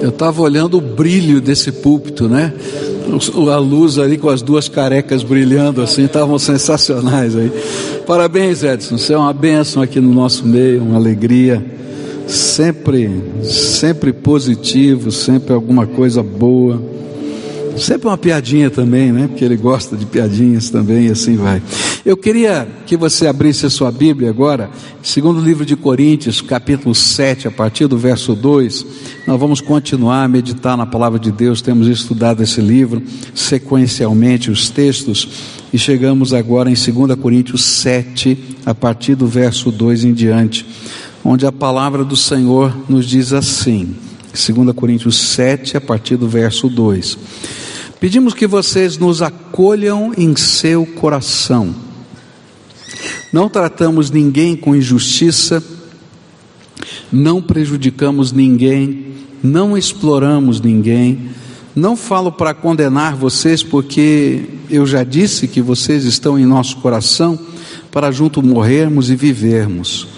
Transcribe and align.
Eu 0.00 0.08
estava 0.08 0.40
olhando 0.40 0.78
o 0.78 0.80
brilho 0.80 1.40
desse 1.40 1.70
púlpito, 1.70 2.28
né? 2.28 2.52
A 3.52 3.56
luz 3.56 3.98
ali 3.98 4.16
com 4.16 4.28
as 4.28 4.40
duas 4.40 4.68
carecas 4.68 5.22
brilhando 5.22 5.82
assim, 5.82 6.04
estavam 6.04 6.38
sensacionais 6.38 7.36
aí. 7.36 7.50
Parabéns, 8.06 8.62
Edson. 8.62 8.96
Você 8.96 9.12
é 9.12 9.16
uma 9.16 9.32
bênção 9.32 9.82
aqui 9.82 10.00
no 10.00 10.12
nosso 10.12 10.46
meio, 10.46 10.82
uma 10.82 10.96
alegria. 10.96 11.64
Sempre, 12.26 13.10
sempre 13.42 14.12
positivo, 14.12 15.10
sempre 15.10 15.52
alguma 15.52 15.86
coisa 15.86 16.22
boa. 16.22 16.80
Sempre 17.76 18.08
uma 18.08 18.18
piadinha 18.18 18.70
também, 18.70 19.12
né? 19.12 19.26
Porque 19.26 19.44
ele 19.44 19.56
gosta 19.56 19.96
de 19.96 20.06
piadinhas 20.06 20.70
também 20.70 21.06
e 21.06 21.10
assim 21.10 21.36
vai. 21.36 21.62
Eu 22.04 22.16
queria 22.16 22.66
que 22.86 22.96
você 22.96 23.26
abrisse 23.26 23.66
a 23.66 23.70
sua 23.70 23.92
Bíblia 23.92 24.30
agora, 24.30 24.70
segundo 25.02 25.38
livro 25.38 25.66
de 25.66 25.76
Coríntios, 25.76 26.40
capítulo 26.40 26.94
7, 26.94 27.46
a 27.46 27.50
partir 27.50 27.86
do 27.88 27.98
verso 27.98 28.34
2. 28.34 28.86
Nós 29.26 29.38
vamos 29.38 29.60
continuar 29.60 30.24
a 30.24 30.28
meditar 30.28 30.78
na 30.78 30.86
palavra 30.86 31.18
de 31.18 31.30
Deus, 31.30 31.60
temos 31.60 31.86
estudado 31.88 32.42
esse 32.42 32.58
livro 32.62 33.02
sequencialmente, 33.34 34.50
os 34.50 34.70
textos, 34.70 35.28
e 35.74 35.78
chegamos 35.78 36.32
agora 36.32 36.70
em 36.70 36.74
2 36.74 37.20
Coríntios 37.20 37.62
7, 37.62 38.56
a 38.64 38.74
partir 38.74 39.14
do 39.14 39.26
verso 39.26 39.70
2 39.70 40.04
em 40.04 40.14
diante, 40.14 40.64
onde 41.22 41.44
a 41.44 41.52
palavra 41.52 42.02
do 42.02 42.16
Senhor 42.16 42.74
nos 42.88 43.04
diz 43.04 43.34
assim. 43.34 43.94
2 44.32 44.72
Coríntios 44.74 45.18
7, 45.18 45.76
a 45.76 45.80
partir 45.82 46.16
do 46.16 46.26
verso 46.26 46.66
2. 46.66 47.18
Pedimos 48.00 48.32
que 48.32 48.46
vocês 48.46 48.96
nos 48.96 49.20
acolham 49.20 50.14
em 50.16 50.34
seu 50.34 50.86
coração 50.86 51.89
não 53.32 53.48
tratamos 53.48 54.10
ninguém 54.10 54.56
com 54.56 54.74
injustiça, 54.74 55.62
não 57.12 57.42
prejudicamos 57.42 58.32
ninguém, 58.32 59.14
não 59.42 59.76
exploramos 59.76 60.60
ninguém. 60.60 61.30
Não 61.74 61.96
falo 61.96 62.32
para 62.32 62.52
condenar 62.52 63.14
vocês, 63.14 63.62
porque 63.62 64.42
eu 64.68 64.84
já 64.84 65.04
disse 65.04 65.46
que 65.46 65.62
vocês 65.62 66.04
estão 66.04 66.38
em 66.38 66.44
nosso 66.44 66.76
coração 66.78 67.38
para 67.92 68.10
junto 68.10 68.42
morrermos 68.42 69.08
e 69.08 69.16
vivermos. 69.16 70.08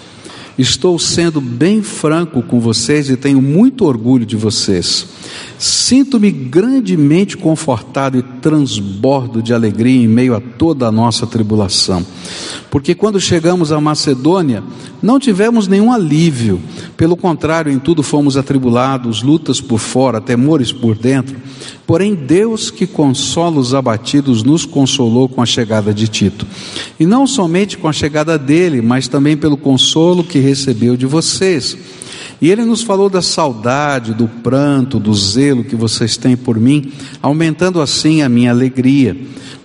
Estou 0.57 0.99
sendo 0.99 1.41
bem 1.41 1.81
franco 1.81 2.41
com 2.43 2.59
vocês 2.59 3.09
e 3.09 3.17
tenho 3.17 3.41
muito 3.41 3.85
orgulho 3.85 4.25
de 4.25 4.35
vocês. 4.35 5.07
Sinto-me 5.63 6.29
grandemente 6.29 7.37
confortado 7.37 8.17
e 8.17 8.21
transbordo 8.21 9.41
de 9.41 9.53
alegria 9.53 10.03
em 10.03 10.09
meio 10.09 10.35
a 10.35 10.41
toda 10.41 10.85
a 10.85 10.91
nossa 10.91 11.25
tribulação. 11.25 12.05
Porque 12.69 12.93
quando 12.93 13.17
chegamos 13.17 13.71
à 13.71 13.79
Macedônia, 13.79 14.61
não 15.01 15.17
tivemos 15.17 15.65
nenhum 15.65 15.89
alívio, 15.89 16.59
pelo 16.97 17.15
contrário, 17.15 17.71
em 17.71 17.79
tudo 17.79 18.03
fomos 18.03 18.35
atribulados, 18.35 19.23
lutas 19.23 19.61
por 19.61 19.79
fora, 19.79 20.19
temores 20.19 20.73
por 20.73 20.97
dentro. 20.97 21.37
Porém, 21.87 22.13
Deus 22.13 22.69
que 22.69 22.85
consola 22.85 23.57
os 23.57 23.73
abatidos 23.73 24.43
nos 24.43 24.65
consolou 24.65 25.29
com 25.29 25.41
a 25.41 25.45
chegada 25.45 25.93
de 25.93 26.09
Tito. 26.09 26.45
E 26.99 27.05
não 27.05 27.25
somente 27.25 27.77
com 27.77 27.87
a 27.87 27.93
chegada 27.93 28.37
dele, 28.37 28.81
mas 28.81 29.07
também 29.07 29.37
pelo 29.37 29.55
consolo 29.55 30.25
que 30.25 30.39
recebeu 30.39 30.97
de 30.97 31.05
vocês. 31.05 31.77
E 32.43 32.51
ele 32.51 32.65
nos 32.65 32.81
falou 32.81 33.09
da 33.09 33.21
saudade, 33.21 34.13
do 34.13 34.27
pranto, 34.27 34.99
do 34.99 35.13
zelo 35.13 35.63
que 35.63 35.77
vocês 35.77 36.17
têm 36.17 36.35
por 36.35 36.59
mim, 36.59 36.91
aumentando 37.21 37.79
assim 37.79 38.21
a 38.21 38.27
minha 38.27 38.51
alegria. 38.51 39.15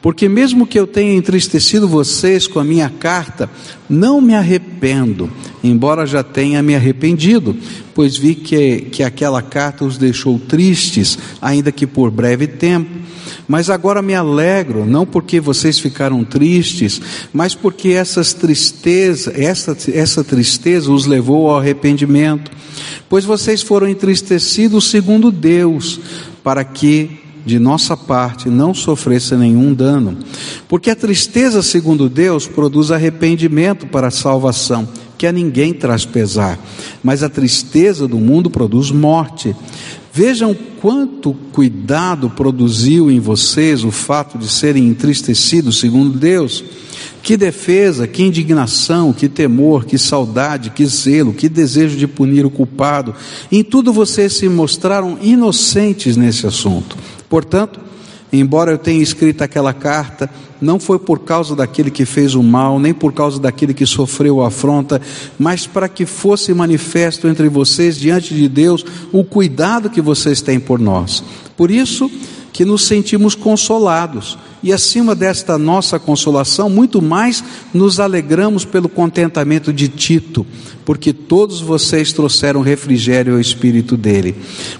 Porque 0.01 0.29
mesmo 0.29 0.65
que 0.65 0.79
eu 0.79 0.87
tenha 0.87 1.13
entristecido 1.13 1.89
vocês 1.89 2.47
com 2.47 2.61
a 2.61 2.65
minha 2.65 2.89
carta, 2.89 3.51
não 3.91 4.21
me 4.21 4.33
arrependo, 4.33 5.29
embora 5.65 6.07
já 6.07 6.23
tenha 6.23 6.63
me 6.63 6.77
arrependido, 6.77 7.57
pois 7.97 8.17
vi 8.17 8.37
que, 8.37 8.83
que 8.93 9.03
aquela 9.03 9.43
carta 9.43 9.85
os 9.85 9.99
deixou 9.99 10.39
tristes, 10.39 11.19
ainda 11.43 11.73
que 11.73 11.85
por 11.85 12.13
breve 12.13 12.47
tempo. 12.47 12.98
Mas 13.47 13.71
agora 13.71 14.03
me 14.03 14.15
alegro, 14.15 14.85
não 14.85 15.07
porque 15.07 15.41
vocês 15.41 15.79
ficaram 15.79 16.25
tristes, 16.25 17.01
mas 17.33 17.55
porque 17.55 17.91
essas 17.91 18.33
tristeza, 18.33 19.33
essa, 19.37 19.77
essa 19.93 20.25
tristeza 20.25 20.91
os 20.91 21.07
levou 21.07 21.51
ao 21.51 21.59
arrependimento. 21.59 22.51
Pois 23.09 23.25
vocês 23.25 23.63
foram 23.63 23.89
entristecidos 23.89 24.91
segundo 24.91 25.31
Deus, 25.31 26.01
para 26.43 26.65
que 26.65 27.19
de 27.49 27.59
nossa 27.59 27.97
parte 27.97 28.51
não 28.51 28.75
sofresse 28.75 29.35
nenhum 29.35 29.73
dano. 29.73 30.19
Porque 30.69 30.91
a 30.91 30.97
tristeza, 30.97 31.63
segundo 31.63 32.09
Deus, 32.09 32.47
produz 32.47 32.91
arrependimento 32.91 33.87
para 33.87 34.09
a 34.09 34.11
salvação, 34.11 34.87
que 35.17 35.27
a 35.27 35.33
ninguém 35.33 35.73
traz 35.73 36.05
pesar, 36.05 36.59
mas 37.03 37.23
a 37.23 37.29
tristeza 37.29 38.07
do 38.07 38.19
mundo 38.19 38.51
produz 38.51 38.91
morte. 38.91 39.57
Vejam 40.13 40.57
quanto 40.81 41.35
cuidado 41.53 42.31
produziu 42.31 43.11
em 43.11 43.21
vocês 43.21 43.85
o 43.85 43.91
fato 43.91 44.39
de 44.39 44.49
serem 44.49 44.89
entristecidos 44.89 45.79
segundo 45.79 46.19
Deus. 46.19 46.65
Que 47.23 47.37
defesa, 47.37 48.07
que 48.07 48.23
indignação, 48.23 49.13
que 49.13 49.29
temor, 49.29 49.85
que 49.85 49.99
saudade, 49.99 50.71
que 50.71 50.87
zelo, 50.87 51.35
que 51.35 51.49
desejo 51.49 51.97
de 51.97 52.07
punir 52.07 52.47
o 52.47 52.51
culpado. 52.51 53.15
Em 53.53 53.63
tudo 53.63 53.93
vocês 53.93 54.35
se 54.35 54.49
mostraram 54.49 55.19
inocentes 55.21 56.17
nesse 56.17 56.47
assunto. 56.47 56.97
Portanto, 57.29 57.81
embora 58.33 58.73
eu 58.73 58.79
tenha 58.79 59.03
escrito 59.03 59.43
aquela 59.43 59.73
carta, 59.73 60.31
não 60.61 60.81
foi 60.81 60.99
por 60.99 61.21
causa 61.21 61.55
daquele 61.55 61.91
que 61.91 62.05
fez 62.05 62.35
o 62.35 62.43
mal, 62.43 62.79
nem 62.79 62.93
por 62.93 63.13
causa 63.13 63.39
daquele 63.39 63.73
que 63.73 63.87
sofreu 63.87 64.43
a 64.43 64.49
afronta, 64.49 65.01
mas 65.39 65.67
para 65.67 65.89
que 65.89 66.05
fosse 66.05 66.53
manifesto 66.53 67.29
entre 67.29 67.49
vocês, 67.49 67.97
diante 67.97 68.35
de 68.35 68.49
Deus, 68.49 68.85
o 69.13 69.23
cuidado 69.23 69.91
que 69.91 70.01
vocês 70.01 70.43
têm 70.43 70.59
por 70.59 70.79
nós. 70.79 71.23
Por 71.57 71.71
isso 71.71 72.11
que 72.59 72.65
nos 72.65 72.89
sentimos 72.89 73.37
consolados 73.37 74.37
e 74.65 74.73
acima 74.73 75.15
desta 75.15 75.57
nossa 75.57 75.97
consolação, 75.97 76.69
muito 76.69 77.01
mais 77.01 77.45
nos 77.73 78.01
alegramos 78.01 78.65
pelo 78.65 78.89
contentamento 78.89 79.73
de 79.73 79.87
Tito, 79.87 80.45
porque 80.85 81.13
todos 81.13 81.61
vocês 81.61 82.13
trouxeram 82.13 82.61
refrigério 82.61 83.35
ao 83.35 83.41
espírito 83.41 83.97
dele. 83.97 84.35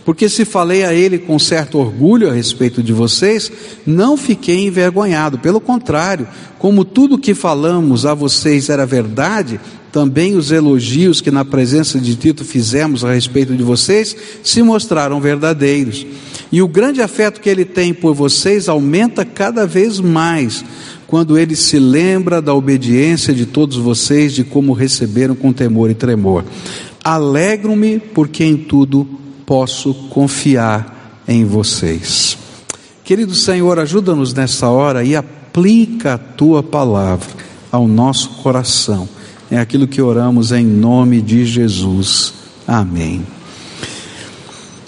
Porque 0.05 0.29
se 0.29 0.45
falei 0.45 0.83
a 0.83 0.93
ele 0.93 1.19
com 1.19 1.39
certo 1.39 1.79
orgulho 1.79 2.29
a 2.29 2.33
respeito 2.33 2.83
de 2.83 2.93
vocês, 2.93 3.53
não 3.87 4.17
fiquei 4.17 4.67
envergonhado, 4.67 5.39
pelo 5.39 5.61
contrário, 5.61 6.27
como 6.59 6.85
tudo 6.85 7.17
que 7.17 7.33
falamos 7.33 8.05
a 8.05 8.13
vocês 8.13 8.69
era 8.69 8.85
verdade, 8.85 9.61
também 9.93 10.37
os 10.37 10.51
elogios 10.51 11.21
que 11.21 11.31
na 11.31 11.45
presença 11.45 11.99
de 11.99 12.15
Tito 12.15 12.45
fizemos 12.45 13.05
a 13.05 13.13
respeito 13.13 13.57
de 13.57 13.63
vocês 13.63 14.17
se 14.43 14.63
mostraram 14.63 15.21
verdadeiros. 15.21 16.07
E 16.51 16.63
o 16.63 16.69
grande 16.69 17.03
afeto 17.03 17.41
que 17.41 17.49
ele 17.49 17.65
tem 17.65 17.93
por 17.93 18.15
vocês 18.15 18.69
aumenta 18.69 19.25
cada 19.25 19.67
vez 19.67 20.01
mais 20.01 20.65
quando 21.07 21.39
ele 21.39 21.57
se 21.57 21.79
lembra 21.79 22.43
da 22.43 22.53
obediência 22.53 23.33
de 23.33 23.47
todos 23.47 23.77
vocês, 23.77 24.35
de 24.35 24.45
como 24.45 24.75
receberam 24.75 25.35
com 25.35 25.53
temor 25.53 25.91
e 25.91 25.95
tremor. 25.95 26.45
Alegro-me 27.03 27.99
porque 27.99 28.45
em 28.45 28.57
tudo 28.57 29.09
posso 29.47 29.95
confiar 30.11 31.23
em 31.27 31.47
vocês. 31.47 32.37
Querido 33.05 33.35
Senhor, 33.35 33.79
ajuda-nos 33.79 34.35
nessa 34.35 34.69
hora 34.69 35.03
e 35.03 35.17
aplica 35.17 36.15
a 36.15 36.19
tua 36.19 36.63
palavra 36.63 37.27
ao 37.73 37.89
nosso 37.89 38.29
coração. 38.43 39.09
É 39.51 39.59
aquilo 39.59 39.89
que 39.89 40.03
oramos 40.03 40.53
em 40.53 40.65
nome 40.65 41.23
de 41.23 41.47
Jesus. 41.47 42.35
Amém. 42.67 43.25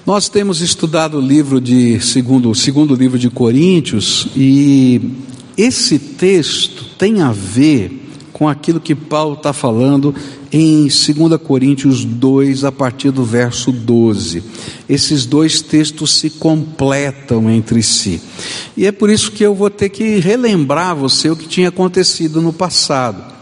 Nós 0.05 0.29
temos 0.29 0.61
estudado 0.61 1.19
o 1.19 1.21
livro 1.21 1.61
de 1.61 2.01
segundo, 2.01 2.55
segundo 2.55 2.95
livro 2.95 3.19
de 3.19 3.31
Coríntios 3.31 4.29
e 4.37 5.01
esse 5.57 5.99
texto 5.99 6.85
tem 6.99 7.23
a 7.23 7.33
ver 7.33 8.09
com 8.33 8.49
aquilo 8.49 8.81
que 8.81 8.95
Paulo 8.95 9.35
está 9.35 9.53
falando 9.53 10.15
em 10.53 10.83
2 10.83 11.41
Coríntios 11.43 12.05
2, 12.05 12.65
a 12.65 12.73
partir 12.73 13.11
do 13.11 13.25
verso 13.25 13.71
12. 13.71 14.43
Esses 14.89 15.27
dois 15.27 15.63
textos 15.63 16.13
se 16.13 16.31
completam 16.31 17.51
entre 17.51 17.83
si. 17.83 18.21
E 18.77 18.87
é 18.87 18.93
por 18.93 19.11
isso 19.11 19.31
que 19.33 19.45
eu 19.45 19.55
vou 19.55 19.71
ter 19.71 19.91
que 19.91 20.19
relembrar 20.19 20.97
você 20.97 21.31
o 21.31 21.37
que 21.37 21.47
tinha 21.47 21.69
acontecido 21.69 22.41
no 22.41 22.53
passado. 22.53 23.40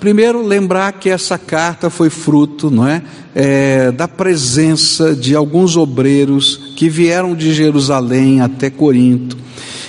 Primeiro, 0.00 0.42
lembrar 0.42 0.92
que 0.94 1.10
essa 1.10 1.36
carta 1.36 1.90
foi 1.90 2.08
fruto, 2.08 2.70
não 2.70 2.86
é, 2.88 3.02
é, 3.34 3.92
da 3.92 4.08
presença 4.08 5.14
de 5.14 5.34
alguns 5.34 5.76
obreiros 5.76 6.72
que 6.76 6.88
vieram 6.88 7.34
de 7.34 7.52
Jerusalém 7.52 8.40
até 8.40 8.70
Corinto 8.70 9.40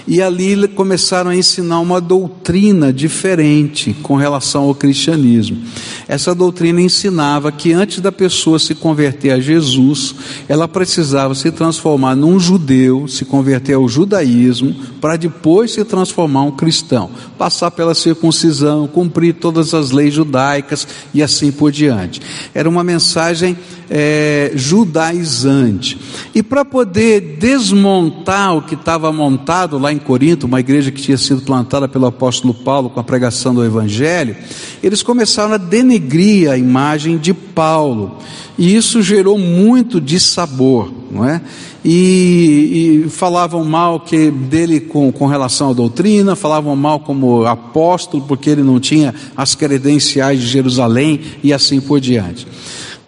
e 0.08 0.22
ali 0.22 0.68
começaram 0.68 1.32
a 1.32 1.36
ensinar 1.36 1.80
uma 1.80 2.02
doutrina 2.02 2.92
diferente 2.92 3.96
com 4.02 4.16
relação 4.16 4.64
ao 4.64 4.76
cristianismo. 4.76 5.58
Essa 6.06 6.36
doutrina 6.36 6.82
ensinava 6.82 7.52
que 7.52 7.72
antes 7.72 8.02
da 8.02 8.12
pessoa 8.12 8.60
se 8.60 8.76
converter 8.76 9.32
a 9.32 9.40
Jesus, 9.40 10.14
ela 10.50 10.68
precisava 10.68 11.34
se 11.34 11.50
transformar 11.52 12.16
num 12.16 12.40
judeu, 12.40 13.08
se 13.08 13.24
converter 13.24 13.76
ao 13.76 13.88
judaísmo, 13.88 14.76
para 15.00 15.16
depois 15.16 15.72
se 15.72 15.86
transformar 15.86 16.44
um 16.44 16.52
cristão, 16.52 17.10
passar 17.38 17.72
pela 17.72 17.96
circuncisão, 17.96 18.88
cumprir 18.88 19.36
todas 19.36 19.74
as 19.74 19.92
leis 19.92 20.14
judaicas 20.14 20.86
e 21.14 21.24
assim 21.24 21.52
por 21.52 21.72
diante. 21.72 22.22
Era 22.54 22.68
uma 22.68 22.84
mensagem 22.84 23.31
mensagem 23.32 23.58
é, 23.90 24.52
judaizante. 24.56 25.98
E 26.36 26.44
para 26.44 26.64
poder 26.64 27.38
desmontar 27.40 28.56
o 28.56 28.62
que 28.62 28.76
estava 28.76 29.12
montado 29.12 29.78
lá 29.78 29.92
em 29.92 29.98
Corinto, 29.98 30.46
uma 30.46 30.60
igreja 30.60 30.92
que 30.92 31.02
tinha 31.02 31.18
sido 31.18 31.42
plantada 31.42 31.88
pelo 31.88 32.06
apóstolo 32.06 32.54
Paulo 32.54 32.90
com 32.90 33.00
a 33.00 33.04
pregação 33.04 33.54
do 33.54 33.66
Evangelho, 33.66 34.36
eles 34.84 35.02
começaram 35.02 35.54
a 35.54 35.58
denegrir 35.58 36.50
a 36.50 36.58
imagem 36.58 37.18
de 37.18 37.34
Paulo. 37.34 38.18
E 38.58 38.76
isso 38.76 39.02
gerou 39.02 39.38
muito 39.40 40.00
dissabor, 40.00 40.92
não 41.10 41.26
é? 41.26 41.42
E, 41.84 43.04
e, 43.06 43.10
falavam 43.10 43.66
mal 43.66 44.02
que 44.02 44.30
dele 44.30 44.80
com, 44.80 45.12
com 45.12 45.26
relação 45.26 45.72
à 45.72 45.74
doutrina, 45.74 46.36
falavam 46.36 46.76
mal 46.76 47.00
como 47.00 47.44
apóstolo, 47.46 48.24
porque 48.28 48.52
ele 48.52 48.62
não 48.62 48.80
tinha 48.80 49.16
as 49.36 49.56
credenciais 49.56 50.40
de 50.40 50.46
Jerusalém 50.46 51.20
e 51.44 51.52
assim 51.52 51.82
por 51.82 52.00
diante. 52.00 52.46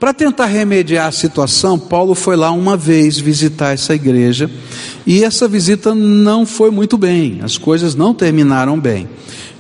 Para 0.04 0.14
tentar 0.14 0.48
remediar 0.48 1.08
a 1.08 1.12
situação, 1.14 1.80
Paulo 1.80 2.14
foi 2.14 2.36
lá 2.36 2.52
uma 2.52 2.76
vez 2.76 3.18
visitar 3.18 3.72
essa 3.72 3.96
igreja 3.96 4.52
e 5.08 5.24
essa 5.24 5.48
visita 5.48 5.96
não 5.96 6.46
foi 6.46 6.70
muito 6.70 6.98
bem, 6.98 7.40
as 7.42 7.58
coisas 7.58 7.96
não 7.96 8.14
terminaram 8.14 8.78
bem. 8.78 9.08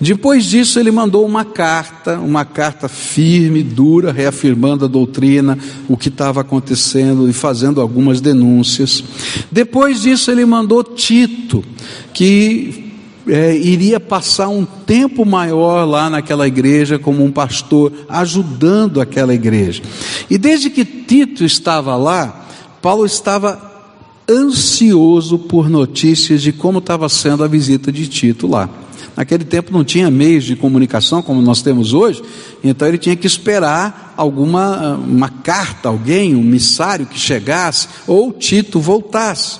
Depois 0.01 0.43
disso, 0.43 0.81
ele 0.81 0.91
mandou 0.91 1.25
uma 1.25 1.45
carta, 1.45 2.19
uma 2.19 2.43
carta 2.43 2.89
firme, 2.89 3.63
dura, 3.63 4.11
reafirmando 4.11 4.83
a 4.83 4.89
doutrina, 4.89 5.57
o 5.87 5.95
que 5.95 6.09
estava 6.09 6.41
acontecendo 6.41 7.29
e 7.29 7.31
fazendo 7.31 7.79
algumas 7.79 8.19
denúncias. 8.19 9.01
Depois 9.49 10.01
disso, 10.01 10.29
ele 10.29 10.45
mandou 10.45 10.83
Tito, 10.83 11.63
que 12.13 12.82
é, 13.27 13.55
iria 13.55 13.99
passar 13.99 14.49
um 14.49 14.65
tempo 14.65 15.25
maior 15.25 15.85
lá 15.85 16.09
naquela 16.09 16.47
igreja 16.47 16.99
como 16.99 17.23
um 17.23 17.31
pastor, 17.31 17.91
ajudando 18.09 18.99
aquela 18.99 19.33
igreja. 19.33 19.81
E 20.29 20.37
desde 20.37 20.69
que 20.69 20.83
Tito 20.83 21.43
estava 21.43 21.95
lá, 21.95 22.45
Paulo 22.81 23.05
estava 23.05 23.71
ansioso 24.29 25.37
por 25.37 25.69
notícias 25.69 26.41
de 26.41 26.51
como 26.51 26.79
estava 26.79 27.07
sendo 27.09 27.43
a 27.43 27.47
visita 27.47 27.91
de 27.91 28.07
Tito 28.07 28.47
lá. 28.47 28.69
Naquele 29.15 29.43
tempo 29.43 29.71
não 29.71 29.83
tinha 29.83 30.09
meios 30.09 30.43
de 30.43 30.55
comunicação 30.55 31.21
como 31.21 31.41
nós 31.41 31.61
temos 31.61 31.93
hoje, 31.93 32.21
então 32.63 32.87
ele 32.87 32.97
tinha 32.97 33.15
que 33.15 33.27
esperar 33.27 34.13
alguma 34.17 34.95
uma 34.95 35.29
carta, 35.29 35.89
alguém, 35.89 36.35
um 36.35 36.41
missário 36.41 37.05
que 37.05 37.19
chegasse, 37.19 37.87
ou 38.07 38.31
Tito 38.33 38.79
voltasse. 38.79 39.59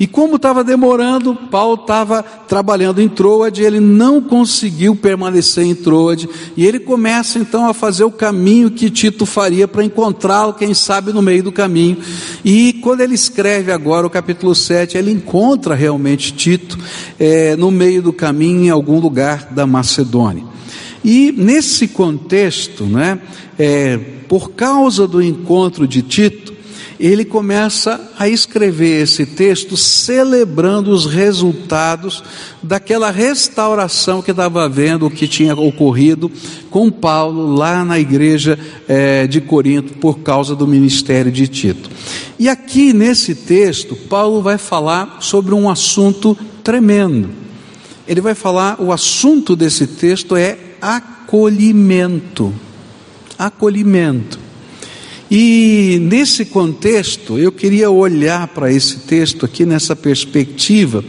E 0.00 0.06
como 0.06 0.36
estava 0.36 0.62
demorando, 0.62 1.34
Paulo 1.34 1.74
estava 1.80 2.22
trabalhando 2.22 3.00
em 3.00 3.08
Troade, 3.08 3.62
ele 3.62 3.80
não 3.80 4.20
conseguiu 4.20 4.94
permanecer 4.94 5.64
em 5.64 5.74
Troade, 5.74 6.28
e 6.56 6.64
ele 6.64 6.78
começa 6.78 7.38
então 7.38 7.68
a 7.68 7.74
fazer 7.74 8.04
o 8.04 8.10
caminho 8.10 8.70
que 8.70 8.90
Tito 8.90 9.26
faria 9.26 9.66
para 9.66 9.84
encontrá-lo, 9.84 10.54
quem 10.54 10.72
sabe 10.72 11.12
no 11.12 11.20
meio 11.20 11.42
do 11.42 11.50
caminho. 11.50 11.98
E 12.44 12.74
quando 12.74 13.00
ele 13.00 13.14
escreve 13.14 13.72
agora 13.72 14.06
o 14.06 14.10
capítulo 14.10 14.54
7, 14.54 14.96
ele 14.96 15.10
encontra 15.10 15.74
realmente 15.74 16.32
Tito 16.32 16.78
é, 17.18 17.56
no 17.56 17.70
meio 17.70 18.00
do 18.00 18.12
caminho, 18.12 18.66
em 18.66 18.70
algum 18.70 19.00
lugar 19.00 19.48
da 19.50 19.66
Macedônia. 19.66 20.44
E 21.04 21.32
nesse 21.32 21.88
contexto, 21.88 22.84
né, 22.84 23.18
é, 23.58 23.96
por 24.28 24.50
causa 24.50 25.08
do 25.08 25.22
encontro 25.22 25.88
de 25.88 26.02
Tito, 26.02 26.57
ele 26.98 27.24
começa 27.24 28.10
a 28.18 28.28
escrever 28.28 29.02
esse 29.02 29.24
texto 29.24 29.76
celebrando 29.76 30.90
os 30.90 31.06
resultados 31.06 32.24
daquela 32.62 33.10
restauração 33.10 34.20
que 34.20 34.32
estava 34.32 34.64
havendo, 34.64 35.08
que 35.08 35.28
tinha 35.28 35.54
ocorrido 35.54 36.30
com 36.70 36.90
Paulo 36.90 37.54
lá 37.54 37.84
na 37.84 38.00
igreja 38.00 38.58
é, 38.88 39.26
de 39.28 39.40
Corinto 39.40 39.94
por 39.94 40.18
causa 40.20 40.56
do 40.56 40.66
ministério 40.66 41.30
de 41.30 41.46
Tito. 41.46 41.88
E 42.38 42.48
aqui 42.48 42.92
nesse 42.92 43.34
texto, 43.34 43.94
Paulo 43.94 44.42
vai 44.42 44.58
falar 44.58 45.18
sobre 45.20 45.54
um 45.54 45.70
assunto 45.70 46.36
tremendo. 46.64 47.30
Ele 48.08 48.20
vai 48.20 48.34
falar, 48.34 48.80
o 48.80 48.90
assunto 48.90 49.54
desse 49.54 49.86
texto 49.86 50.34
é 50.34 50.58
acolhimento. 50.80 52.52
Acolhimento. 53.38 54.47
E 55.30 55.98
nesse 56.00 56.46
contexto, 56.46 57.38
eu 57.38 57.52
queria 57.52 57.90
olhar 57.90 58.48
para 58.48 58.72
esse 58.72 59.00
texto 59.00 59.44
aqui 59.44 59.66
nessa 59.66 59.94
perspectiva 59.94 61.04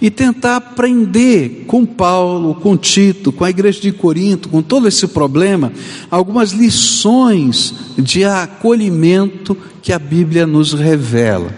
e 0.00 0.10
tentar 0.10 0.56
aprender 0.56 1.64
com 1.66 1.84
Paulo, 1.84 2.54
com 2.54 2.76
Tito, 2.76 3.32
com 3.32 3.42
a 3.42 3.50
igreja 3.50 3.80
de 3.80 3.90
Corinto, 3.90 4.48
com 4.48 4.62
todo 4.62 4.86
esse 4.86 5.08
problema, 5.08 5.72
algumas 6.08 6.52
lições 6.52 7.74
de 7.98 8.24
acolhimento 8.24 9.56
que 9.82 9.92
a 9.92 9.98
Bíblia 9.98 10.46
nos 10.46 10.72
revela. 10.72 11.52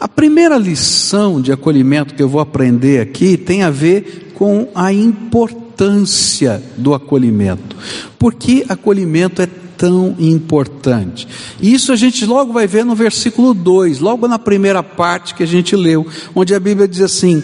A 0.00 0.08
primeira 0.08 0.56
lição 0.56 1.40
de 1.40 1.52
acolhimento 1.52 2.14
que 2.14 2.22
eu 2.22 2.28
vou 2.28 2.40
aprender 2.40 3.00
aqui 3.00 3.36
tem 3.36 3.62
a 3.62 3.70
ver 3.70 4.32
com 4.34 4.68
a 4.74 4.92
importância 4.92 6.62
do 6.76 6.94
acolhimento. 6.94 7.76
Porque 8.18 8.64
acolhimento 8.68 9.40
é 9.40 9.48
tão 9.76 10.16
importante. 10.18 11.26
Isso 11.60 11.92
a 11.92 11.96
gente 11.96 12.24
logo 12.24 12.52
vai 12.52 12.66
ver 12.66 12.84
no 12.84 12.94
versículo 12.94 13.54
2, 13.54 14.00
logo 14.00 14.26
na 14.26 14.38
primeira 14.38 14.82
parte 14.82 15.34
que 15.34 15.42
a 15.42 15.46
gente 15.46 15.76
leu, 15.76 16.06
onde 16.34 16.54
a 16.54 16.60
Bíblia 16.60 16.88
diz 16.88 17.00
assim: 17.00 17.42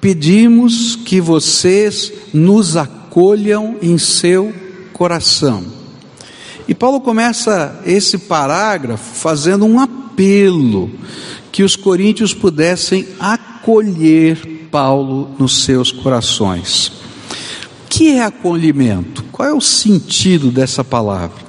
Pedimos 0.00 0.96
que 0.96 1.20
vocês 1.20 2.12
nos 2.32 2.76
acolham 2.76 3.76
em 3.82 3.98
seu 3.98 4.52
coração. 4.92 5.64
E 6.68 6.74
Paulo 6.74 7.00
começa 7.00 7.80
esse 7.84 8.18
parágrafo 8.18 9.14
fazendo 9.14 9.64
um 9.64 9.78
apelo 9.78 10.90
que 11.52 11.62
os 11.62 11.76
coríntios 11.76 12.34
pudessem 12.34 13.06
acolher 13.20 14.68
Paulo 14.70 15.30
nos 15.38 15.64
seus 15.64 15.92
corações. 15.92 16.95
Que 17.96 18.10
é 18.10 18.22
acolhimento? 18.24 19.24
Qual 19.32 19.48
é 19.48 19.54
o 19.54 19.60
sentido 19.62 20.50
dessa 20.50 20.84
palavra? 20.84 21.42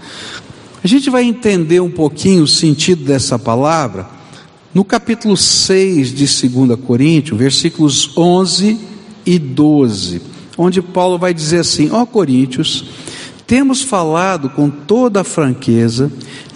A 0.82 0.88
gente 0.88 1.10
vai 1.10 1.26
entender 1.26 1.82
um 1.82 1.92
pouquinho 1.92 2.44
o 2.44 2.48
sentido 2.48 3.04
dessa 3.04 3.38
palavra 3.38 4.08
no 4.74 4.86
capítulo 4.86 5.36
6 5.36 6.14
de 6.14 6.48
2 6.48 6.80
Coríntios, 6.80 7.38
versículos 7.38 8.18
11 8.18 8.80
e 9.26 9.38
12, 9.38 10.22
onde 10.58 10.82
Paulo 10.82 11.18
vai 11.18 11.34
dizer 11.34 11.60
assim: 11.60 11.90
Ó 11.92 12.04
oh, 12.04 12.08
Coríntios, 12.08 12.86
temos 13.46 13.82
falado 13.82 14.50
com 14.50 14.70
toda 14.70 15.20
a 15.20 15.26
franqueza 15.26 16.10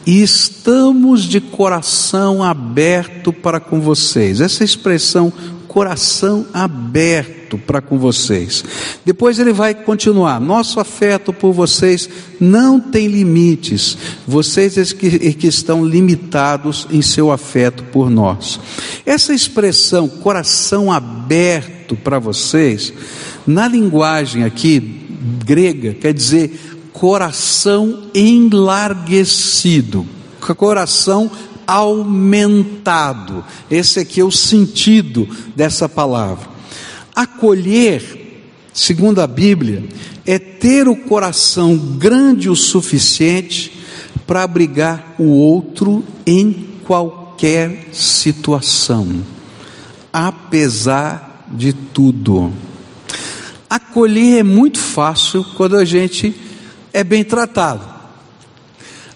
e 0.08 0.24
estamos 0.24 1.24
de 1.24 1.42
coração 1.42 2.42
aberto 2.42 3.34
para 3.34 3.60
com 3.60 3.82
vocês. 3.82 4.40
Essa 4.40 4.64
expressão 4.64 5.34
coração 5.72 6.46
aberto 6.54 7.58
para 7.58 7.82
com 7.82 7.98
vocês. 7.98 8.62
Depois 9.06 9.40
ele 9.40 9.54
vai 9.54 9.74
continuar: 9.74 10.38
nosso 10.38 10.82
afeto 10.82 11.32
por 11.32 11.54
vocês 11.54 12.10
não 12.42 12.78
tem 12.78 13.08
limites, 13.08 13.98
vocês 14.28 14.78
é 14.78 14.84
que, 14.94 15.30
é 15.30 15.32
que 15.32 15.48
estão 15.48 15.86
limitados 15.86 16.88
em 16.92 17.02
seu 17.02 17.32
afeto 17.32 17.84
por 17.86 18.10
nós. 18.10 18.60
Essa 19.06 19.34
expressão, 19.34 20.10
coração 20.10 20.92
aberto 20.92 21.96
para 21.96 22.20
vocês, 22.20 22.92
na 23.48 23.66
linguagem 23.66 24.44
aqui 24.44 25.08
grega, 25.46 25.94
quer 25.94 26.14
dizer 26.14 26.90
coração 26.92 28.10
enlarguecido, 28.14 30.06
coração 30.58 31.32
aumentado. 31.68 33.44
Esse 33.70 34.00
aqui 34.00 34.20
é 34.20 34.24
o 34.24 34.32
sentido 34.32 35.28
dessa 35.56 35.88
palavra. 35.88 36.50
Acolher, 37.16 38.42
segundo 38.74 39.22
a 39.22 39.28
Bíblia, 39.28 39.84
é 40.26 40.40
ter 40.40 40.88
o 40.88 40.96
coração 40.96 41.76
grande 41.78 42.50
o 42.50 42.56
suficiente 42.56 43.80
para 44.26 44.44
abrigar 44.44 45.16
o 45.20 45.26
outro 45.26 46.04
em 46.26 46.70
qualquer 46.86 47.90
situação, 47.92 49.24
apesar 50.14 51.46
de 51.52 51.74
tudo. 51.74 52.52
Acolher 53.70 54.40
é 54.40 54.44
muito 54.44 54.80
fácil 54.80 55.46
quando 55.56 55.76
a 55.76 55.86
gente 55.86 56.36
é 56.94 57.04
bem 57.04 57.24
tratado. 57.24 57.91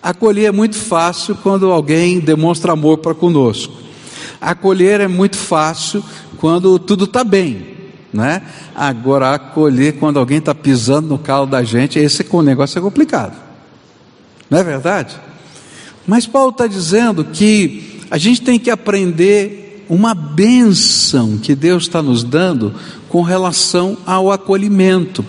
Acolher 0.05 0.49
é 0.49 0.51
muito 0.51 0.75
fácil 0.75 1.33
quando 1.33 1.71
alguém 1.71 2.19
demonstra 2.19 2.73
amor 2.73 2.99
para 2.99 3.15
conosco. 3.15 3.73
Acolher 4.39 5.01
é 5.01 5.07
muito 5.07 5.35
fácil 5.35 6.03
quando 6.37 6.77
tudo 6.77 7.05
está 7.05 7.23
bem, 7.23 7.65
né? 8.13 8.43
Agora 8.75 9.33
acolher 9.33 9.93
quando 9.93 10.19
alguém 10.19 10.37
está 10.37 10.53
pisando 10.53 11.07
no 11.07 11.17
calo 11.17 11.47
da 11.47 11.63
gente, 11.63 11.97
esse 11.97 12.23
negócio 12.43 12.77
é 12.77 12.81
complicado, 12.83 13.35
não 14.47 14.59
é 14.59 14.63
verdade? 14.63 15.15
Mas 16.05 16.27
Paulo 16.27 16.51
está 16.51 16.67
dizendo 16.67 17.25
que 17.25 18.01
a 18.11 18.19
gente 18.19 18.43
tem 18.43 18.59
que 18.59 18.69
aprender 18.69 19.83
uma 19.89 20.13
bênção 20.13 21.35
que 21.39 21.55
Deus 21.55 21.81
está 21.83 22.03
nos 22.03 22.23
dando 22.23 22.75
com 23.09 23.23
relação 23.23 23.97
ao 24.05 24.31
acolhimento, 24.31 25.25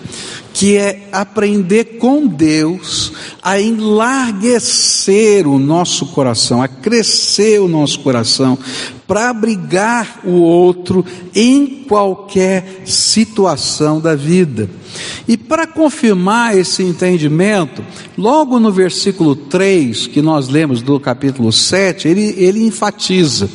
que 0.57 0.75
é 0.75 1.07
aprender 1.11 1.99
com 1.99 2.25
Deus 2.25 3.13
a 3.43 3.61
enlarguecer 3.61 5.47
o 5.47 5.59
nosso 5.59 6.07
coração, 6.07 6.63
a 6.63 6.67
crescer 6.67 7.61
o 7.61 7.67
nosso 7.67 7.99
coração, 7.99 8.57
para 9.07 9.29
abrigar 9.29 10.21
o 10.25 10.31
outro 10.31 11.05
em 11.35 11.83
qualquer 11.87 12.81
situação 12.85 14.01
da 14.01 14.15
vida. 14.15 14.67
E 15.27 15.37
para 15.37 15.67
confirmar 15.67 16.57
esse 16.57 16.81
entendimento, 16.81 17.85
logo 18.17 18.59
no 18.59 18.71
versículo 18.71 19.35
3, 19.35 20.07
que 20.07 20.23
nós 20.23 20.49
lemos 20.49 20.81
do 20.81 20.99
capítulo 20.99 21.51
7, 21.51 22.07
ele, 22.07 22.33
ele 22.35 22.65
enfatiza: 22.65 23.47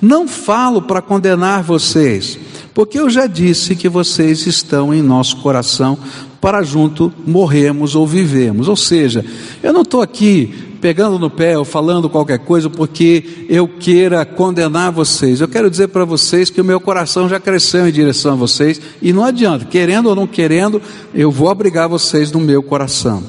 Não 0.00 0.28
falo 0.28 0.82
para 0.82 1.02
condenar 1.02 1.64
vocês, 1.64 2.38
porque 2.72 3.00
eu 3.00 3.10
já 3.10 3.26
disse 3.26 3.74
que 3.74 3.88
vocês 3.88 4.46
estão 4.46 4.94
em 4.94 5.02
nosso 5.02 5.38
coração 5.38 5.98
para 6.44 6.62
junto 6.62 7.10
morremos 7.26 7.94
ou 7.94 8.06
vivemos. 8.06 8.68
Ou 8.68 8.76
seja, 8.76 9.24
eu 9.62 9.72
não 9.72 9.80
estou 9.80 10.02
aqui 10.02 10.52
pegando 10.78 11.18
no 11.18 11.30
pé 11.30 11.56
ou 11.56 11.64
falando 11.64 12.10
qualquer 12.10 12.40
coisa 12.40 12.68
porque 12.68 13.46
eu 13.48 13.66
queira 13.66 14.26
condenar 14.26 14.92
vocês. 14.92 15.40
Eu 15.40 15.48
quero 15.48 15.70
dizer 15.70 15.88
para 15.88 16.04
vocês 16.04 16.50
que 16.50 16.60
o 16.60 16.64
meu 16.64 16.78
coração 16.78 17.30
já 17.30 17.40
cresceu 17.40 17.88
em 17.88 17.92
direção 17.92 18.34
a 18.34 18.36
vocês 18.36 18.78
e 19.00 19.10
não 19.10 19.24
adianta, 19.24 19.64
querendo 19.64 20.10
ou 20.10 20.14
não 20.14 20.26
querendo, 20.26 20.82
eu 21.14 21.30
vou 21.30 21.48
abrigar 21.48 21.88
vocês 21.88 22.30
no 22.30 22.40
meu 22.40 22.62
coração. 22.62 23.22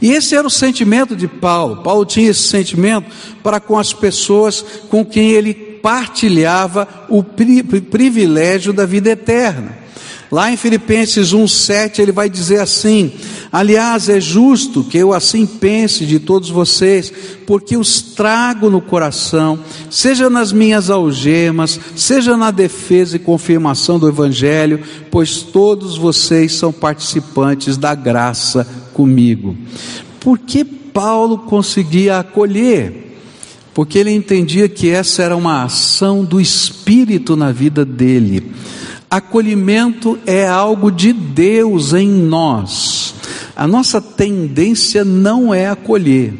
E 0.00 0.12
esse 0.12 0.34
era 0.34 0.46
o 0.46 0.50
sentimento 0.50 1.14
de 1.14 1.28
Paulo. 1.28 1.82
Paulo 1.82 2.06
tinha 2.06 2.30
esse 2.30 2.44
sentimento 2.44 3.10
para 3.42 3.60
com 3.60 3.78
as 3.78 3.92
pessoas 3.92 4.64
com 4.88 5.04
quem 5.04 5.32
ele 5.32 5.52
partilhava 5.52 6.88
o 7.10 7.22
privilégio 7.22 8.72
da 8.72 8.86
vida 8.86 9.10
eterna. 9.10 9.83
Lá 10.34 10.50
em 10.50 10.56
Filipenses 10.56 11.32
1,7 11.32 12.00
ele 12.00 12.10
vai 12.10 12.28
dizer 12.28 12.58
assim: 12.58 13.12
Aliás, 13.52 14.08
é 14.08 14.20
justo 14.20 14.82
que 14.82 14.98
eu 14.98 15.12
assim 15.12 15.46
pense 15.46 16.04
de 16.04 16.18
todos 16.18 16.50
vocês, 16.50 17.12
porque 17.46 17.76
os 17.76 18.02
trago 18.02 18.68
no 18.68 18.80
coração, 18.80 19.56
seja 19.88 20.28
nas 20.28 20.50
minhas 20.50 20.90
algemas, 20.90 21.78
seja 21.94 22.36
na 22.36 22.50
defesa 22.50 23.14
e 23.14 23.20
confirmação 23.20 23.96
do 23.96 24.08
Evangelho, 24.08 24.80
pois 25.08 25.40
todos 25.40 25.96
vocês 25.96 26.52
são 26.54 26.72
participantes 26.72 27.76
da 27.76 27.94
graça 27.94 28.66
comigo. 28.92 29.56
Por 30.18 30.36
que 30.36 30.64
Paulo 30.64 31.38
conseguia 31.38 32.18
acolher? 32.18 33.20
Porque 33.72 34.00
ele 34.00 34.10
entendia 34.10 34.68
que 34.68 34.90
essa 34.90 35.22
era 35.22 35.36
uma 35.36 35.62
ação 35.62 36.24
do 36.24 36.40
Espírito 36.40 37.36
na 37.36 37.52
vida 37.52 37.84
dele. 37.84 38.52
Acolhimento 39.14 40.18
é 40.26 40.44
algo 40.44 40.90
de 40.90 41.12
Deus 41.12 41.92
em 41.92 42.08
nós. 42.08 43.14
A 43.54 43.64
nossa 43.64 44.00
tendência 44.00 45.04
não 45.04 45.54
é 45.54 45.68
acolher, 45.68 46.34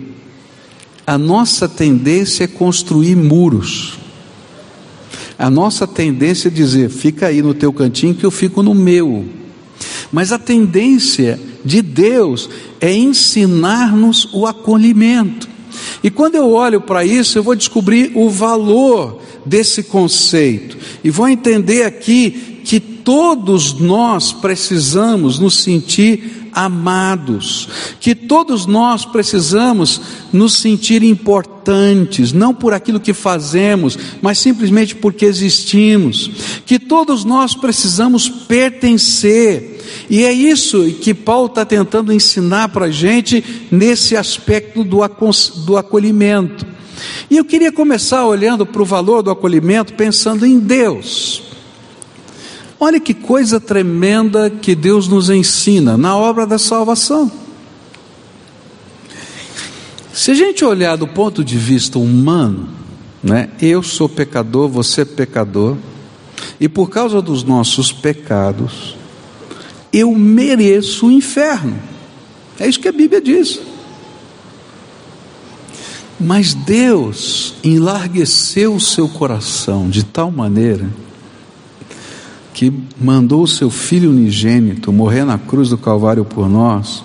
a 1.07 1.17
nossa 1.17 1.69
tendência 1.69 2.43
é 2.43 2.49
construir 2.49 3.15
muros. 3.15 3.97
A 5.39 5.49
nossa 5.49 5.87
tendência 5.87 6.49
é 6.49 6.51
dizer: 6.51 6.91
fica 6.91 7.29
aí 7.29 7.43
no 7.43 7.55
teu 7.55 7.73
cantinho 7.73 8.13
que 8.13 8.27
eu 8.27 8.31
fico 8.33 8.61
no 8.61 8.75
meu. 8.75 9.25
Mas 10.11 10.33
a 10.33 10.39
tendência 10.39 11.39
de 11.65 11.81
Deus 11.81 12.51
é 12.81 12.93
ensinar-nos 12.93 14.29
o 14.33 14.49
acolhimento. 14.49 15.49
E 16.03 16.11
quando 16.11 16.35
eu 16.35 16.51
olho 16.51 16.81
para 16.81 17.05
isso, 17.05 17.39
eu 17.39 17.43
vou 17.45 17.55
descobrir 17.55 18.11
o 18.17 18.29
valor 18.29 19.23
desse 19.47 19.85
conceito 19.85 20.77
e 21.05 21.11
vou 21.11 21.29
entender 21.29 21.85
aqui 21.85 22.54
todos 23.05 23.75
nós 23.75 24.33
precisamos 24.33 25.39
nos 25.39 25.63
sentir 25.63 26.49
amados, 26.55 27.69
que 28.01 28.15
todos 28.15 28.65
nós 28.65 29.05
precisamos 29.05 30.01
nos 30.33 30.55
sentir 30.55 31.03
importantes, 31.03 32.33
não 32.33 32.55
por 32.55 32.73
aquilo 32.73 33.01
que 33.01 33.13
fazemos, 33.13 33.99
mas 34.23 34.39
simplesmente 34.39 34.95
porque 34.95 35.27
existimos, 35.27 36.31
que 36.65 36.79
todos 36.79 37.25
nós 37.25 37.55
precisamos 37.55 38.29
pertencer, 38.29 39.83
e 40.09 40.23
é 40.23 40.33
isso 40.33 40.85
que 41.01 41.13
Paulo 41.13 41.47
está 41.47 41.65
tentando 41.65 42.13
ensinar 42.13 42.69
para 42.69 42.87
a 42.87 42.91
gente 42.91 43.45
nesse 43.71 44.17
aspecto 44.17 44.85
do, 44.85 45.01
do 45.67 45.77
acolhimento. 45.77 46.65
E 47.29 47.37
eu 47.37 47.45
queria 47.45 47.73
começar 47.73 48.25
olhando 48.25 48.65
para 48.65 48.81
o 48.81 48.85
valor 48.85 49.23
do 49.23 49.31
acolhimento, 49.31 49.95
pensando 49.95 50.47
em 50.47 50.59
Deus. 50.59 51.54
Olha 52.85 53.01
que 53.01 53.15
coisa 53.15 53.59
tremenda 53.59 54.51
que 54.51 54.75
Deus 54.75 55.09
nos 55.09 55.31
ensina 55.31 55.97
na 55.97 56.15
obra 56.15 56.47
da 56.47 56.59
salvação. 56.59 57.33
Se 60.13 60.33
a 60.33 60.35
gente 60.35 60.63
olhar 60.63 60.95
do 60.97 61.09
ponto 61.09 61.43
de 61.43 61.57
vista 61.57 61.99
humano, 61.99 62.69
né, 63.23 63.49
eu 63.59 63.83
sou 63.83 64.07
pecador, 64.07 64.69
você 64.69 65.01
é 65.01 65.05
pecador, 65.07 65.79
e 66.61 66.69
por 66.69 66.91
causa 66.91 67.23
dos 67.23 67.43
nossos 67.43 67.91
pecados, 67.91 68.99
eu 69.91 70.15
mereço 70.15 71.07
o 71.07 71.11
inferno. 71.11 71.79
É 72.61 72.69
isso 72.69 72.81
que 72.81 72.89
a 72.89 72.93
Bíblia 72.93 73.23
diz. 73.23 73.61
Mas 76.21 76.53
Deus 76.53 77.55
enlargueceu 77.65 78.75
o 78.75 78.81
seu 78.81 79.09
coração 79.09 79.89
de 79.89 80.05
tal 80.05 80.31
maneira 80.31 80.87
que 82.55 82.73
mandou 83.01 83.43
o 83.43 83.49
seu 83.49 83.69
Filho 83.69 84.11
unigênito 84.11 84.93
morrer 84.93 85.25
na 85.25 85.37
cruz 85.37 85.71
do 85.71 85.77
Calvário 85.77 86.25
por 86.25 86.49
nós, 86.49 87.05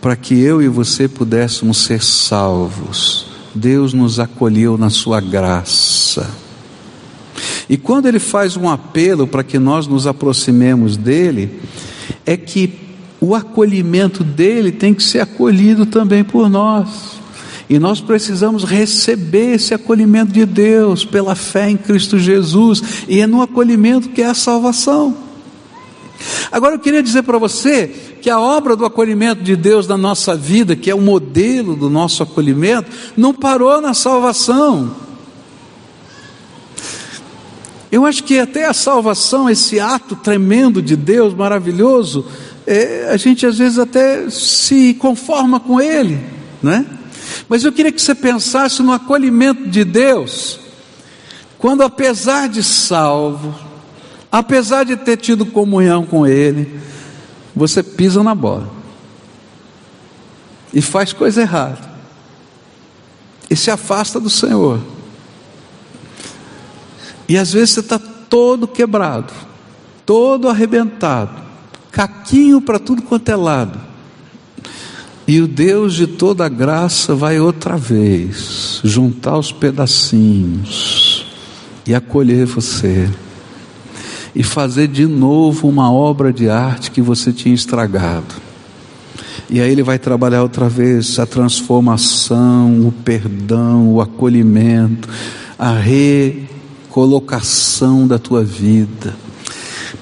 para 0.00 0.16
que 0.16 0.40
eu 0.40 0.62
e 0.62 0.68
você 0.68 1.06
pudéssemos 1.06 1.84
ser 1.84 2.02
salvos. 2.02 3.26
Deus 3.54 3.92
nos 3.92 4.18
acolheu 4.18 4.78
na 4.78 4.88
sua 4.88 5.20
graça. 5.20 6.28
E 7.68 7.76
quando 7.76 8.06
ele 8.06 8.18
faz 8.18 8.56
um 8.56 8.68
apelo 8.68 9.26
para 9.26 9.44
que 9.44 9.58
nós 9.58 9.86
nos 9.86 10.06
aproximemos 10.06 10.96
dele, 10.96 11.60
é 12.24 12.36
que 12.36 12.72
o 13.20 13.34
acolhimento 13.34 14.24
dele 14.24 14.72
tem 14.72 14.94
que 14.94 15.02
ser 15.02 15.20
acolhido 15.20 15.84
também 15.84 16.24
por 16.24 16.48
nós. 16.48 17.13
E 17.74 17.78
nós 17.80 18.00
precisamos 18.00 18.62
receber 18.62 19.54
esse 19.54 19.74
acolhimento 19.74 20.32
de 20.32 20.46
Deus 20.46 21.04
pela 21.04 21.34
fé 21.34 21.68
em 21.68 21.76
Cristo 21.76 22.16
Jesus, 22.16 22.80
e 23.08 23.20
é 23.20 23.26
no 23.26 23.42
acolhimento 23.42 24.10
que 24.10 24.22
é 24.22 24.26
a 24.26 24.34
salvação. 24.34 25.16
Agora 26.52 26.76
eu 26.76 26.78
queria 26.78 27.02
dizer 27.02 27.24
para 27.24 27.36
você 27.36 27.88
que 28.22 28.30
a 28.30 28.38
obra 28.38 28.76
do 28.76 28.84
acolhimento 28.84 29.42
de 29.42 29.56
Deus 29.56 29.88
na 29.88 29.98
nossa 29.98 30.36
vida, 30.36 30.76
que 30.76 30.88
é 30.88 30.94
o 30.94 31.00
modelo 31.00 31.74
do 31.74 31.90
nosso 31.90 32.22
acolhimento, 32.22 32.92
não 33.16 33.34
parou 33.34 33.80
na 33.80 33.92
salvação. 33.92 34.94
Eu 37.90 38.06
acho 38.06 38.22
que 38.22 38.38
até 38.38 38.66
a 38.66 38.72
salvação, 38.72 39.50
esse 39.50 39.80
ato 39.80 40.14
tremendo 40.14 40.80
de 40.80 40.94
Deus, 40.94 41.34
maravilhoso, 41.34 42.24
é, 42.68 43.08
a 43.10 43.16
gente 43.16 43.44
às 43.44 43.58
vezes 43.58 43.80
até 43.80 44.30
se 44.30 44.94
conforma 44.94 45.58
com 45.58 45.80
ele, 45.80 46.20
né? 46.62 46.86
Mas 47.48 47.64
eu 47.64 47.72
queria 47.72 47.92
que 47.92 48.00
você 48.00 48.14
pensasse 48.14 48.82
no 48.82 48.92
acolhimento 48.92 49.68
de 49.68 49.84
Deus, 49.84 50.58
quando 51.58 51.82
apesar 51.82 52.48
de 52.48 52.62
salvo, 52.62 53.54
apesar 54.30 54.84
de 54.84 54.96
ter 54.96 55.16
tido 55.16 55.46
comunhão 55.46 56.04
com 56.04 56.26
Ele, 56.26 56.80
você 57.54 57.82
pisa 57.82 58.22
na 58.22 58.34
bola 58.34 58.68
e 60.72 60.82
faz 60.82 61.12
coisa 61.12 61.42
errada 61.42 61.94
e 63.48 63.56
se 63.56 63.70
afasta 63.70 64.18
do 64.18 64.28
Senhor. 64.28 64.80
E 67.28 67.38
às 67.38 67.52
vezes 67.52 67.70
você 67.70 67.80
está 67.80 67.98
todo 67.98 68.66
quebrado, 68.66 69.32
todo 70.04 70.48
arrebentado, 70.48 71.40
caquinho 71.90 72.60
para 72.60 72.78
tudo 72.78 73.02
quanto 73.02 73.28
é 73.28 73.36
lado. 73.36 73.93
E 75.26 75.40
o 75.40 75.46
Deus 75.46 75.94
de 75.94 76.06
toda 76.06 76.46
graça 76.50 77.14
vai 77.14 77.40
outra 77.40 77.78
vez 77.78 78.80
juntar 78.84 79.38
os 79.38 79.50
pedacinhos 79.50 81.26
e 81.86 81.94
acolher 81.94 82.44
você 82.44 83.08
e 84.34 84.42
fazer 84.42 84.88
de 84.88 85.06
novo 85.06 85.66
uma 85.68 85.90
obra 85.90 86.30
de 86.32 86.50
arte 86.50 86.90
que 86.90 87.00
você 87.00 87.32
tinha 87.32 87.54
estragado. 87.54 88.34
E 89.48 89.60
aí 89.60 89.70
ele 89.70 89.82
vai 89.82 89.98
trabalhar 89.98 90.42
outra 90.42 90.68
vez 90.68 91.18
a 91.18 91.24
transformação, 91.24 92.86
o 92.86 92.92
perdão, 92.92 93.92
o 93.92 94.00
acolhimento, 94.02 95.08
a 95.58 95.72
recolocação 96.90 98.06
da 98.06 98.18
tua 98.18 98.44
vida. 98.44 99.16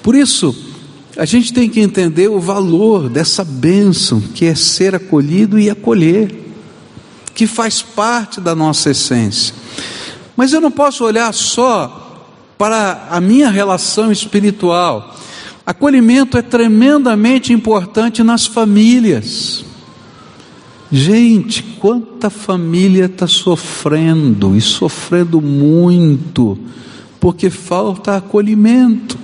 Por 0.01 0.15
isso, 0.15 0.72
a 1.17 1.25
gente 1.25 1.53
tem 1.53 1.69
que 1.69 1.79
entender 1.79 2.27
o 2.27 2.39
valor 2.39 3.09
dessa 3.09 3.43
bênção 3.43 4.19
que 4.19 4.45
é 4.45 4.55
ser 4.55 4.95
acolhido 4.95 5.59
e 5.59 5.69
acolher, 5.69 6.33
que 7.33 7.47
faz 7.47 7.81
parte 7.81 8.41
da 8.41 8.55
nossa 8.55 8.91
essência. 8.91 9.53
Mas 10.35 10.53
eu 10.53 10.61
não 10.61 10.71
posso 10.71 11.03
olhar 11.03 11.33
só 11.33 12.25
para 12.57 13.07
a 13.09 13.19
minha 13.19 13.49
relação 13.49 14.11
espiritual, 14.11 15.13
Acolhimento 15.65 16.37
é 16.37 16.41
tremendamente 16.41 17.53
importante 17.53 18.21
nas 18.21 18.45
famílias. 18.45 19.63
Gente, 20.91 21.63
quanta 21.63 22.29
família 22.29 23.05
está 23.05 23.27
sofrendo 23.27 24.57
e 24.57 24.61
sofrendo 24.61 25.41
muito, 25.41 26.59
porque 27.17 27.49
falta 27.49 28.17
acolhimento. 28.17 29.17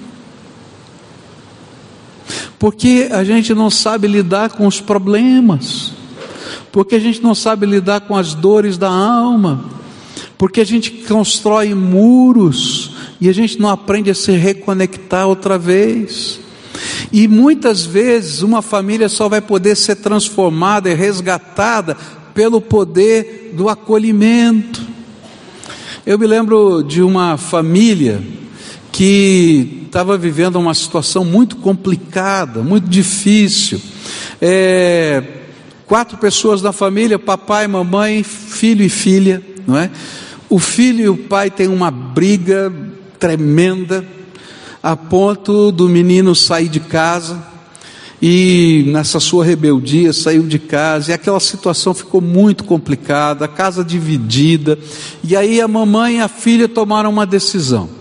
Porque 2.59 3.07
a 3.09 3.23
gente 3.23 3.53
não 3.53 3.69
sabe 3.69 4.05
lidar 4.05 4.49
com 4.49 4.67
os 4.67 4.81
problemas, 4.81 5.93
porque 6.73 6.95
a 6.95 6.99
gente 6.99 7.23
não 7.23 7.33
sabe 7.33 7.65
lidar 7.65 8.01
com 8.01 8.17
as 8.17 8.33
dores 8.33 8.77
da 8.77 8.89
alma, 8.89 9.63
porque 10.37 10.59
a 10.59 10.65
gente 10.65 10.91
constrói 11.07 11.73
muros 11.73 12.91
e 13.21 13.29
a 13.29 13.33
gente 13.33 13.59
não 13.59 13.69
aprende 13.69 14.11
a 14.11 14.15
se 14.15 14.33
reconectar 14.33 15.25
outra 15.25 15.57
vez. 15.57 16.41
E 17.13 17.29
muitas 17.29 17.85
vezes 17.85 18.41
uma 18.41 18.61
família 18.61 19.07
só 19.07 19.29
vai 19.29 19.41
poder 19.41 19.75
ser 19.75 19.95
transformada 19.95 20.89
e 20.89 20.93
resgatada 20.93 21.95
pelo 22.33 22.59
poder 22.59 23.53
do 23.55 23.69
acolhimento. 23.69 24.81
Eu 26.05 26.19
me 26.19 26.27
lembro 26.27 26.83
de 26.83 27.01
uma 27.01 27.37
família 27.37 28.21
que 28.99 29.83
estava 29.85 30.17
vivendo 30.17 30.57
uma 30.57 30.73
situação 30.73 31.23
muito 31.23 31.55
complicada, 31.55 32.61
muito 32.61 32.89
difícil. 32.89 33.81
É, 34.41 35.23
quatro 35.85 36.17
pessoas 36.17 36.61
da 36.61 36.73
família, 36.73 37.17
papai, 37.17 37.65
mamãe, 37.65 38.23
filho 38.23 38.83
e 38.83 38.89
filha, 38.89 39.41
não 39.65 39.77
é? 39.77 39.89
O 40.49 40.59
filho 40.59 41.01
e 41.01 41.07
o 41.07 41.15
pai 41.15 41.49
têm 41.49 41.69
uma 41.69 41.89
briga 41.89 42.73
tremenda, 43.17 44.03
a 44.83 44.97
ponto 44.97 45.71
do 45.71 45.87
menino 45.87 46.35
sair 46.35 46.67
de 46.67 46.81
casa 46.81 47.41
e 48.21 48.83
nessa 48.87 49.21
sua 49.21 49.45
rebeldia 49.45 50.11
saiu 50.11 50.43
de 50.43 50.59
casa 50.59 51.11
e 51.11 51.13
aquela 51.13 51.39
situação 51.39 51.93
ficou 51.93 52.19
muito 52.19 52.65
complicada, 52.65 53.45
a 53.45 53.47
casa 53.47 53.81
dividida. 53.81 54.77
E 55.23 55.37
aí 55.37 55.61
a 55.61 55.69
mamãe 55.69 56.17
e 56.17 56.21
a 56.21 56.27
filha 56.27 56.67
tomaram 56.67 57.09
uma 57.09 57.25
decisão. 57.25 57.98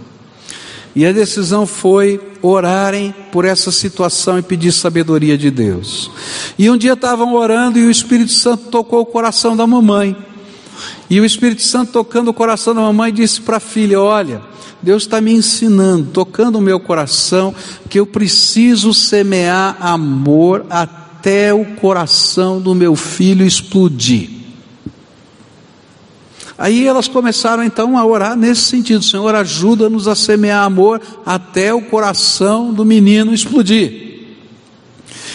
E 0.94 1.06
a 1.06 1.12
decisão 1.12 1.66
foi 1.66 2.20
orarem 2.42 3.14
por 3.30 3.44
essa 3.44 3.70
situação 3.70 4.38
e 4.38 4.42
pedir 4.42 4.72
sabedoria 4.72 5.36
de 5.36 5.50
Deus. 5.50 6.10
E 6.58 6.70
um 6.70 6.76
dia 6.76 6.94
estavam 6.94 7.34
orando 7.34 7.78
e 7.78 7.84
o 7.84 7.90
Espírito 7.90 8.32
Santo 8.32 8.68
tocou 8.70 9.00
o 9.00 9.06
coração 9.06 9.56
da 9.56 9.66
mamãe. 9.66 10.16
E 11.10 11.20
o 11.20 11.24
Espírito 11.24 11.62
Santo 11.62 11.92
tocando 11.92 12.28
o 12.28 12.34
coração 12.34 12.74
da 12.74 12.80
mamãe 12.80 13.12
disse 13.12 13.40
para 13.40 13.56
a 13.56 13.60
filha: 13.60 14.00
Olha, 14.00 14.42
Deus 14.82 15.02
está 15.02 15.20
me 15.20 15.32
ensinando, 15.32 16.10
tocando 16.12 16.56
o 16.56 16.62
meu 16.62 16.78
coração, 16.78 17.54
que 17.88 17.98
eu 17.98 18.06
preciso 18.06 18.94
semear 18.94 19.76
amor 19.80 20.64
até 20.70 21.52
o 21.52 21.64
coração 21.64 22.60
do 22.60 22.74
meu 22.74 22.94
filho 22.94 23.44
explodir. 23.44 24.37
Aí 26.58 26.86
elas 26.86 27.06
começaram 27.06 27.62
então 27.62 27.96
a 27.96 28.04
orar 28.04 28.36
nesse 28.36 28.62
sentido: 28.62 29.02
Senhor, 29.02 29.32
ajuda-nos 29.34 30.08
a 30.08 30.16
semear 30.16 30.64
amor 30.64 31.00
até 31.24 31.72
o 31.72 31.80
coração 31.80 32.72
do 32.74 32.84
menino 32.84 33.32
explodir. 33.32 34.26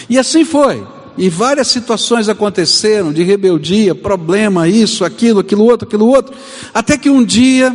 E 0.08 0.18
assim 0.18 0.44
foi. 0.44 0.84
E 1.16 1.28
várias 1.28 1.68
situações 1.68 2.28
aconteceram 2.28 3.12
de 3.12 3.22
rebeldia, 3.22 3.94
problema, 3.94 4.68
isso, 4.68 5.04
aquilo, 5.04 5.40
aquilo 5.40 5.64
outro, 5.64 5.86
aquilo 5.86 6.08
outro, 6.08 6.34
até 6.74 6.98
que 6.98 7.08
um 7.08 7.24
dia 7.24 7.72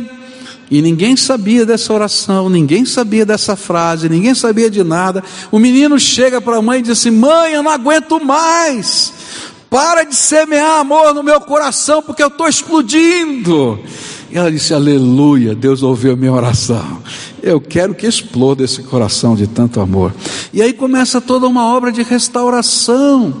e 0.70 0.80
ninguém 0.80 1.16
sabia 1.16 1.66
dessa 1.66 1.92
oração, 1.92 2.48
ninguém 2.48 2.84
sabia 2.84 3.26
dessa 3.26 3.56
frase, 3.56 4.08
ninguém 4.08 4.34
sabia 4.36 4.70
de 4.70 4.84
nada. 4.84 5.24
O 5.50 5.58
menino 5.58 5.98
chega 5.98 6.40
para 6.40 6.58
a 6.58 6.62
mãe 6.62 6.78
e 6.78 6.82
diz 6.82 6.92
assim: 6.92 7.10
Mãe, 7.10 7.54
eu 7.54 7.62
não 7.62 7.72
aguento 7.72 8.24
mais. 8.24 9.12
Para 9.70 10.02
de 10.02 10.16
semear 10.16 10.80
amor 10.80 11.14
no 11.14 11.22
meu 11.22 11.40
coração, 11.40 12.02
porque 12.02 12.22
eu 12.22 12.26
estou 12.26 12.48
explodindo. 12.48 13.78
E 14.28 14.36
ela 14.36 14.50
disse: 14.50 14.74
Aleluia, 14.74 15.54
Deus 15.54 15.84
ouviu 15.84 16.12
a 16.12 16.16
minha 16.16 16.32
oração. 16.32 17.00
Eu 17.40 17.60
quero 17.60 17.94
que 17.94 18.06
exploda 18.06 18.64
esse 18.64 18.82
coração 18.82 19.36
de 19.36 19.46
tanto 19.46 19.80
amor. 19.80 20.12
E 20.52 20.60
aí 20.60 20.72
começa 20.72 21.20
toda 21.20 21.46
uma 21.46 21.64
obra 21.72 21.92
de 21.92 22.02
restauração. 22.02 23.34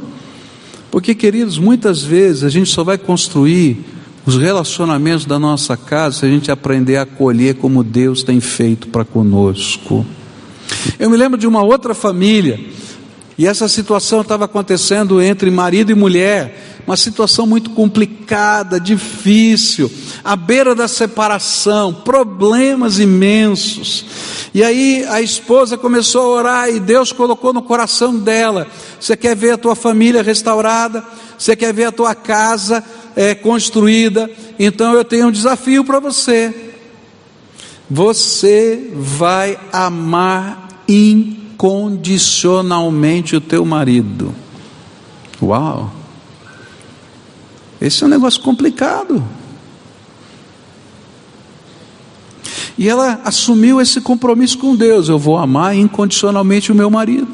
Porque, 0.90 1.14
queridos, 1.14 1.58
muitas 1.58 2.02
vezes 2.02 2.44
a 2.44 2.48
gente 2.48 2.70
só 2.70 2.84
vai 2.84 2.96
construir 2.96 3.84
os 4.24 4.36
relacionamentos 4.36 5.24
da 5.24 5.38
nossa 5.38 5.76
casa, 5.76 6.18
se 6.18 6.26
a 6.26 6.28
gente 6.28 6.50
aprender 6.50 6.96
a 6.96 7.02
acolher 7.02 7.56
como 7.56 7.82
Deus 7.82 8.22
tem 8.22 8.40
feito 8.40 8.88
para 8.88 9.04
conosco. 9.04 10.06
Eu 10.98 11.10
me 11.10 11.16
lembro 11.16 11.38
de 11.38 11.46
uma 11.46 11.62
outra 11.62 11.94
família, 11.94 12.60
e 13.40 13.46
essa 13.46 13.66
situação 13.68 14.20
estava 14.20 14.44
acontecendo 14.44 15.18
entre 15.22 15.50
marido 15.50 15.90
e 15.90 15.94
mulher, 15.94 16.82
uma 16.86 16.94
situação 16.94 17.46
muito 17.46 17.70
complicada, 17.70 18.78
difícil, 18.78 19.90
à 20.22 20.36
beira 20.36 20.74
da 20.74 20.86
separação, 20.86 21.90
problemas 21.90 22.98
imensos. 22.98 24.04
E 24.52 24.62
aí 24.62 25.06
a 25.08 25.22
esposa 25.22 25.78
começou 25.78 26.20
a 26.20 26.38
orar 26.38 26.68
e 26.68 26.78
Deus 26.78 27.12
colocou 27.12 27.50
no 27.54 27.62
coração 27.62 28.14
dela: 28.18 28.66
Você 29.00 29.16
quer 29.16 29.34
ver 29.34 29.52
a 29.52 29.56
tua 29.56 29.74
família 29.74 30.22
restaurada? 30.22 31.02
Você 31.38 31.56
quer 31.56 31.72
ver 31.72 31.84
a 31.84 31.92
tua 31.92 32.14
casa 32.14 32.84
é, 33.16 33.34
construída. 33.34 34.30
Então 34.58 34.92
eu 34.92 35.02
tenho 35.02 35.28
um 35.28 35.32
desafio 35.32 35.82
para 35.82 35.98
você. 35.98 36.74
Você 37.88 38.90
vai 38.92 39.58
amar 39.72 40.84
incondicionalmente 41.60 43.36
o 43.36 43.40
teu 43.40 43.64
marido. 43.66 44.34
Uau! 45.42 45.92
Esse 47.80 48.02
é 48.02 48.06
um 48.06 48.10
negócio 48.10 48.40
complicado. 48.40 49.22
E 52.78 52.88
ela 52.88 53.20
assumiu 53.24 53.80
esse 53.80 54.00
compromisso 54.00 54.56
com 54.58 54.74
Deus: 54.74 55.08
eu 55.08 55.18
vou 55.18 55.36
amar 55.36 55.76
incondicionalmente 55.76 56.72
o 56.72 56.74
meu 56.74 56.90
marido. 56.90 57.28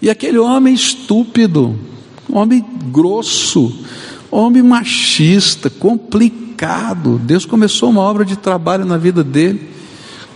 E 0.00 0.08
aquele 0.08 0.38
homem 0.38 0.72
estúpido, 0.72 1.78
homem 2.30 2.64
grosso, 2.90 3.74
Homem 4.30 4.62
machista, 4.62 5.68
complicado. 5.68 7.18
Deus 7.18 7.44
começou 7.44 7.90
uma 7.90 8.00
obra 8.00 8.24
de 8.24 8.36
trabalho 8.36 8.84
na 8.84 8.96
vida 8.96 9.24
dele. 9.24 9.68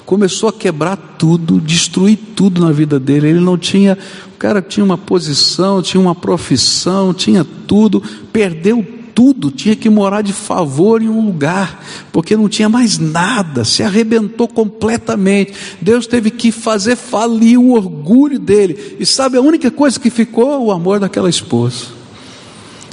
Começou 0.04 0.48
a 0.48 0.52
quebrar 0.52 0.96
tudo, 1.18 1.60
destruir 1.60 2.18
tudo 2.36 2.60
na 2.60 2.70
vida 2.70 3.00
dele. 3.00 3.28
Ele 3.28 3.40
não 3.40 3.56
tinha, 3.56 3.96
o 4.34 4.38
cara 4.38 4.60
tinha 4.60 4.84
uma 4.84 4.98
posição, 4.98 5.80
tinha 5.80 6.00
uma 6.00 6.14
profissão, 6.14 7.14
tinha 7.14 7.44
tudo, 7.66 8.02
perdeu 8.32 8.84
tudo, 9.14 9.50
tinha 9.50 9.76
que 9.76 9.88
morar 9.88 10.22
de 10.22 10.32
favor 10.32 11.00
em 11.00 11.08
um 11.08 11.24
lugar, 11.24 11.82
porque 12.12 12.36
não 12.36 12.48
tinha 12.48 12.68
mais 12.68 12.98
nada, 12.98 13.64
se 13.64 13.82
arrebentou 13.82 14.48
completamente. 14.48 15.54
Deus 15.80 16.06
teve 16.06 16.30
que 16.30 16.50
fazer 16.50 16.96
falir 16.96 17.58
o 17.58 17.72
orgulho 17.72 18.38
dele. 18.38 18.96
E 18.98 19.06
sabe 19.06 19.38
a 19.38 19.40
única 19.40 19.70
coisa 19.70 20.00
que 20.00 20.10
ficou? 20.10 20.66
O 20.66 20.72
amor 20.72 20.98
daquela 20.98 21.30
esposa. 21.30 21.86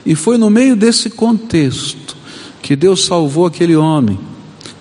E 0.05 0.15
foi 0.15 0.37
no 0.37 0.49
meio 0.49 0.75
desse 0.75 1.09
contexto 1.09 2.15
que 2.61 2.75
Deus 2.75 3.05
salvou 3.05 3.47
aquele 3.47 3.75
homem, 3.75 4.17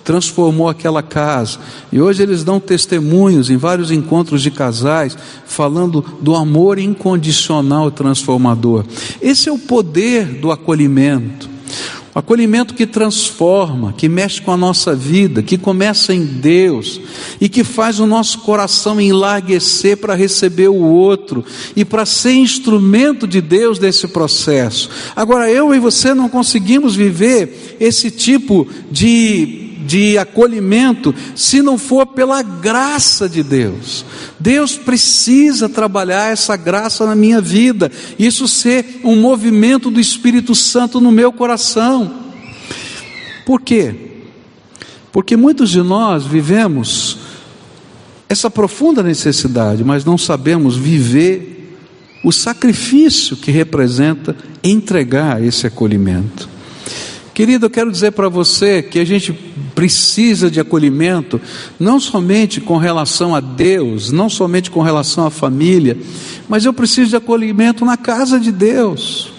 transformou 0.03 0.67
aquela 0.67 1.01
casa. 1.01 1.59
E 1.91 2.01
hoje 2.01 2.23
eles 2.23 2.43
dão 2.43 2.59
testemunhos 2.59 3.49
em 3.49 3.57
vários 3.57 3.91
encontros 3.91 4.41
de 4.41 4.51
casais, 4.51 5.17
falando 5.45 6.03
do 6.21 6.35
amor 6.35 6.79
incondicional 6.79 7.91
transformador. 7.91 8.85
Esse 9.21 9.49
é 9.49 9.51
o 9.51 9.57
poder 9.57 10.25
do 10.25 10.51
acolhimento. 10.51 11.51
O 12.13 12.19
acolhimento 12.19 12.73
que 12.73 12.85
transforma, 12.85 13.93
que 13.93 14.09
mexe 14.09 14.41
com 14.41 14.51
a 14.51 14.57
nossa 14.57 14.93
vida, 14.93 15.41
que 15.41 15.57
começa 15.57 16.13
em 16.13 16.25
Deus 16.25 16.99
e 17.39 17.47
que 17.47 17.63
faz 17.63 18.01
o 18.01 18.05
nosso 18.05 18.39
coração 18.39 18.99
enlarguecer 18.99 19.95
para 19.95 20.13
receber 20.13 20.67
o 20.67 20.75
outro 20.75 21.43
e 21.73 21.85
para 21.85 22.05
ser 22.05 22.33
instrumento 22.33 23.25
de 23.25 23.39
Deus 23.39 23.79
nesse 23.79 24.09
processo. 24.09 24.89
Agora, 25.15 25.49
eu 25.49 25.73
e 25.73 25.79
você 25.79 26.13
não 26.13 26.27
conseguimos 26.27 26.97
viver 26.97 27.77
esse 27.79 28.11
tipo 28.11 28.67
de 28.91 29.70
de 29.81 30.17
acolhimento 30.17 31.13
se 31.35 31.61
não 31.61 31.77
for 31.77 32.05
pela 32.07 32.41
graça 32.41 33.27
de 33.27 33.43
Deus. 33.43 34.05
Deus 34.39 34.77
precisa 34.77 35.67
trabalhar 35.67 36.31
essa 36.31 36.55
graça 36.55 37.05
na 37.05 37.15
minha 37.15 37.41
vida, 37.41 37.91
isso 38.17 38.47
ser 38.47 39.01
um 39.03 39.15
movimento 39.15 39.91
do 39.91 39.99
Espírito 39.99 40.55
Santo 40.55 40.99
no 40.99 41.11
meu 41.11 41.31
coração. 41.31 42.11
Por 43.45 43.61
quê? 43.61 43.95
Porque 45.11 45.35
muitos 45.35 45.69
de 45.69 45.81
nós 45.81 46.25
vivemos 46.25 47.17
essa 48.29 48.49
profunda 48.49 49.03
necessidade, 49.03 49.83
mas 49.83 50.05
não 50.05 50.17
sabemos 50.17 50.77
viver 50.77 51.77
o 52.23 52.31
sacrifício 52.31 53.35
que 53.35 53.51
representa 53.51 54.35
entregar 54.63 55.43
esse 55.43 55.67
acolhimento. 55.67 56.47
Querido, 57.33 57.65
eu 57.65 57.69
quero 57.69 57.91
dizer 57.91 58.11
para 58.11 58.29
você 58.29 58.81
que 58.81 58.99
a 58.99 59.05
gente 59.05 59.33
precisa 59.81 60.51
de 60.51 60.59
acolhimento, 60.59 61.41
não 61.79 61.99
somente 61.99 62.61
com 62.61 62.77
relação 62.77 63.33
a 63.33 63.39
Deus, 63.39 64.11
não 64.11 64.29
somente 64.29 64.69
com 64.69 64.79
relação 64.79 65.25
à 65.25 65.31
família, 65.31 65.97
mas 66.47 66.65
eu 66.65 66.71
preciso 66.71 67.09
de 67.09 67.15
acolhimento 67.15 67.83
na 67.83 67.97
casa 67.97 68.39
de 68.39 68.51
Deus. 68.51 69.33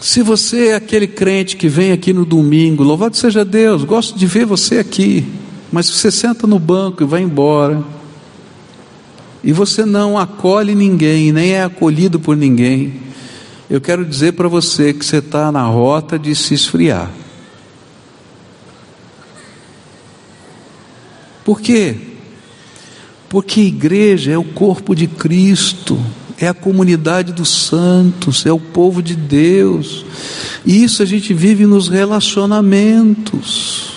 Se 0.00 0.22
você 0.22 0.68
é 0.68 0.76
aquele 0.76 1.06
crente 1.06 1.58
que 1.58 1.68
vem 1.68 1.92
aqui 1.92 2.14
no 2.14 2.24
domingo, 2.24 2.82
louvado 2.82 3.18
seja 3.18 3.44
Deus, 3.44 3.84
gosto 3.84 4.18
de 4.18 4.24
ver 4.24 4.46
você 4.46 4.78
aqui, 4.78 5.26
mas 5.70 5.90
você 5.90 6.10
senta 6.10 6.46
no 6.46 6.58
banco 6.58 7.02
e 7.02 7.06
vai 7.06 7.20
embora, 7.20 7.84
e 9.44 9.52
você 9.52 9.84
não 9.84 10.16
acolhe 10.16 10.74
ninguém, 10.74 11.32
nem 11.32 11.50
é 11.50 11.64
acolhido 11.64 12.18
por 12.18 12.34
ninguém, 12.34 12.94
eu 13.68 13.78
quero 13.78 14.06
dizer 14.06 14.32
para 14.32 14.48
você 14.48 14.94
que 14.94 15.04
você 15.04 15.18
está 15.18 15.52
na 15.52 15.64
rota 15.64 16.18
de 16.18 16.34
se 16.34 16.54
esfriar. 16.54 17.10
Por 21.44 21.60
quê? 21.60 21.96
Porque 23.28 23.60
igreja 23.60 24.32
é 24.32 24.38
o 24.38 24.44
corpo 24.44 24.94
de 24.94 25.06
Cristo 25.06 25.98
é 26.44 26.48
a 26.48 26.54
comunidade 26.54 27.32
dos 27.32 27.48
santos, 27.48 28.44
é 28.44 28.52
o 28.52 28.58
povo 28.58 29.00
de 29.00 29.14
Deus. 29.14 30.04
E 30.66 30.82
isso 30.82 31.02
a 31.02 31.06
gente 31.06 31.32
vive 31.32 31.66
nos 31.66 31.88
relacionamentos. 31.88 33.92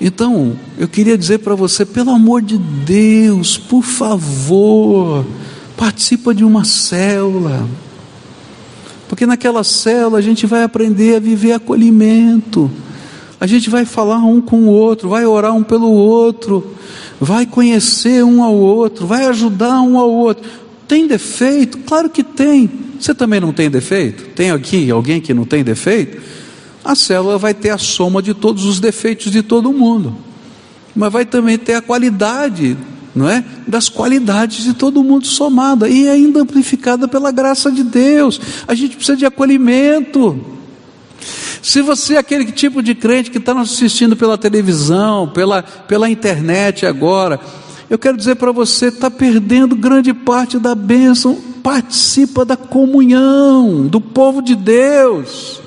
Então, 0.00 0.58
eu 0.76 0.88
queria 0.88 1.16
dizer 1.16 1.38
para 1.38 1.54
você, 1.54 1.84
pelo 1.84 2.10
amor 2.10 2.42
de 2.42 2.58
Deus, 2.58 3.56
por 3.56 3.84
favor, 3.84 5.24
participa 5.76 6.34
de 6.34 6.44
uma 6.44 6.64
célula. 6.64 7.66
Porque 9.08 9.24
naquela 9.24 9.62
célula 9.62 10.18
a 10.18 10.22
gente 10.22 10.44
vai 10.44 10.64
aprender 10.64 11.16
a 11.16 11.20
viver 11.20 11.52
acolhimento. 11.52 12.68
A 13.38 13.46
gente 13.46 13.68
vai 13.68 13.84
falar 13.84 14.18
um 14.18 14.40
com 14.40 14.62
o 14.62 14.68
outro, 14.68 15.08
vai 15.10 15.26
orar 15.26 15.54
um 15.54 15.62
pelo 15.62 15.90
outro, 15.90 16.74
vai 17.20 17.44
conhecer 17.44 18.24
um 18.24 18.42
ao 18.42 18.54
outro, 18.54 19.06
vai 19.06 19.26
ajudar 19.26 19.80
um 19.82 19.98
ao 19.98 20.10
outro. 20.10 20.48
Tem 20.88 21.06
defeito? 21.06 21.78
Claro 21.78 22.08
que 22.08 22.22
tem. 22.22 22.70
Você 22.98 23.14
também 23.14 23.40
não 23.40 23.52
tem 23.52 23.68
defeito? 23.68 24.24
Tem 24.34 24.50
aqui 24.50 24.90
alguém 24.90 25.20
que 25.20 25.34
não 25.34 25.44
tem 25.44 25.62
defeito? 25.62 26.22
A 26.84 26.94
célula 26.94 27.36
vai 27.36 27.52
ter 27.52 27.70
a 27.70 27.78
soma 27.78 28.22
de 28.22 28.32
todos 28.32 28.64
os 28.64 28.80
defeitos 28.80 29.30
de 29.30 29.42
todo 29.42 29.72
mundo, 29.72 30.14
mas 30.94 31.12
vai 31.12 31.26
também 31.26 31.58
ter 31.58 31.74
a 31.74 31.82
qualidade, 31.82 32.76
não 33.14 33.28
é? 33.28 33.44
Das 33.66 33.88
qualidades 33.88 34.64
de 34.64 34.72
todo 34.72 35.02
mundo 35.02 35.26
somada 35.26 35.88
e 35.88 36.08
ainda 36.08 36.40
amplificada 36.40 37.08
pela 37.08 37.32
graça 37.32 37.70
de 37.72 37.82
Deus. 37.82 38.40
A 38.68 38.74
gente 38.74 38.96
precisa 38.96 39.16
de 39.16 39.26
acolhimento. 39.26 40.55
Se 41.66 41.82
você 41.82 42.14
é 42.14 42.18
aquele 42.18 42.44
tipo 42.52 42.80
de 42.80 42.94
crente 42.94 43.28
que 43.28 43.38
está 43.38 43.52
nos 43.52 43.72
assistindo 43.72 44.14
pela 44.14 44.38
televisão, 44.38 45.26
pela, 45.26 45.64
pela 45.64 46.08
internet 46.08 46.86
agora, 46.86 47.40
eu 47.90 47.98
quero 47.98 48.16
dizer 48.16 48.36
para 48.36 48.52
você, 48.52 48.86
está 48.86 49.10
perdendo 49.10 49.74
grande 49.74 50.14
parte 50.14 50.60
da 50.60 50.76
bênção, 50.76 51.36
participa 51.64 52.44
da 52.44 52.56
comunhão 52.56 53.84
do 53.84 54.00
povo 54.00 54.40
de 54.40 54.54
Deus. 54.54 55.60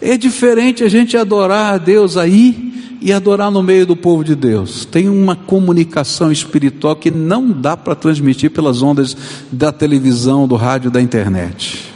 É 0.00 0.16
diferente 0.16 0.82
a 0.82 0.88
gente 0.88 1.16
adorar 1.16 1.74
a 1.74 1.78
Deus 1.78 2.16
aí 2.16 2.98
e 3.00 3.12
adorar 3.12 3.52
no 3.52 3.62
meio 3.62 3.86
do 3.86 3.94
povo 3.94 4.24
de 4.24 4.34
Deus. 4.34 4.84
Tem 4.84 5.08
uma 5.08 5.36
comunicação 5.36 6.32
espiritual 6.32 6.96
que 6.96 7.12
não 7.12 7.52
dá 7.52 7.76
para 7.76 7.94
transmitir 7.94 8.50
pelas 8.50 8.82
ondas 8.82 9.16
da 9.52 9.70
televisão, 9.70 10.48
do 10.48 10.56
rádio, 10.56 10.90
da 10.90 11.00
internet 11.00 11.91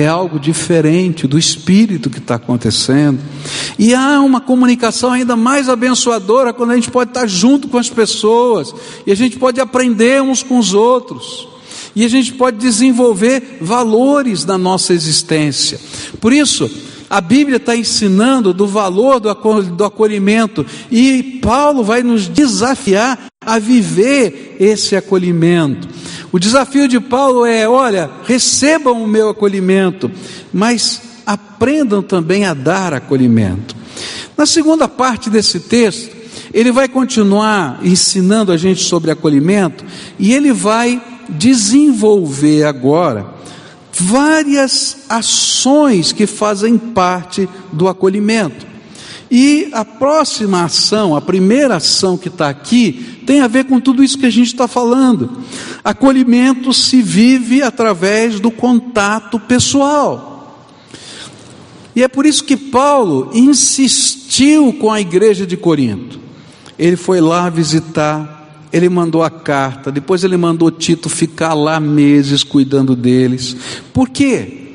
é 0.00 0.06
algo 0.06 0.38
diferente 0.38 1.26
do 1.26 1.38
espírito 1.38 2.08
que 2.08 2.18
está 2.18 2.36
acontecendo. 2.36 3.18
E 3.78 3.94
há 3.94 4.20
uma 4.20 4.40
comunicação 4.40 5.10
ainda 5.10 5.34
mais 5.34 5.68
abençoadora 5.68 6.52
quando 6.52 6.70
a 6.70 6.74
gente 6.74 6.90
pode 6.90 7.10
estar 7.10 7.26
junto 7.26 7.68
com 7.68 7.78
as 7.78 7.90
pessoas 7.90 8.74
e 9.06 9.12
a 9.12 9.14
gente 9.14 9.38
pode 9.38 9.60
aprender 9.60 10.22
uns 10.22 10.42
com 10.42 10.58
os 10.58 10.72
outros. 10.72 11.48
E 11.96 12.04
a 12.04 12.08
gente 12.08 12.32
pode 12.34 12.58
desenvolver 12.58 13.58
valores 13.60 14.44
na 14.44 14.56
nossa 14.56 14.92
existência. 14.92 15.80
Por 16.20 16.32
isso, 16.32 16.70
a 17.10 17.20
Bíblia 17.20 17.56
está 17.56 17.74
ensinando 17.74 18.52
do 18.52 18.66
valor 18.66 19.18
do 19.18 19.84
acolhimento 19.84 20.64
e 20.90 21.40
Paulo 21.42 21.82
vai 21.82 22.02
nos 22.02 22.28
desafiar 22.28 23.28
a 23.40 23.58
viver 23.58 24.56
esse 24.60 24.94
acolhimento. 24.94 25.88
O 26.30 26.38
desafio 26.38 26.86
de 26.86 27.00
Paulo 27.00 27.46
é: 27.46 27.66
olha, 27.66 28.10
recebam 28.24 29.02
o 29.02 29.08
meu 29.08 29.30
acolhimento, 29.30 30.10
mas 30.52 31.00
aprendam 31.24 32.02
também 32.02 32.44
a 32.44 32.52
dar 32.52 32.92
acolhimento. 32.92 33.74
Na 34.36 34.44
segunda 34.44 34.86
parte 34.86 35.30
desse 35.30 35.60
texto, 35.60 36.14
ele 36.52 36.70
vai 36.70 36.88
continuar 36.88 37.80
ensinando 37.82 38.52
a 38.52 38.56
gente 38.56 38.82
sobre 38.82 39.10
acolhimento 39.10 39.84
e 40.18 40.32
ele 40.32 40.52
vai 40.52 41.02
desenvolver 41.28 42.64
agora 42.64 43.37
várias 43.98 44.98
ações 45.08 46.12
que 46.12 46.26
fazem 46.26 46.78
parte 46.78 47.48
do 47.72 47.88
acolhimento. 47.88 48.66
E 49.30 49.68
a 49.72 49.84
próxima 49.84 50.64
ação, 50.64 51.14
a 51.14 51.20
primeira 51.20 51.76
ação 51.76 52.16
que 52.16 52.28
está 52.28 52.48
aqui, 52.48 53.22
tem 53.26 53.40
a 53.40 53.46
ver 53.46 53.64
com 53.64 53.78
tudo 53.78 54.02
isso 54.02 54.18
que 54.18 54.24
a 54.24 54.30
gente 54.30 54.46
está 54.46 54.66
falando. 54.66 55.42
Acolhimento 55.84 56.72
se 56.72 57.02
vive 57.02 57.62
através 57.62 58.40
do 58.40 58.50
contato 58.50 59.38
pessoal. 59.38 60.66
E 61.94 62.02
é 62.02 62.08
por 62.08 62.24
isso 62.24 62.44
que 62.44 62.56
Paulo 62.56 63.30
insistiu 63.34 64.72
com 64.72 64.90
a 64.90 65.00
igreja 65.00 65.46
de 65.46 65.56
Corinto. 65.56 66.18
Ele 66.78 66.96
foi 66.96 67.20
lá 67.20 67.50
visitar, 67.50 68.37
ele 68.72 68.88
mandou 68.88 69.22
a 69.22 69.30
carta, 69.30 69.90
depois 69.90 70.24
ele 70.24 70.36
mandou 70.36 70.70
Tito 70.70 71.08
ficar 71.08 71.54
lá 71.54 71.80
meses 71.80 72.44
cuidando 72.44 72.94
deles. 72.94 73.56
Por 73.92 74.08
quê? 74.08 74.66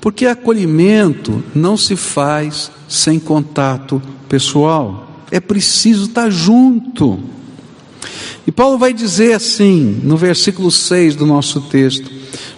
Porque 0.00 0.26
acolhimento 0.26 1.42
não 1.54 1.76
se 1.76 1.94
faz 1.94 2.70
sem 2.88 3.18
contato 3.20 4.02
pessoal. 4.28 5.24
É 5.30 5.40
preciso 5.40 6.06
estar 6.06 6.28
junto. 6.30 7.20
E 8.46 8.50
Paulo 8.50 8.76
vai 8.76 8.92
dizer 8.92 9.34
assim, 9.34 10.00
no 10.02 10.16
versículo 10.16 10.70
6 10.70 11.14
do 11.14 11.24
nosso 11.24 11.60
texto: 11.62 12.10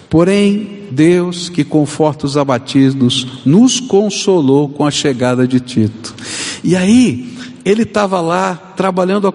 Porém, 0.09 0.85
Deus 0.90 1.49
que 1.49 1.64
conforta 1.64 2.25
os 2.25 2.37
abatidos, 2.37 3.27
nos 3.45 3.81
consolou 3.81 4.69
com 4.69 4.87
a 4.87 4.90
chegada 4.90 5.47
de 5.47 5.61
Tito. 5.61 6.14
E 6.62 6.75
aí, 6.77 7.34
ele 7.64 7.83
estava 7.83 8.20
lá 8.20 8.55
trabalhando 8.77 9.33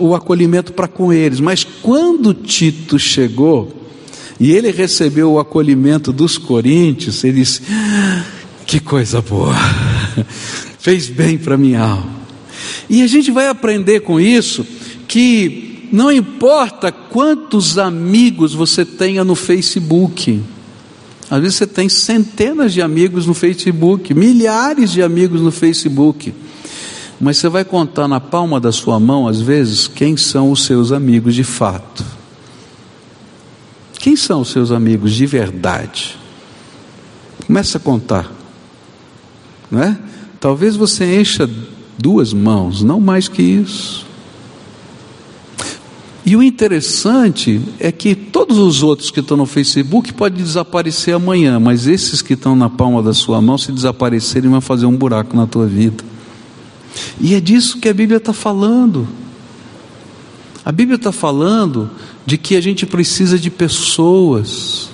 o 0.00 0.14
acolhimento 0.14 0.72
para 0.72 0.86
com 0.86 1.12
eles, 1.12 1.40
mas 1.40 1.64
quando 1.64 2.34
Tito 2.34 2.98
chegou, 2.98 3.80
e 4.38 4.52
ele 4.52 4.70
recebeu 4.70 5.32
o 5.32 5.38
acolhimento 5.38 6.12
dos 6.12 6.38
coríntios, 6.38 7.22
ele 7.24 7.40
disse: 7.40 7.60
Que 8.66 8.80
coisa 8.80 9.20
boa! 9.20 9.54
fez 10.80 11.08
bem 11.08 11.36
para 11.36 11.58
minha 11.58 11.82
alma. 11.82 12.20
E 12.88 13.02
a 13.02 13.06
gente 13.06 13.30
vai 13.30 13.48
aprender 13.48 14.00
com 14.00 14.18
isso 14.18 14.66
que 15.06 15.88
não 15.92 16.10
importa 16.10 16.90
quantos 16.90 17.76
amigos 17.78 18.54
você 18.54 18.84
tenha 18.84 19.22
no 19.24 19.34
Facebook, 19.34 20.40
às 21.30 21.40
vezes 21.40 21.56
você 21.56 21.66
tem 21.66 21.88
centenas 21.88 22.72
de 22.72 22.80
amigos 22.80 23.26
no 23.26 23.34
Facebook, 23.34 24.12
milhares 24.14 24.90
de 24.90 25.02
amigos 25.02 25.40
no 25.40 25.52
Facebook, 25.52 26.32
mas 27.20 27.36
você 27.36 27.48
vai 27.48 27.64
contar 27.64 28.08
na 28.08 28.18
palma 28.18 28.58
da 28.58 28.72
sua 28.72 28.98
mão, 28.98 29.28
às 29.28 29.40
vezes, 29.40 29.86
quem 29.86 30.16
são 30.16 30.50
os 30.50 30.64
seus 30.64 30.90
amigos 30.90 31.34
de 31.34 31.44
fato. 31.44 32.04
Quem 33.98 34.16
são 34.16 34.40
os 34.40 34.48
seus 34.48 34.70
amigos 34.70 35.12
de 35.12 35.26
verdade? 35.26 36.18
Começa 37.46 37.76
a 37.76 37.80
contar 37.80 38.40
não 39.70 39.82
é? 39.82 39.96
Talvez 40.40 40.74
você 40.74 41.20
encha 41.20 41.48
duas 41.96 42.32
mãos, 42.32 42.82
não 42.82 42.98
mais 42.98 43.28
que 43.28 43.42
isso. 43.42 44.06
E 46.24 46.36
o 46.36 46.42
interessante 46.42 47.60
é 47.78 47.90
que 47.90 48.14
todos 48.14 48.58
os 48.58 48.82
outros 48.82 49.10
que 49.10 49.20
estão 49.20 49.36
no 49.36 49.46
Facebook 49.46 50.12
podem 50.12 50.42
desaparecer 50.42 51.14
amanhã, 51.14 51.58
mas 51.58 51.86
esses 51.86 52.20
que 52.20 52.34
estão 52.34 52.54
na 52.54 52.68
palma 52.68 53.02
da 53.02 53.14
sua 53.14 53.40
mão, 53.40 53.56
se 53.56 53.72
desaparecerem, 53.72 54.50
vão 54.50 54.60
fazer 54.60 54.86
um 54.86 54.96
buraco 54.96 55.36
na 55.36 55.46
tua 55.46 55.66
vida. 55.66 56.04
E 57.20 57.34
é 57.34 57.40
disso 57.40 57.78
que 57.78 57.88
a 57.88 57.94
Bíblia 57.94 58.18
está 58.18 58.32
falando. 58.32 59.06
A 60.64 60.72
Bíblia 60.72 60.96
está 60.96 61.12
falando 61.12 61.90
de 62.26 62.36
que 62.36 62.56
a 62.56 62.60
gente 62.60 62.86
precisa 62.86 63.38
de 63.38 63.50
pessoas 63.50 64.90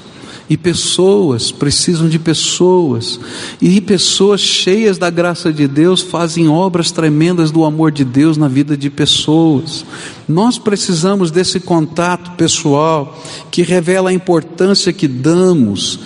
e 0.49 0.57
pessoas 0.57 1.51
precisam 1.51 2.09
de 2.09 2.19
pessoas, 2.19 3.19
e 3.61 3.81
pessoas 3.81 4.41
cheias 4.41 4.97
da 4.97 5.11
graça 5.11 5.53
de 5.53 5.67
Deus 5.67 6.03
fazem 6.03 6.49
obras 6.49 6.93
tremendas 6.93 7.51
do 7.51 7.65
amor 7.65 7.91
de 7.91 8.05
Deus 8.05 8.37
na 8.37 8.47
vida 8.47 8.77
de 8.77 8.89
pessoas. 8.89 9.85
Nós 10.29 10.59
precisamos 10.59 11.31
desse 11.31 11.59
contato 11.59 12.37
pessoal 12.37 13.21
que 13.51 13.63
revela 13.63 14.11
a 14.11 14.15
importância 14.15 14.93
que 14.93 15.09
damos 15.09 15.99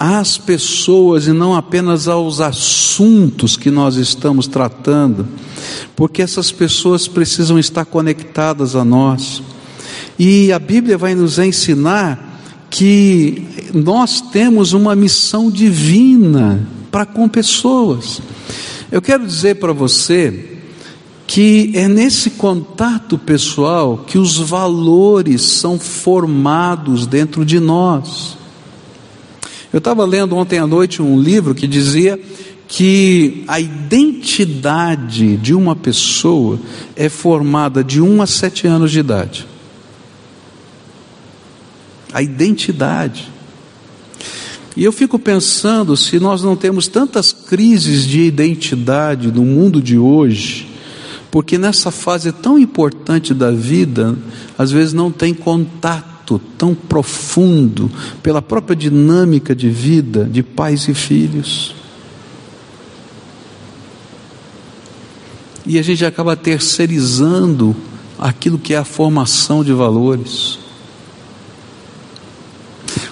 às 0.00 0.38
pessoas 0.38 1.26
e 1.26 1.32
não 1.32 1.54
apenas 1.54 2.08
aos 2.08 2.40
assuntos 2.40 3.54
que 3.54 3.70
nós 3.70 3.96
estamos 3.96 4.46
tratando, 4.46 5.28
porque 5.94 6.22
essas 6.22 6.50
pessoas 6.50 7.06
precisam 7.06 7.58
estar 7.58 7.84
conectadas 7.84 8.74
a 8.74 8.82
nós. 8.82 9.42
E 10.18 10.50
a 10.52 10.58
Bíblia 10.58 10.96
vai 10.96 11.14
nos 11.14 11.38
ensinar 11.38 12.40
que 12.70 13.46
nós 13.74 14.22
temos 14.22 14.72
uma 14.72 14.96
missão 14.96 15.50
divina 15.50 16.66
para 16.90 17.04
com 17.04 17.28
pessoas. 17.28 18.22
Eu 18.90 19.02
quero 19.02 19.26
dizer 19.26 19.56
para 19.56 19.74
você 19.74 20.62
que 21.26 21.72
é 21.74 21.86
nesse 21.86 22.30
contato 22.30 23.18
pessoal 23.18 23.98
que 24.06 24.16
os 24.16 24.38
valores 24.38 25.42
são 25.42 25.78
formados 25.78 27.06
dentro 27.06 27.44
de 27.44 27.60
nós. 27.60 28.39
Eu 29.72 29.78
estava 29.78 30.04
lendo 30.04 30.36
ontem 30.36 30.58
à 30.58 30.66
noite 30.66 31.00
um 31.00 31.20
livro 31.20 31.54
que 31.54 31.66
dizia 31.66 32.18
que 32.66 33.44
a 33.46 33.60
identidade 33.60 35.36
de 35.36 35.54
uma 35.54 35.76
pessoa 35.76 36.58
é 36.96 37.08
formada 37.08 37.82
de 37.82 38.00
1 38.00 38.22
a 38.22 38.26
7 38.26 38.66
anos 38.66 38.90
de 38.90 39.00
idade. 39.00 39.46
A 42.12 42.22
identidade. 42.22 43.30
E 44.76 44.84
eu 44.84 44.92
fico 44.92 45.18
pensando 45.18 45.96
se 45.96 46.18
nós 46.18 46.42
não 46.42 46.56
temos 46.56 46.88
tantas 46.88 47.32
crises 47.32 48.04
de 48.04 48.20
identidade 48.20 49.30
no 49.30 49.42
mundo 49.42 49.82
de 49.82 49.98
hoje, 49.98 50.68
porque 51.30 51.58
nessa 51.58 51.90
fase 51.90 52.32
tão 52.32 52.58
importante 52.58 53.34
da 53.34 53.50
vida, 53.50 54.16
às 54.56 54.70
vezes 54.70 54.92
não 54.92 55.10
tem 55.12 55.34
contato 55.34 56.19
tão 56.38 56.74
profundo 56.74 57.90
pela 58.22 58.40
própria 58.40 58.76
dinâmica 58.76 59.54
de 59.54 59.68
vida 59.68 60.24
de 60.24 60.42
pais 60.42 60.88
e 60.88 60.94
filhos. 60.94 61.74
E 65.66 65.78
a 65.78 65.82
gente 65.82 66.04
acaba 66.04 66.36
terceirizando 66.36 67.76
aquilo 68.18 68.58
que 68.58 68.74
é 68.74 68.78
a 68.78 68.84
formação 68.84 69.62
de 69.62 69.72
valores. 69.72 70.58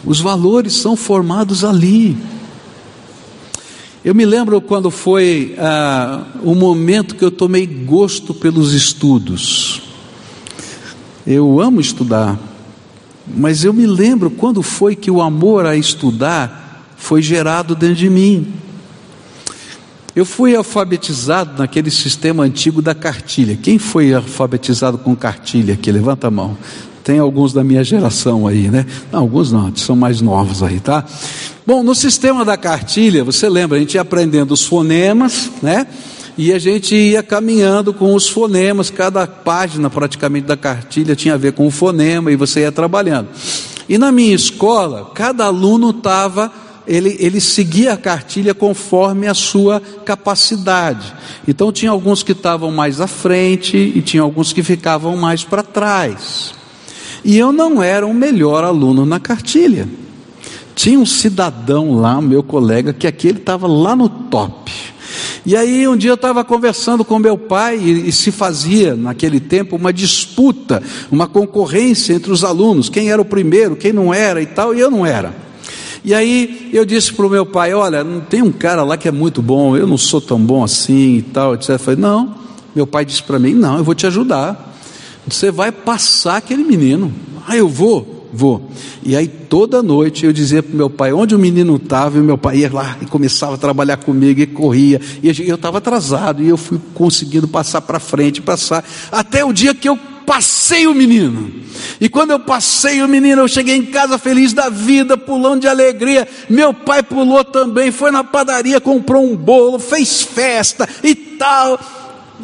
Os 0.04 0.20
valores 0.20 0.74
são 0.74 0.96
formados 0.96 1.64
ali. 1.64 2.16
Eu 4.04 4.14
me 4.14 4.24
lembro 4.24 4.60
quando 4.60 4.90
foi 4.90 5.54
ah, 5.58 6.24
o 6.42 6.54
momento 6.54 7.14
que 7.14 7.24
eu 7.24 7.30
tomei 7.30 7.66
gosto 7.66 8.32
pelos 8.32 8.72
estudos. 8.72 9.82
Eu 11.26 11.60
amo 11.60 11.80
estudar, 11.80 12.38
mas 13.36 13.64
eu 13.64 13.72
me 13.72 13.86
lembro 13.86 14.30
quando 14.30 14.62
foi 14.62 14.96
que 14.96 15.10
o 15.10 15.20
amor 15.20 15.66
a 15.66 15.76
estudar 15.76 16.84
foi 16.96 17.22
gerado 17.22 17.74
dentro 17.74 17.96
de 17.96 18.10
mim. 18.10 18.52
Eu 20.14 20.24
fui 20.24 20.56
alfabetizado 20.56 21.58
naquele 21.58 21.90
sistema 21.90 22.42
antigo 22.42 22.82
da 22.82 22.94
cartilha. 22.94 23.56
Quem 23.56 23.78
foi 23.78 24.12
alfabetizado 24.12 24.98
com 24.98 25.14
cartilha 25.14 25.74
aqui? 25.74 25.92
Levanta 25.92 26.26
a 26.26 26.30
mão. 26.30 26.58
Tem 27.04 27.18
alguns 27.18 27.52
da 27.52 27.62
minha 27.62 27.84
geração 27.84 28.46
aí, 28.46 28.68
né? 28.68 28.84
Não, 29.12 29.20
alguns 29.20 29.52
não, 29.52 29.74
são 29.76 29.94
mais 29.94 30.20
novos 30.20 30.62
aí, 30.62 30.80
tá? 30.80 31.04
Bom, 31.64 31.82
no 31.82 31.94
sistema 31.94 32.44
da 32.44 32.56
cartilha, 32.56 33.22
você 33.22 33.48
lembra, 33.48 33.76
a 33.76 33.80
gente 33.80 33.94
ia 33.94 34.00
aprendendo 34.00 34.52
os 34.52 34.64
fonemas, 34.64 35.50
né? 35.62 35.86
E 36.38 36.52
a 36.52 36.58
gente 36.60 36.94
ia 36.94 37.20
caminhando 37.20 37.92
com 37.92 38.14
os 38.14 38.28
fonemas, 38.28 38.90
cada 38.90 39.26
página 39.26 39.90
praticamente 39.90 40.46
da 40.46 40.56
cartilha 40.56 41.16
tinha 41.16 41.34
a 41.34 41.36
ver 41.36 41.52
com 41.52 41.66
o 41.66 41.70
fonema 41.70 42.30
e 42.30 42.36
você 42.36 42.60
ia 42.60 42.70
trabalhando. 42.70 43.28
E 43.88 43.98
na 43.98 44.12
minha 44.12 44.36
escola, 44.36 45.10
cada 45.14 45.46
aluno 45.46 45.90
estava 45.90 46.52
ele, 46.86 47.16
ele 47.18 47.40
seguia 47.40 47.92
a 47.92 47.96
cartilha 47.96 48.54
conforme 48.54 49.26
a 49.26 49.34
sua 49.34 49.82
capacidade. 50.04 51.12
Então, 51.46 51.70
tinha 51.70 51.90
alguns 51.90 52.22
que 52.22 52.32
estavam 52.32 52.70
mais 52.70 53.00
à 53.00 53.06
frente 53.06 53.76
e 53.76 54.00
tinha 54.00 54.22
alguns 54.22 54.52
que 54.52 54.62
ficavam 54.62 55.16
mais 55.16 55.44
para 55.44 55.62
trás. 55.62 56.54
E 57.22 57.36
eu 57.36 57.52
não 57.52 57.82
era 57.82 58.06
o 58.06 58.14
melhor 58.14 58.64
aluno 58.64 59.04
na 59.04 59.20
cartilha. 59.20 59.86
Tinha 60.74 60.98
um 60.98 61.04
cidadão 61.04 61.96
lá, 61.96 62.22
meu 62.22 62.42
colega, 62.42 62.92
que 62.92 63.06
aquele 63.06 63.38
estava 63.38 63.66
lá 63.66 63.94
no 63.94 64.08
top. 64.08 64.67
E 65.48 65.56
aí 65.56 65.88
um 65.88 65.96
dia 65.96 66.10
eu 66.10 66.14
estava 66.14 66.44
conversando 66.44 67.02
com 67.02 67.18
meu 67.18 67.38
pai 67.38 67.78
e, 67.78 68.10
e, 68.10 68.12
se 68.12 68.30
fazia 68.30 68.94
naquele 68.94 69.40
tempo 69.40 69.76
uma 69.76 69.90
disputa, 69.90 70.82
uma 71.10 71.26
concorrência 71.26 72.12
entre 72.12 72.30
os 72.30 72.44
alunos, 72.44 72.90
quem 72.90 73.10
era 73.10 73.22
o 73.22 73.24
primeiro, 73.24 73.74
quem 73.74 73.90
não 73.90 74.12
era 74.12 74.42
e 74.42 74.46
tal, 74.46 74.74
e 74.74 74.80
eu 74.80 74.90
não 74.90 75.06
era. 75.06 75.34
E 76.04 76.12
aí 76.12 76.68
eu 76.70 76.84
disse 76.84 77.14
para 77.14 77.24
o 77.24 77.30
meu 77.30 77.46
pai, 77.46 77.72
olha, 77.72 78.04
não 78.04 78.20
tem 78.20 78.42
um 78.42 78.52
cara 78.52 78.82
lá 78.84 78.98
que 78.98 79.08
é 79.08 79.10
muito 79.10 79.40
bom, 79.40 79.74
eu 79.74 79.86
não 79.86 79.96
sou 79.96 80.20
tão 80.20 80.38
bom 80.38 80.62
assim 80.62 81.16
e 81.16 81.22
tal, 81.22 81.54
etc. 81.54 81.70
Eu 81.70 81.78
falei, 81.78 81.98
não, 81.98 82.34
meu 82.76 82.86
pai 82.86 83.06
disse 83.06 83.22
para 83.22 83.38
mim, 83.38 83.54
não, 83.54 83.78
eu 83.78 83.84
vou 83.84 83.94
te 83.94 84.06
ajudar. 84.06 84.76
Você 85.26 85.50
vai 85.50 85.72
passar 85.72 86.36
aquele 86.36 86.62
menino. 86.62 87.10
Ah, 87.46 87.56
eu 87.56 87.70
vou? 87.70 88.17
Vou. 88.32 88.70
E 89.02 89.16
aí 89.16 89.26
toda 89.26 89.82
noite 89.82 90.26
eu 90.26 90.32
dizia 90.32 90.62
para 90.62 90.76
meu 90.76 90.90
pai 90.90 91.12
onde 91.12 91.34
o 91.34 91.38
menino 91.38 91.76
estava, 91.76 92.18
e 92.18 92.20
meu 92.20 92.36
pai 92.36 92.58
ia 92.58 92.70
lá 92.72 92.96
e 93.00 93.06
começava 93.06 93.54
a 93.54 93.58
trabalhar 93.58 93.96
comigo 93.96 94.40
e 94.40 94.46
corria. 94.46 95.00
E 95.22 95.28
eu 95.48 95.54
estava 95.54 95.78
atrasado 95.78 96.42
e 96.42 96.48
eu 96.48 96.56
fui 96.56 96.78
conseguindo 96.94 97.48
passar 97.48 97.80
para 97.80 97.98
frente, 97.98 98.42
passar, 98.42 98.84
até 99.10 99.44
o 99.44 99.52
dia 99.52 99.74
que 99.74 99.88
eu 99.88 99.98
passei 100.26 100.86
o 100.86 100.94
menino. 100.94 101.50
E 101.98 102.06
quando 102.06 102.32
eu 102.32 102.40
passei 102.40 103.02
o 103.02 103.08
menino, 103.08 103.42
eu 103.42 103.48
cheguei 103.48 103.76
em 103.76 103.86
casa 103.86 104.18
feliz 104.18 104.52
da 104.52 104.68
vida, 104.68 105.16
pulando 105.16 105.62
de 105.62 105.68
alegria. 105.68 106.28
Meu 106.50 106.74
pai 106.74 107.02
pulou 107.02 107.42
também, 107.42 107.90
foi 107.90 108.10
na 108.10 108.22
padaria, 108.22 108.78
comprou 108.78 109.24
um 109.24 109.34
bolo, 109.34 109.78
fez 109.78 110.20
festa 110.22 110.86
e 111.02 111.14
tal. 111.14 111.80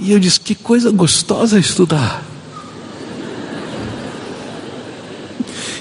E 0.00 0.12
eu 0.12 0.18
disse: 0.18 0.40
que 0.40 0.54
coisa 0.54 0.90
gostosa 0.90 1.58
estudar. 1.58 2.33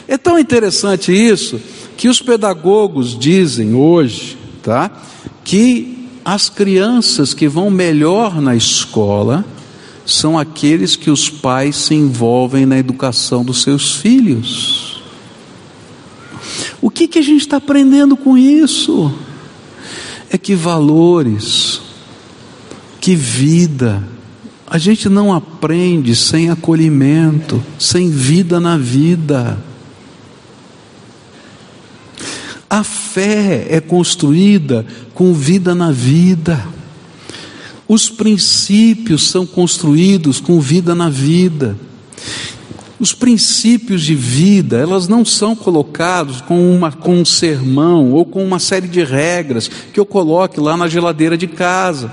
É 0.07 0.17
tão 0.17 0.37
interessante 0.37 1.11
isso 1.11 1.59
que 1.95 2.07
os 2.09 2.21
pedagogos 2.21 3.17
dizem 3.17 3.73
hoje, 3.73 4.37
tá? 4.61 4.91
Que 5.43 6.09
as 6.25 6.49
crianças 6.49 7.33
que 7.33 7.47
vão 7.47 7.69
melhor 7.69 8.41
na 8.41 8.55
escola 8.55 9.45
são 10.05 10.37
aqueles 10.37 10.95
que 10.95 11.09
os 11.09 11.29
pais 11.29 11.75
se 11.75 11.95
envolvem 11.95 12.65
na 12.65 12.77
educação 12.77 13.43
dos 13.43 13.61
seus 13.61 13.95
filhos. 13.95 15.01
O 16.81 16.89
que, 16.89 17.07
que 17.07 17.19
a 17.19 17.21
gente 17.21 17.41
está 17.41 17.57
aprendendo 17.57 18.17
com 18.17 18.37
isso? 18.37 19.13
É 20.29 20.37
que 20.37 20.55
valores, 20.55 21.81
que 22.99 23.15
vida, 23.15 24.03
a 24.67 24.77
gente 24.77 25.07
não 25.07 25.33
aprende 25.33 26.15
sem 26.15 26.49
acolhimento, 26.49 27.63
sem 27.77 28.09
vida 28.09 28.59
na 28.59 28.77
vida. 28.77 29.57
A 32.73 32.83
fé 32.83 33.67
é 33.69 33.79
construída 33.79 34.83
com 35.13 35.31
vida 35.31 35.75
na 35.75 35.91
vida. 35.91 36.67
Os 37.87 38.09
princípios 38.09 39.29
são 39.29 39.45
construídos 39.45 40.39
com 40.39 40.59
vida 40.59 40.95
na 40.95 41.07
vida. 41.07 41.77
Os 42.99 43.13
princípios 43.13 44.01
de 44.01 44.15
vida, 44.15 44.75
elas 44.77 45.07
não 45.07 45.23
são 45.23 45.55
colocados 45.55 46.41
com, 46.41 46.75
uma, 46.75 46.91
com 46.91 47.17
um 47.17 47.23
sermão 47.23 48.11
ou 48.11 48.25
com 48.25 48.43
uma 48.43 48.57
série 48.57 48.87
de 48.87 49.03
regras 49.03 49.69
que 49.93 49.99
eu 49.99 50.05
coloque 50.05 50.59
lá 50.59 50.75
na 50.75 50.87
geladeira 50.87 51.37
de 51.37 51.45
casa. 51.45 52.11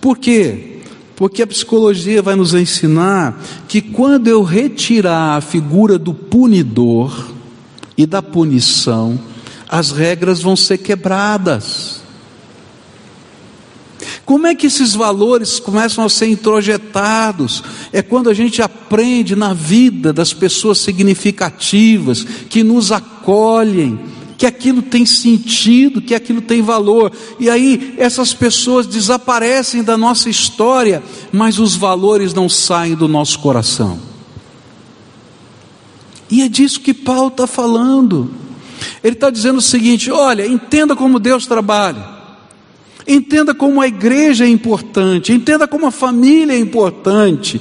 Por 0.00 0.16
quê? 0.16 0.78
Porque 1.14 1.42
a 1.42 1.46
psicologia 1.46 2.22
vai 2.22 2.34
nos 2.34 2.54
ensinar 2.54 3.38
que 3.68 3.82
quando 3.82 4.26
eu 4.26 4.42
retirar 4.42 5.36
a 5.36 5.42
figura 5.42 5.98
do 5.98 6.14
punidor 6.14 7.28
e 7.94 8.06
da 8.06 8.22
punição, 8.22 9.20
as 9.70 9.92
regras 9.92 10.42
vão 10.42 10.56
ser 10.56 10.78
quebradas. 10.78 12.00
Como 14.24 14.48
é 14.48 14.54
que 14.54 14.66
esses 14.66 14.94
valores 14.94 15.60
começam 15.60 16.04
a 16.04 16.08
ser 16.08 16.26
introjetados? 16.26 17.62
É 17.92 18.02
quando 18.02 18.28
a 18.28 18.34
gente 18.34 18.60
aprende 18.60 19.36
na 19.36 19.54
vida 19.54 20.12
das 20.12 20.32
pessoas 20.32 20.78
significativas, 20.78 22.24
que 22.24 22.64
nos 22.64 22.90
acolhem, 22.90 24.00
que 24.36 24.44
aquilo 24.44 24.82
tem 24.82 25.06
sentido, 25.06 26.02
que 26.02 26.16
aquilo 26.16 26.40
tem 26.40 26.62
valor. 26.62 27.12
E 27.38 27.48
aí 27.48 27.94
essas 27.96 28.34
pessoas 28.34 28.88
desaparecem 28.88 29.84
da 29.84 29.96
nossa 29.96 30.28
história, 30.28 31.00
mas 31.30 31.60
os 31.60 31.76
valores 31.76 32.34
não 32.34 32.48
saem 32.48 32.96
do 32.96 33.06
nosso 33.06 33.38
coração. 33.38 34.00
E 36.28 36.42
é 36.42 36.48
disso 36.48 36.80
que 36.80 36.94
Paulo 36.94 37.28
está 37.28 37.46
falando. 37.46 38.49
Ele 39.02 39.14
está 39.14 39.30
dizendo 39.30 39.58
o 39.58 39.62
seguinte: 39.62 40.10
olha, 40.10 40.46
entenda 40.46 40.94
como 40.94 41.18
Deus 41.18 41.46
trabalha. 41.46 42.20
Entenda 43.06 43.54
como 43.54 43.80
a 43.80 43.88
igreja 43.88 44.44
é 44.44 44.48
importante, 44.48 45.32
entenda 45.32 45.66
como 45.66 45.86
a 45.86 45.90
família 45.90 46.52
é 46.52 46.58
importante. 46.58 47.60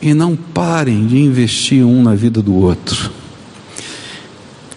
E 0.00 0.12
não 0.12 0.34
parem 0.36 1.06
de 1.06 1.18
investir 1.18 1.84
um 1.84 2.02
na 2.02 2.14
vida 2.14 2.42
do 2.42 2.54
outro. 2.54 3.12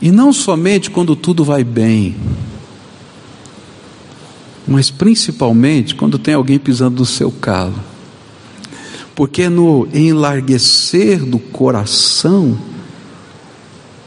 E 0.02 0.12
não 0.12 0.32
somente 0.32 0.90
quando 0.90 1.16
tudo 1.16 1.44
vai 1.44 1.64
bem, 1.64 2.16
mas 4.68 4.90
principalmente 4.90 5.96
quando 5.96 6.20
tem 6.20 6.36
alguém 6.36 6.60
pisando 6.60 7.00
no 7.00 7.06
seu 7.06 7.32
calo. 7.32 7.76
Porque 9.16 9.50
no 9.50 9.88
enlarguecer 9.94 11.26
do 11.26 11.40
coração 11.40 12.58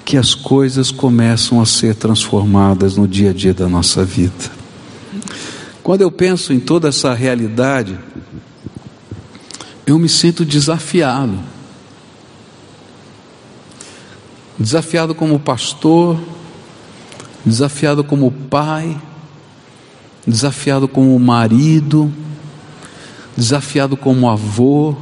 que 0.05 0.17
as 0.17 0.35
coisas 0.35 0.91
começam 0.91 1.61
a 1.61 1.67
ser 1.67 1.95
transformadas 1.95 2.97
no 2.97 3.07
dia 3.07 3.31
a 3.31 3.33
dia 3.33 3.55
da 3.55 3.69
nossa 3.69 4.05
vida. 4.05 4.51
Quando 5.83 6.03
eu 6.03 6.11
penso 6.11 6.53
em 6.53 6.61
toda 6.61 6.89
essa 6.89 7.13
realidade, 7.13 7.99
eu 9.87 9.99
me 9.99 10.09
sinto 10.09 10.45
desafiado. 10.45 11.39
Desafiado 14.59 15.15
como 15.15 15.41
pastor, 15.41 16.19
desafiado 17.45 18.05
como 18.05 18.31
pai, 18.31 19.01
desafiado 20.27 20.87
como 20.87 21.19
marido, 21.19 22.13
desafiado 23.37 23.97
como 23.97 24.31
avô, 24.31 24.95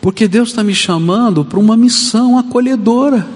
porque 0.00 0.28
Deus 0.28 0.50
está 0.50 0.62
me 0.62 0.74
chamando 0.74 1.44
para 1.44 1.58
uma 1.58 1.76
missão 1.76 2.38
acolhedora. 2.38 3.26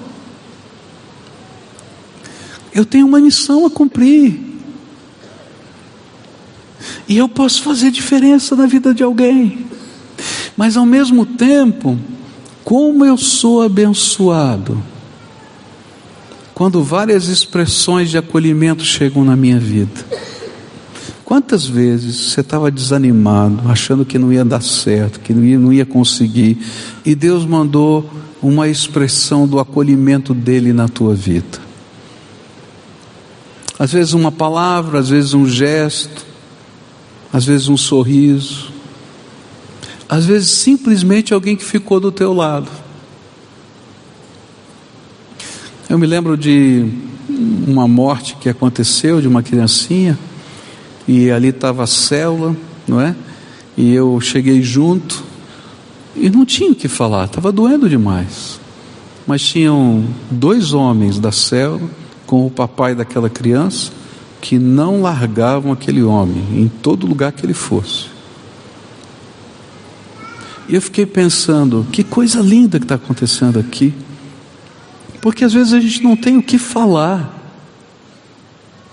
Eu 2.75 2.85
tenho 2.85 3.07
uma 3.07 3.21
missão 3.21 3.65
a 3.65 3.71
cumprir. 3.71 4.41
E 7.09 7.17
eu 7.17 7.29
posso 7.29 7.63
fazer 7.63 7.91
diferença 7.91 8.57
na 8.57 8.67
vida 8.67 8.93
de 8.93 9.03
alguém. 9.03 9.67
Mas 10.57 10.77
ao 10.77 10.85
mesmo 10.85 11.25
tempo, 11.25 11.99
como 12.65 13.05
eu 13.05 13.17
sou 13.17 13.63
abençoado 13.63 14.83
quando 16.55 16.83
várias 16.83 17.27
expressões 17.27 18.11
de 18.11 18.17
acolhimento 18.17 18.85
chegam 18.85 19.25
na 19.25 19.35
minha 19.35 19.59
vida. 19.59 20.07
Quantas 21.25 21.67
vezes 21.67 22.17
você 22.17 22.43
estava 22.43 22.71
desanimado, 22.71 23.69
achando 23.69 24.05
que 24.05 24.19
não 24.19 24.33
ia 24.33 24.45
dar 24.45 24.63
certo, 24.63 25.19
que 25.19 25.35
não 25.35 25.45
ia, 25.45 25.59
não 25.59 25.73
ia 25.73 25.85
conseguir, 25.85 26.59
e 27.05 27.15
Deus 27.15 27.45
mandou 27.45 28.09
uma 28.41 28.69
expressão 28.69 29.49
do 29.49 29.59
acolhimento 29.59 30.33
dele 30.33 30.73
na 30.73 30.87
tua 30.87 31.15
vida? 31.15 31.59
Às 33.79 33.93
vezes 33.93 34.13
uma 34.13 34.31
palavra, 34.31 35.01
às 35.01 35.09
vezes 35.09 35.35
um 35.35 35.47
gesto, 35.47 36.25
às 37.33 37.45
vezes 37.45 37.69
um 37.69 37.77
sorriso, 37.77 38.73
às 40.09 40.27
vezes 40.27 40.51
simplesmente 40.51 41.35
alguém 41.35 41.57
que 41.57 41.65
ficou 41.65 41.99
do 41.99 42.13
teu 42.13 42.33
lado. 42.33 42.71
Eu 45.91 45.99
me 45.99 46.07
lembro 46.07 46.37
de 46.37 46.89
uma 47.67 47.89
morte 47.89 48.37
que 48.37 48.49
aconteceu 48.49 49.21
de 49.21 49.27
uma 49.27 49.43
criancinha, 49.43 50.17
e 51.07 51.31
ali 51.31 51.49
estava 51.49 51.83
a 51.83 51.87
célula, 51.87 52.57
não 52.87 53.01
é? 53.01 53.15
E 53.77 53.93
eu 53.93 54.21
cheguei 54.21 54.63
junto, 54.63 55.25
e 56.15 56.31
não 56.31 56.47
tinha 56.47 56.71
o 56.71 56.77
que 56.77 56.87
falar, 56.87 57.25
estava 57.25 57.51
doendo 57.51 57.89
demais. 57.89 58.61
Mas 59.27 59.43
tinham 59.43 60.05
dois 60.31 60.73
homens 60.73 61.19
da 61.19 61.33
célula 61.33 61.91
com 62.27 62.47
o 62.47 62.51
papai 62.51 62.95
daquela 62.95 63.29
criança 63.31 63.93
que 64.41 64.59
não 64.59 65.01
largavam 65.01 65.73
aquele 65.73 66.03
homem 66.03 66.45
em 66.53 66.69
todo 66.69 67.07
lugar 67.07 67.33
que 67.33 67.47
ele 67.47 67.55
fosse. 67.55 68.07
E 70.69 70.75
eu 70.75 70.83
fiquei 70.83 71.07
pensando, 71.07 71.87
que 71.93 72.03
coisa 72.03 72.41
linda 72.41 72.79
que 72.79 72.85
está 72.85 72.95
acontecendo 72.95 73.59
aqui. 73.59 73.93
Porque 75.21 75.45
às 75.45 75.53
vezes 75.53 75.73
a 75.73 75.81
gente 75.81 76.03
não 76.03 76.17
tem 76.17 76.37
o 76.37 76.43
que 76.43 76.59
falar, 76.59 77.33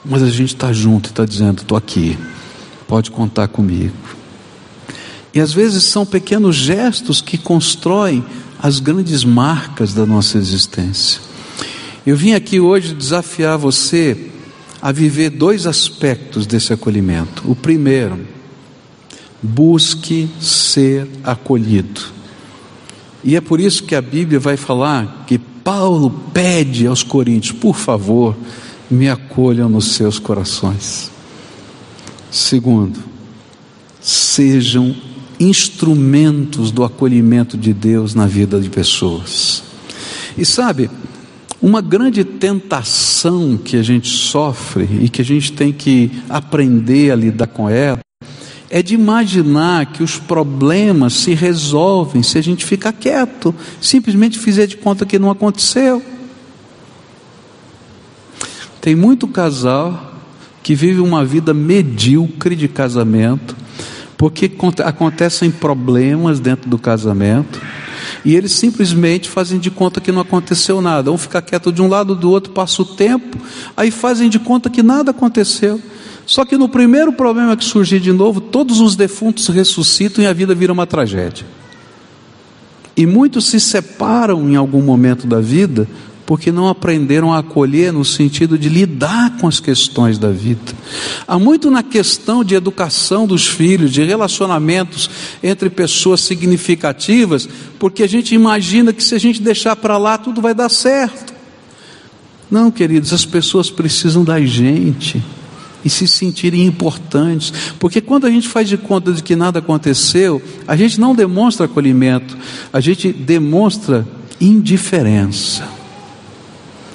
mas 0.04 0.24
a 0.24 0.30
gente 0.30 0.54
está 0.54 0.72
junto 0.72 1.08
e 1.08 1.12
está 1.12 1.26
dizendo: 1.26 1.62
estou 1.62 1.78
aqui, 1.78 2.18
pode 2.88 3.12
contar 3.12 3.48
comigo. 3.48 3.96
E 5.34 5.40
às 5.40 5.54
vezes 5.54 5.84
são 5.84 6.06
pequenos 6.06 6.56
gestos 6.56 7.22
que 7.22 7.38
constroem 7.38 8.24
as 8.62 8.80
grandes 8.80 9.24
marcas 9.24 9.94
da 9.94 10.06
nossa 10.06 10.38
existência. 10.38 11.31
Eu 12.06 12.16
vim 12.18 12.34
aqui 12.34 12.60
hoje 12.60 12.96
desafiar 12.96 13.58
você 13.58 14.32
a 14.82 14.92
viver 14.92 15.30
dois 15.30 15.68
aspectos 15.68 16.48
desse 16.48 16.74
acolhimento. 16.74 17.44
O 17.46 17.56
primeiro, 17.56 18.20
busque 19.42 20.28
ser 20.40 21.08
acolhido. 21.24 22.02
E 23.24 23.36
é 23.36 23.42
por 23.42 23.60
isso 23.60 23.84
que 23.84 23.94
a 23.94 24.02
Bíblia 24.02 24.40
vai 24.40 24.58
falar 24.58 25.26
que 25.28 25.38
Paulo 25.38 26.10
pede 26.34 26.88
aos 26.88 27.04
coríntios, 27.04 27.52
por 27.52 27.76
favor, 27.76 28.36
me 28.90 29.08
acolham 29.08 29.70
nos 29.70 29.94
seus 29.94 30.18
corações. 30.18 31.12
Segundo, 32.32 33.00
sejam 34.02 34.96
instrumentos 35.40 36.72
do 36.72 36.84
acolhimento 36.84 37.56
de 37.56 37.74
Deus 37.74 38.16
na 38.16 38.26
vida 38.26 38.60
de 38.60 38.70
pessoas. 38.70 39.64
E 40.36 40.44
sabe, 40.44 40.90
uma 41.62 41.80
grande 41.80 42.24
tentação 42.24 43.56
que 43.56 43.78
a 43.78 43.84
gente 43.84 44.08
sofre 44.08 44.88
e 45.02 45.08
que 45.08 45.22
a 45.22 45.26
gente 45.26 45.54
tem 45.54 45.72
que 45.72 46.12
aprender 46.28 47.12
a 47.12 47.16
lidar 47.16 47.48
com 47.48 47.70
ela 47.70 48.00
é 48.68 48.82
de 48.82 48.96
imaginar 48.96 49.86
que 49.88 50.02
os 50.02 50.18
problemas 50.18 51.14
se 51.14 51.34
resolvem 51.34 52.24
se 52.24 52.38
a 52.38 52.42
gente 52.42 52.66
ficar 52.66 52.94
quieto, 52.94 53.54
simplesmente 53.82 54.40
fizer 54.40 54.66
de 54.66 54.78
conta 54.78 55.06
que 55.06 55.20
não 55.20 55.30
aconteceu. 55.30 56.02
Tem 58.80 58.96
muito 58.96 59.28
casal 59.28 60.16
que 60.64 60.74
vive 60.74 61.02
uma 61.02 61.24
vida 61.26 61.54
medíocre 61.54 62.56
de 62.56 62.68
casamento, 62.68 63.56
porque 64.18 64.50
acontecem 64.84 65.52
problemas 65.52 66.40
dentro 66.40 66.70
do 66.70 66.78
casamento 66.78 67.60
e 68.24 68.36
eles 68.36 68.52
simplesmente 68.52 69.30
fazem 69.30 69.60
de 69.60 69.72
conta 69.72 70.00
que 70.00 70.12
não 70.12 70.22
aconteceu 70.22 70.82
nada. 70.82 71.12
Um 71.12 71.18
fica 71.18 71.42
quieto 71.42 71.72
de 71.72 71.82
um 71.82 71.88
lado, 71.88 72.16
do 72.16 72.30
outro, 72.30 72.54
passa 72.54 72.82
o 72.82 72.86
tempo, 72.86 73.38
aí 73.76 73.90
fazem 73.90 74.30
de 74.30 74.40
conta 74.40 74.70
que 74.70 74.84
nada 74.84 75.12
aconteceu. 75.12 75.82
Só 76.26 76.46
que 76.46 76.58
no 76.58 76.70
primeiro 76.70 77.12
problema 77.12 77.58
que 77.58 77.66
surgir 77.66 78.00
de 78.00 78.14
novo, 78.14 78.40
todos 78.40 78.80
os 78.80 78.96
defuntos 78.96 79.48
ressuscitam 79.48 80.24
e 80.24 80.28
a 80.28 80.34
vida 80.34 80.54
vira 80.54 80.72
uma 80.72 80.86
tragédia. 80.86 81.46
E 82.96 83.06
muitos 83.06 83.46
se 83.46 83.60
separam 83.60 84.50
em 84.50 84.56
algum 84.56 84.82
momento 84.82 85.26
da 85.26 85.40
vida 85.40 85.88
porque 86.32 86.50
não 86.50 86.70
aprenderam 86.70 87.34
a 87.34 87.40
acolher 87.40 87.92
no 87.92 88.06
sentido 88.06 88.58
de 88.58 88.70
lidar 88.70 89.36
com 89.36 89.50
as 89.50 89.60
questões 89.60 90.18
da 90.18 90.32
vida. 90.32 90.72
Há 91.28 91.38
muito 91.38 91.70
na 91.70 91.84
questão 91.84 92.42
de 92.42 92.56
educação 92.56 93.28
dos 93.28 93.46
filhos, 93.46 93.92
de 93.92 94.02
relacionamentos 94.02 95.10
entre 95.44 95.70
pessoas 95.70 96.22
significativas, 96.22 97.50
porque 97.78 98.02
a 98.02 98.08
gente 98.08 98.34
imagina 98.34 98.94
que 98.94 99.04
se 99.04 99.14
a 99.14 99.20
gente 99.20 99.42
deixar 99.42 99.76
para 99.76 99.98
lá 99.98 100.18
tudo 100.18 100.40
vai 100.40 100.54
dar 100.54 100.70
certo. 100.70 101.34
Não, 102.50 102.72
queridos, 102.72 103.12
as 103.12 103.26
pessoas 103.26 103.70
precisam 103.70 104.24
da 104.24 104.40
gente 104.40 105.22
e 105.84 105.90
se 105.90 106.08
sentirem 106.08 106.66
importantes, 106.66 107.52
porque 107.78 108.00
quando 108.00 108.26
a 108.26 108.30
gente 108.32 108.48
faz 108.48 108.70
de 108.70 108.78
conta 108.78 109.12
de 109.12 109.22
que 109.22 109.36
nada 109.36 109.60
aconteceu, 109.60 110.42
a 110.66 110.78
gente 110.78 110.98
não 110.98 111.14
demonstra 111.14 111.66
acolhimento, 111.66 112.38
a 112.72 112.80
gente 112.80 113.12
demonstra 113.12 114.08
indiferença. 114.40 115.81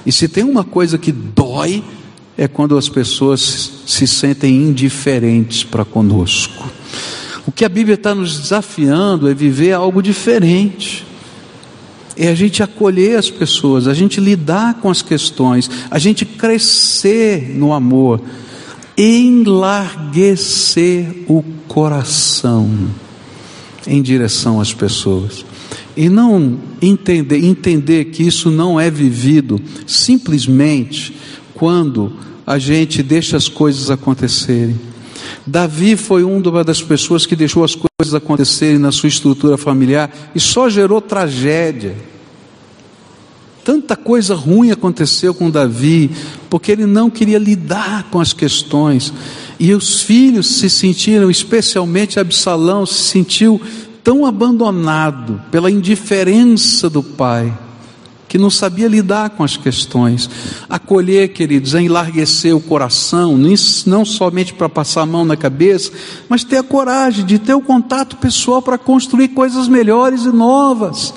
E 0.06 0.12
se 0.12 0.28
tem 0.28 0.44
uma 0.44 0.62
coisa 0.62 0.96
que 0.96 1.10
dói, 1.10 1.82
é 2.38 2.46
quando 2.46 2.78
as 2.78 2.88
pessoas 2.88 3.72
se 3.84 4.06
sentem 4.06 4.54
indiferentes 4.54 5.64
para 5.64 5.84
conosco. 5.84 6.70
O 7.44 7.50
que 7.50 7.64
a 7.64 7.68
Bíblia 7.68 7.96
está 7.96 8.14
nos 8.14 8.38
desafiando 8.38 9.28
é 9.28 9.34
viver 9.34 9.72
algo 9.72 10.00
diferente. 10.00 11.04
É 12.16 12.28
a 12.28 12.34
gente 12.36 12.62
acolher 12.62 13.18
as 13.18 13.28
pessoas, 13.28 13.88
a 13.88 13.94
gente 13.94 14.20
lidar 14.20 14.74
com 14.74 14.88
as 14.88 15.02
questões, 15.02 15.68
a 15.90 15.98
gente 15.98 16.24
crescer 16.24 17.50
no 17.56 17.72
amor, 17.72 18.20
enlarguecer 18.96 19.64
o 21.26 21.42
coração 21.66 22.70
em 23.86 24.00
direção 24.00 24.60
às 24.60 24.72
pessoas 24.72 25.44
e 25.96 26.08
não 26.08 26.58
entender, 26.82 27.44
entender 27.44 28.06
que 28.06 28.22
isso 28.22 28.50
não 28.50 28.78
é 28.78 28.90
vivido 28.90 29.60
simplesmente 29.86 31.16
quando 31.54 32.12
a 32.46 32.58
gente 32.58 33.02
deixa 33.02 33.36
as 33.36 33.48
coisas 33.48 33.90
acontecerem. 33.90 34.78
Davi 35.46 35.96
foi 35.96 36.22
uma 36.22 36.62
das 36.62 36.82
pessoas 36.82 37.24
que 37.24 37.34
deixou 37.34 37.64
as 37.64 37.74
coisas 37.74 38.14
acontecerem 38.14 38.78
na 38.78 38.92
sua 38.92 39.08
estrutura 39.08 39.56
familiar 39.56 40.12
e 40.34 40.40
só 40.40 40.68
gerou 40.68 41.00
tragédia. 41.00 41.96
Tanta 43.64 43.96
coisa 43.96 44.34
ruim 44.34 44.70
aconteceu 44.70 45.34
com 45.34 45.50
Davi, 45.50 46.10
porque 46.48 46.70
ele 46.70 46.86
não 46.86 47.10
queria 47.10 47.38
lidar 47.38 48.04
com 48.10 48.20
as 48.20 48.32
questões. 48.32 49.12
E 49.58 49.72
os 49.72 50.02
filhos 50.02 50.58
se 50.58 50.70
sentiram, 50.70 51.28
especialmente 51.28 52.20
Absalão, 52.20 52.86
se 52.86 53.10
sentiu 53.10 53.60
tão 54.06 54.24
abandonado 54.24 55.42
pela 55.50 55.68
indiferença 55.68 56.88
do 56.88 57.02
pai, 57.02 57.52
que 58.28 58.38
não 58.38 58.50
sabia 58.50 58.86
lidar 58.86 59.30
com 59.30 59.42
as 59.42 59.56
questões. 59.56 60.30
Acolher, 60.70 61.32
queridos, 61.32 61.74
é 61.74 61.82
enlarguecer 61.82 62.54
o 62.54 62.60
coração, 62.60 63.36
não 63.84 64.04
somente 64.04 64.54
para 64.54 64.68
passar 64.68 65.00
a 65.00 65.06
mão 65.06 65.24
na 65.24 65.36
cabeça, 65.36 65.90
mas 66.28 66.44
ter 66.44 66.58
a 66.58 66.62
coragem 66.62 67.26
de 67.26 67.36
ter 67.36 67.54
o 67.54 67.60
contato 67.60 68.16
pessoal 68.18 68.62
para 68.62 68.78
construir 68.78 69.26
coisas 69.26 69.66
melhores 69.66 70.22
e 70.22 70.30
novas. 70.30 71.12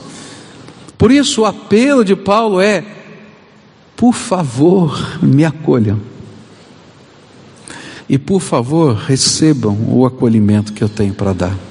Por 0.98 1.12
isso, 1.12 1.42
o 1.42 1.46
apelo 1.46 2.04
de 2.04 2.16
Paulo 2.16 2.60
é: 2.60 2.84
por 3.96 4.16
favor, 4.16 5.20
me 5.22 5.46
acolham. 5.46 6.00
E 8.10 8.18
por 8.18 8.40
favor, 8.40 8.96
recebam 8.96 9.78
o 9.90 10.08
acolhimento 10.08 10.74
que 10.74 10.84
eu 10.84 10.90
tenho 10.90 11.14
para 11.14 11.34
dar. 11.34 11.69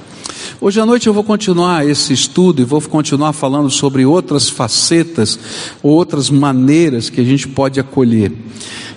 Hoje 0.61 0.77
à 0.81 0.85
noite 0.85 1.07
eu 1.07 1.13
vou 1.13 1.23
continuar 1.23 1.87
esse 1.87 2.11
estudo 2.11 2.61
e 2.61 2.65
vou 2.65 2.81
continuar 2.81 3.31
falando 3.31 3.69
sobre 3.69 4.05
outras 4.05 4.49
facetas, 4.49 5.39
outras 5.81 6.29
maneiras 6.29 7.09
que 7.09 7.21
a 7.21 7.23
gente 7.23 7.47
pode 7.47 7.79
acolher. 7.79 8.33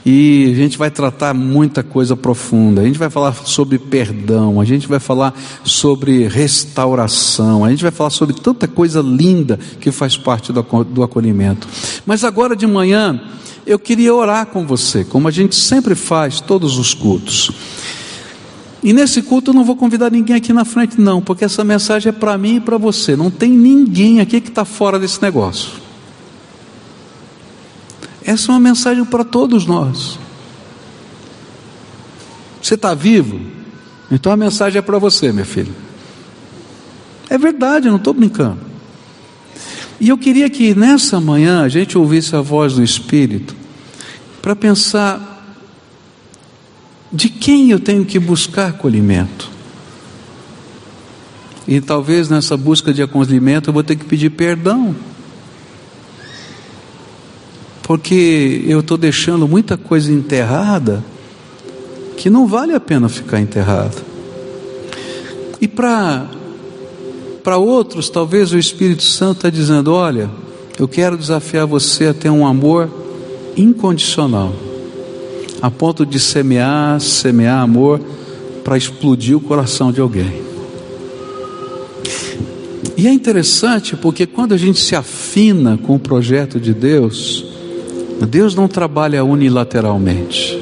E 0.05 0.51
a 0.51 0.57
gente 0.57 0.77
vai 0.77 0.91
tratar 0.91 1.33
muita 1.33 1.85
coisa 1.85 2.17
profunda. 2.17 2.81
A 2.81 2.85
gente 2.85 2.99
vai 2.99 3.09
falar 3.09 3.33
sobre 3.45 3.79
perdão, 3.79 4.61
a 4.61 4.65
gente 4.65 4.89
vai 4.89 4.99
falar 4.99 5.41
sobre 5.63 6.27
restauração, 6.27 7.65
a 7.65 7.71
gente 7.71 7.85
vai 7.85 7.93
falar 7.93 8.11
sobre 8.11 8.35
tanta 8.35 8.67
coisa 8.67 9.01
linda 9.01 9.57
que 9.79 9.93
faz 9.93 10.17
parte 10.17 10.53
do 10.53 11.03
acolhimento. 11.05 11.69
Mas 12.05 12.25
agora 12.25 12.57
de 12.57 12.67
manhã 12.67 13.21
eu 13.65 13.79
queria 13.79 14.13
orar 14.13 14.47
com 14.47 14.67
você, 14.67 15.05
como 15.05 15.29
a 15.29 15.31
gente 15.31 15.55
sempre 15.55 15.95
faz 15.95 16.41
todos 16.41 16.77
os 16.77 16.93
cultos. 16.93 17.53
E 18.83 18.93
nesse 18.93 19.23
culto 19.23 19.51
eu 19.51 19.55
não 19.55 19.65
vou 19.65 19.77
convidar 19.77 20.11
ninguém 20.11 20.37
aqui 20.37 20.53
na 20.53 20.65
frente, 20.65 21.01
não, 21.01 21.23
porque 21.23 21.45
essa 21.45 21.63
mensagem 21.63 22.11
é 22.11 22.13
para 22.13 22.37
mim 22.37 22.57
e 22.57 22.61
para 22.61 22.77
você. 22.77 23.15
Não 23.15 23.31
tem 23.31 23.51
ninguém 23.51 24.21
aqui 24.21 24.41
que 24.41 24.49
está 24.49 24.65
fora 24.65 24.99
desse 24.99 25.23
negócio. 25.23 25.81
Essa 28.25 28.51
é 28.51 28.55
uma 28.55 28.61
mensagem 28.61 29.05
para 29.05 29.23
todos 29.23 29.67
nós. 29.67 30.19
Você 32.61 32.75
está 32.75 32.95
vivo? 32.95 33.41
Então 34.11 34.33
a 34.33 34.37
mensagem 34.37 34.79
é 34.79 34.83
para 34.83 34.99
você, 34.99 35.33
meu 35.33 35.45
filho. 35.45 35.75
É 37.31 37.39
verdade, 37.39 37.87
eu 37.87 37.93
não 37.93 37.99
estou 37.99 38.13
brincando. 38.13 38.59
E 40.01 40.09
eu 40.09 40.19
queria 40.19 40.51
que 40.51 40.75
nessa 40.75 41.21
manhã 41.21 41.63
a 41.63 41.69
gente 41.69 41.97
ouvisse 41.97 42.35
a 42.35 42.41
voz 42.41 42.75
do 42.75 42.83
Espírito 42.83 43.55
para 44.41 44.57
pensar 44.57 45.32
de 47.13 47.29
quem 47.29 47.71
eu 47.71 47.79
tenho 47.79 48.05
que 48.05 48.19
buscar 48.19 48.69
acolhimento? 48.69 49.51
E 51.69 51.81
talvez 51.81 52.29
nessa 52.29 52.57
busca 52.57 52.93
de 52.93 53.03
acolhimento 53.03 53.69
eu 53.69 53.75
vou 53.75 53.85
ter 53.85 53.97
que 53.97 54.05
pedir 54.05 54.31
perdão. 54.31 54.97
Porque 57.83 58.65
eu 58.67 58.81
estou 58.81 58.97
deixando 58.97 59.47
muita 59.47 59.77
coisa 59.77 60.11
enterrada 60.11 61.05
que 62.17 62.31
não 62.31 62.47
vale 62.47 62.73
a 62.73 62.81
pena 62.81 63.09
ficar 63.09 63.41
enterrada. 63.41 63.97
E 65.61 65.69
para 65.69 66.29
outros, 67.59 68.09
talvez 68.09 68.53
o 68.53 68.59
Espírito 68.59 69.03
Santo 69.03 69.39
está 69.39 69.51
dizendo: 69.51 69.93
olha, 69.93 70.31
eu 70.79 70.89
quero 70.89 71.17
desafiar 71.17 71.67
você 71.67 72.07
a 72.07 72.15
ter 72.15 72.31
um 72.31 72.47
amor 72.47 72.91
incondicional 73.57 74.72
a 75.63 75.71
ponto 75.71 76.05
de 76.05 76.19
semear, 76.19 77.01
semear 77.01 77.63
amor 77.63 78.01
para 78.65 78.77
explodir 78.77 79.37
o 79.37 79.41
coração 79.41 79.93
de 79.93 80.01
alguém. 80.01 80.43
E 82.97 83.07
é 83.07 83.13
interessante 83.13 83.97
porque 83.97 84.27
quando 84.27 84.53
a 84.53 84.57
gente 84.57 84.81
se 84.81 84.97
afina 84.97 85.79
com 85.79 85.95
o 85.95 85.99
projeto 85.99 86.61
de 86.61 86.75
Deus, 86.75 87.45
Deus 88.29 88.55
não 88.55 88.69
trabalha 88.69 89.25
unilateralmente. 89.25 90.59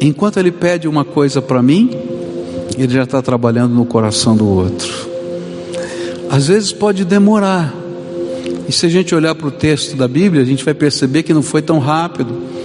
Enquanto 0.00 0.38
Ele 0.38 0.52
pede 0.52 0.86
uma 0.86 1.04
coisa 1.04 1.42
para 1.42 1.62
mim, 1.62 1.90
Ele 2.78 2.92
já 2.92 3.02
está 3.02 3.20
trabalhando 3.20 3.74
no 3.74 3.84
coração 3.84 4.36
do 4.36 4.46
outro. 4.46 4.92
Às 6.30 6.48
vezes 6.48 6.72
pode 6.72 7.04
demorar, 7.04 7.74
e 8.68 8.72
se 8.72 8.86
a 8.86 8.88
gente 8.88 9.14
olhar 9.14 9.34
para 9.34 9.46
o 9.46 9.50
texto 9.50 9.96
da 9.96 10.08
Bíblia, 10.08 10.42
a 10.42 10.44
gente 10.44 10.64
vai 10.64 10.74
perceber 10.74 11.22
que 11.22 11.32
não 11.32 11.42
foi 11.42 11.62
tão 11.62 11.78
rápido. 11.78 12.55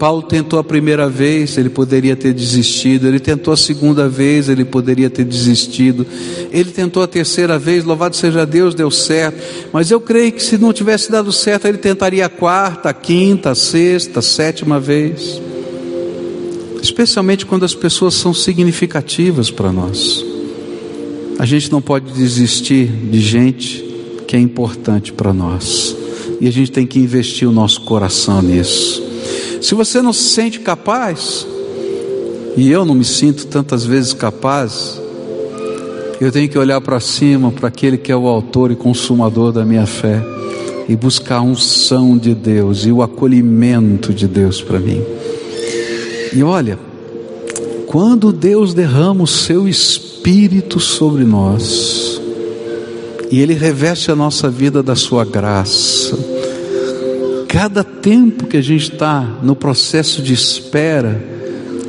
Paulo 0.00 0.22
tentou 0.22 0.58
a 0.58 0.64
primeira 0.64 1.10
vez, 1.10 1.58
ele 1.58 1.68
poderia 1.68 2.16
ter 2.16 2.32
desistido. 2.32 3.06
Ele 3.06 3.20
tentou 3.20 3.52
a 3.52 3.56
segunda 3.56 4.08
vez, 4.08 4.48
ele 4.48 4.64
poderia 4.64 5.10
ter 5.10 5.26
desistido. 5.26 6.06
Ele 6.50 6.70
tentou 6.70 7.02
a 7.02 7.06
terceira 7.06 7.58
vez, 7.58 7.84
louvado 7.84 8.16
seja 8.16 8.46
Deus, 8.46 8.74
deu 8.74 8.90
certo. 8.90 9.68
Mas 9.70 9.90
eu 9.90 10.00
creio 10.00 10.32
que 10.32 10.42
se 10.42 10.56
não 10.56 10.72
tivesse 10.72 11.12
dado 11.12 11.30
certo, 11.30 11.66
ele 11.66 11.76
tentaria 11.76 12.24
a 12.24 12.30
quarta, 12.30 12.88
a 12.88 12.94
quinta, 12.94 13.50
a 13.50 13.54
sexta, 13.54 14.20
a 14.20 14.22
sétima 14.22 14.80
vez. 14.80 15.38
Especialmente 16.82 17.44
quando 17.44 17.66
as 17.66 17.74
pessoas 17.74 18.14
são 18.14 18.32
significativas 18.32 19.50
para 19.50 19.70
nós. 19.70 20.24
A 21.38 21.44
gente 21.44 21.70
não 21.70 21.82
pode 21.82 22.10
desistir 22.14 22.86
de 22.86 23.20
gente 23.20 23.84
que 24.26 24.34
é 24.34 24.40
importante 24.40 25.12
para 25.12 25.34
nós. 25.34 25.94
E 26.40 26.48
a 26.48 26.50
gente 26.50 26.72
tem 26.72 26.86
que 26.86 26.98
investir 26.98 27.46
o 27.46 27.52
nosso 27.52 27.82
coração 27.82 28.40
nisso. 28.40 29.09
Se 29.60 29.74
você 29.74 30.00
não 30.00 30.12
se 30.12 30.30
sente 30.30 30.60
capaz, 30.60 31.46
e 32.56 32.70
eu 32.70 32.84
não 32.84 32.94
me 32.94 33.04
sinto 33.04 33.46
tantas 33.46 33.84
vezes 33.84 34.12
capaz, 34.12 35.00
eu 36.20 36.32
tenho 36.32 36.48
que 36.48 36.58
olhar 36.58 36.80
para 36.80 36.98
cima, 36.98 37.50
para 37.50 37.68
aquele 37.68 37.96
que 37.96 38.10
é 38.10 38.16
o 38.16 38.26
autor 38.26 38.70
e 38.70 38.76
consumador 38.76 39.52
da 39.52 39.64
minha 39.64 39.86
fé, 39.86 40.22
e 40.88 40.96
buscar 40.96 41.36
a 41.36 41.42
unção 41.42 42.18
de 42.18 42.34
Deus 42.34 42.84
e 42.84 42.92
o 42.92 43.02
acolhimento 43.02 44.12
de 44.12 44.26
Deus 44.26 44.60
para 44.60 44.78
mim. 44.78 45.02
E 46.34 46.42
olha, 46.42 46.78
quando 47.86 48.32
Deus 48.32 48.72
derrama 48.72 49.24
o 49.24 49.26
seu 49.26 49.68
espírito 49.68 50.80
sobre 50.80 51.24
nós, 51.24 52.20
e 53.30 53.40
Ele 53.40 53.54
reveste 53.54 54.10
a 54.10 54.16
nossa 54.16 54.48
vida 54.48 54.82
da 54.82 54.96
sua 54.96 55.24
graça, 55.24 56.39
cada 57.60 57.84
tempo 57.84 58.46
que 58.46 58.56
a 58.56 58.62
gente 58.62 58.90
está 58.90 59.20
no 59.42 59.54
processo 59.54 60.22
de 60.22 60.32
espera, 60.32 61.22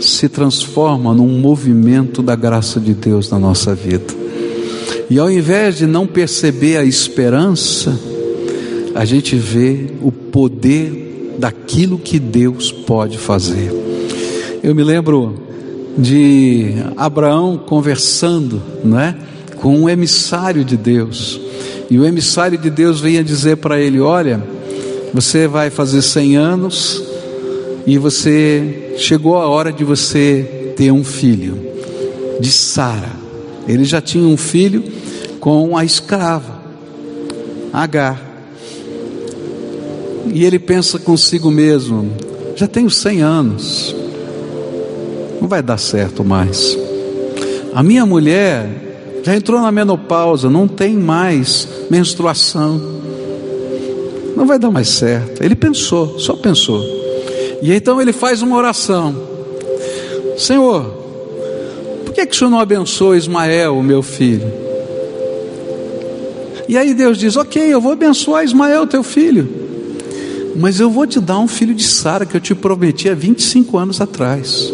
se 0.01 0.27
transforma 0.27 1.13
num 1.13 1.39
movimento 1.39 2.21
da 2.21 2.35
graça 2.35 2.77
de 2.77 2.93
Deus 2.93 3.29
na 3.29 3.39
nossa 3.39 3.73
vida. 3.73 4.13
E 5.09 5.17
ao 5.17 5.31
invés 5.31 5.77
de 5.77 5.87
não 5.87 6.05
perceber 6.05 6.75
a 6.75 6.83
esperança, 6.83 7.97
a 8.93 9.05
gente 9.05 9.37
vê 9.37 9.93
o 10.01 10.11
poder 10.11 11.37
daquilo 11.39 11.97
que 11.97 12.19
Deus 12.19 12.69
pode 12.69 13.17
fazer. 13.17 13.71
Eu 14.61 14.75
me 14.75 14.83
lembro 14.83 15.41
de 15.97 16.73
Abraão 16.97 17.57
conversando, 17.57 18.61
não 18.83 18.99
é, 18.99 19.15
com 19.55 19.83
um 19.83 19.89
emissário 19.89 20.65
de 20.65 20.75
Deus. 20.75 21.39
E 21.89 21.97
o 21.97 22.05
emissário 22.05 22.57
de 22.57 22.69
Deus 22.69 22.99
vinha 22.99 23.23
dizer 23.23 23.55
para 23.55 23.79
ele: 23.79 24.01
Olha, 24.01 24.43
você 25.13 25.47
vai 25.47 25.69
fazer 25.69 26.01
100 26.01 26.35
anos 26.37 27.03
e 27.85 27.97
você 27.97 28.93
chegou 28.97 29.35
a 29.35 29.47
hora 29.47 29.71
de 29.71 29.83
você 29.83 30.73
ter 30.75 30.91
um 30.91 31.03
filho 31.03 31.59
de 32.39 32.51
Sara. 32.51 33.11
Ele 33.67 33.83
já 33.83 34.01
tinha 34.01 34.27
um 34.27 34.37
filho 34.37 34.83
com 35.39 35.75
a 35.77 35.83
escrava 35.83 36.61
Agar. 37.73 38.29
E 40.33 40.45
ele 40.45 40.59
pensa 40.59 40.99
consigo 40.99 41.49
mesmo: 41.49 42.11
já 42.55 42.67
tenho 42.67 42.89
100 42.89 43.21
anos, 43.21 43.95
não 45.39 45.47
vai 45.47 45.63
dar 45.63 45.77
certo 45.77 46.23
mais. 46.23 46.77
A 47.73 47.81
minha 47.81 48.05
mulher 48.05 48.69
já 49.23 49.35
entrou 49.35 49.61
na 49.61 49.71
menopausa, 49.71 50.49
não 50.49 50.67
tem 50.67 50.95
mais 50.95 51.67
menstruação 51.89 53.00
não 54.41 54.47
vai 54.47 54.57
dar 54.57 54.71
mais 54.71 54.89
certo. 54.89 55.43
Ele 55.43 55.55
pensou, 55.55 56.17
só 56.17 56.33
pensou. 56.33 56.83
E 57.61 57.71
então 57.71 58.01
ele 58.01 58.11
faz 58.11 58.41
uma 58.41 58.57
oração: 58.57 59.15
Senhor, 60.35 60.83
por 62.03 62.11
que, 62.11 62.25
que 62.25 62.33
o 62.33 62.37
Senhor 62.37 62.49
não 62.49 62.59
abençoa 62.59 63.15
Ismael, 63.15 63.77
o 63.77 63.83
meu 63.83 64.01
filho? 64.01 64.51
E 66.67 66.75
aí 66.75 66.95
Deus 66.95 67.19
diz: 67.19 67.37
Ok, 67.37 67.61
eu 67.61 67.79
vou 67.79 67.91
abençoar 67.91 68.43
Ismael, 68.43 68.87
teu 68.87 69.03
filho, 69.03 69.47
mas 70.55 70.79
eu 70.79 70.89
vou 70.89 71.05
te 71.05 71.19
dar 71.19 71.37
um 71.37 71.47
filho 71.47 71.75
de 71.75 71.83
Sara 71.83 72.25
que 72.25 72.35
eu 72.35 72.41
te 72.41 72.55
prometi 72.55 73.09
há 73.09 73.13
25 73.13 73.77
anos 73.77 74.01
atrás. 74.01 74.73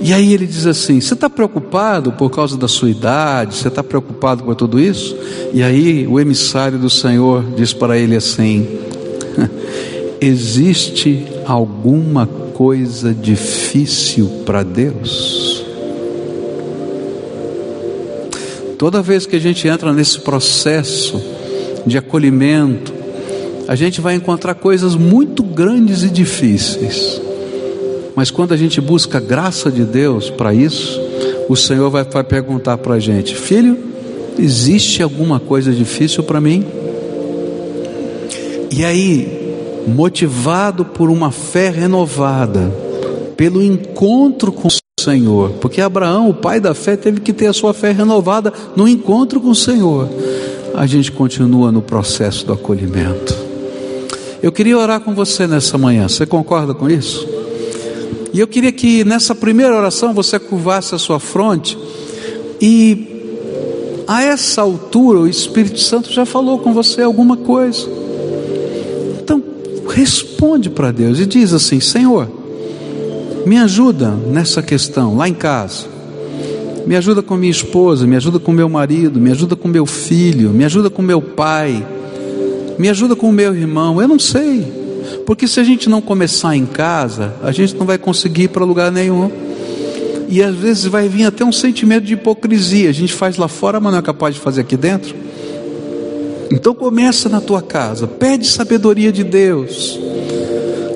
E 0.00 0.12
aí 0.12 0.32
ele 0.32 0.46
diz 0.46 0.66
assim: 0.66 1.00
Você 1.00 1.14
está 1.14 1.28
preocupado 1.28 2.12
por 2.12 2.30
causa 2.30 2.56
da 2.56 2.68
sua 2.68 2.90
idade? 2.90 3.56
Você 3.56 3.68
está 3.68 3.82
preocupado 3.82 4.44
com 4.44 4.54
tudo 4.54 4.78
isso? 4.78 5.16
E 5.52 5.62
aí 5.62 6.06
o 6.06 6.20
emissário 6.20 6.78
do 6.78 6.88
Senhor 6.88 7.44
diz 7.56 7.72
para 7.72 7.98
ele 7.98 8.14
assim: 8.14 8.66
Existe 10.20 11.26
alguma 11.46 12.26
coisa 12.26 13.12
difícil 13.12 14.42
para 14.44 14.62
Deus? 14.62 15.64
Toda 18.78 19.02
vez 19.02 19.26
que 19.26 19.34
a 19.34 19.40
gente 19.40 19.66
entra 19.66 19.92
nesse 19.92 20.20
processo 20.20 21.20
de 21.84 21.98
acolhimento, 21.98 22.92
a 23.66 23.74
gente 23.74 24.00
vai 24.00 24.14
encontrar 24.14 24.54
coisas 24.54 24.94
muito 24.94 25.42
grandes 25.42 26.04
e 26.04 26.08
difíceis. 26.08 27.20
Mas 28.18 28.32
quando 28.32 28.52
a 28.52 28.56
gente 28.56 28.80
busca 28.80 29.18
a 29.18 29.20
graça 29.20 29.70
de 29.70 29.84
Deus 29.84 30.28
para 30.28 30.52
isso, 30.52 31.00
o 31.48 31.54
Senhor 31.54 31.88
vai, 31.88 32.04
perguntar 32.24 32.76
para 32.76 32.94
a 32.94 32.98
gente: 32.98 33.36
Filho, 33.36 33.78
existe 34.36 35.04
alguma 35.04 35.38
coisa 35.38 35.70
difícil 35.70 36.24
para 36.24 36.40
mim? 36.40 36.66
E 38.72 38.84
aí, 38.84 39.54
motivado 39.86 40.84
por 40.84 41.10
uma 41.10 41.30
fé 41.30 41.70
renovada, 41.70 42.74
pelo 43.36 43.62
encontro 43.62 44.50
com 44.50 44.66
o 44.66 45.00
Senhor, 45.00 45.50
porque 45.60 45.80
Abraão, 45.80 46.28
o 46.28 46.34
pai 46.34 46.58
da 46.58 46.74
fé, 46.74 46.96
teve 46.96 47.20
que 47.20 47.32
ter 47.32 47.46
a 47.46 47.52
sua 47.52 47.72
fé 47.72 47.92
renovada 47.92 48.52
no 48.74 48.88
encontro 48.88 49.40
com 49.40 49.50
o 49.50 49.54
Senhor. 49.54 50.08
A 50.74 50.86
gente 50.86 51.12
continua 51.12 51.70
no 51.70 51.82
processo 51.82 52.44
do 52.44 52.52
acolhimento. 52.52 53.32
Eu 54.42 54.50
queria 54.50 54.76
orar 54.76 54.98
com 54.98 55.14
você 55.14 55.46
nessa 55.46 55.78
manhã, 55.78 56.08
você 56.08 56.26
concorda 56.26 56.74
com 56.74 56.90
isso? 56.90 57.37
E 58.32 58.40
eu 58.40 58.46
queria 58.46 58.72
que 58.72 59.04
nessa 59.04 59.34
primeira 59.34 59.74
oração 59.76 60.12
você 60.12 60.38
curvasse 60.38 60.94
a 60.94 60.98
sua 60.98 61.18
fronte 61.18 61.78
e 62.60 63.08
a 64.06 64.22
essa 64.22 64.62
altura 64.62 65.20
o 65.20 65.28
Espírito 65.28 65.80
Santo 65.80 66.12
já 66.12 66.24
falou 66.24 66.58
com 66.58 66.72
você 66.72 67.02
alguma 67.02 67.36
coisa. 67.36 67.86
Então, 69.20 69.42
responde 69.88 70.70
para 70.70 70.90
Deus 70.90 71.18
e 71.18 71.26
diz 71.26 71.52
assim: 71.52 71.80
Senhor, 71.80 72.28
me 73.46 73.58
ajuda 73.58 74.10
nessa 74.10 74.62
questão, 74.62 75.16
lá 75.16 75.28
em 75.28 75.34
casa. 75.34 75.86
Me 76.86 76.96
ajuda 76.96 77.20
com 77.20 77.36
minha 77.36 77.50
esposa, 77.50 78.06
me 78.06 78.16
ajuda 78.16 78.38
com 78.38 78.50
meu 78.50 78.68
marido, 78.68 79.20
me 79.20 79.30
ajuda 79.30 79.54
com 79.54 79.68
meu 79.68 79.84
filho, 79.84 80.50
me 80.50 80.64
ajuda 80.64 80.88
com 80.88 81.02
meu 81.02 81.20
pai, 81.20 81.86
me 82.78 82.88
ajuda 82.88 83.14
com 83.14 83.30
meu 83.30 83.54
irmão. 83.54 84.00
Eu 84.00 84.08
não 84.08 84.18
sei, 84.18 84.64
porque 85.28 85.46
se 85.46 85.60
a 85.60 85.62
gente 85.62 85.90
não 85.90 86.00
começar 86.00 86.56
em 86.56 86.64
casa, 86.64 87.34
a 87.42 87.52
gente 87.52 87.76
não 87.76 87.84
vai 87.84 87.98
conseguir 87.98 88.44
ir 88.44 88.48
para 88.48 88.64
lugar 88.64 88.90
nenhum. 88.90 89.30
E 90.26 90.42
às 90.42 90.54
vezes 90.54 90.86
vai 90.86 91.06
vir 91.06 91.26
até 91.26 91.44
um 91.44 91.52
sentimento 91.52 92.04
de 92.04 92.14
hipocrisia. 92.14 92.88
A 92.88 92.94
gente 92.94 93.12
faz 93.12 93.36
lá 93.36 93.46
fora, 93.46 93.78
mas 93.78 93.92
não 93.92 93.98
é 93.98 94.02
capaz 94.02 94.36
de 94.36 94.40
fazer 94.40 94.62
aqui 94.62 94.74
dentro. 94.74 95.14
Então 96.50 96.74
começa 96.74 97.28
na 97.28 97.42
tua 97.42 97.60
casa, 97.60 98.06
pede 98.06 98.46
sabedoria 98.46 99.12
de 99.12 99.22
Deus. 99.22 100.00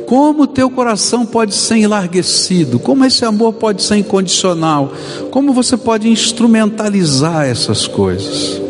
Como 0.06 0.44
o 0.44 0.46
teu 0.46 0.70
coração 0.70 1.26
pode 1.26 1.54
ser 1.54 1.76
enlarguecido, 1.76 2.78
como 2.78 3.04
esse 3.04 3.26
amor 3.26 3.52
pode 3.52 3.82
ser 3.82 3.96
incondicional, 3.96 4.94
como 5.30 5.52
você 5.52 5.76
pode 5.76 6.08
instrumentalizar 6.08 7.44
essas 7.44 7.86
coisas. 7.86 8.62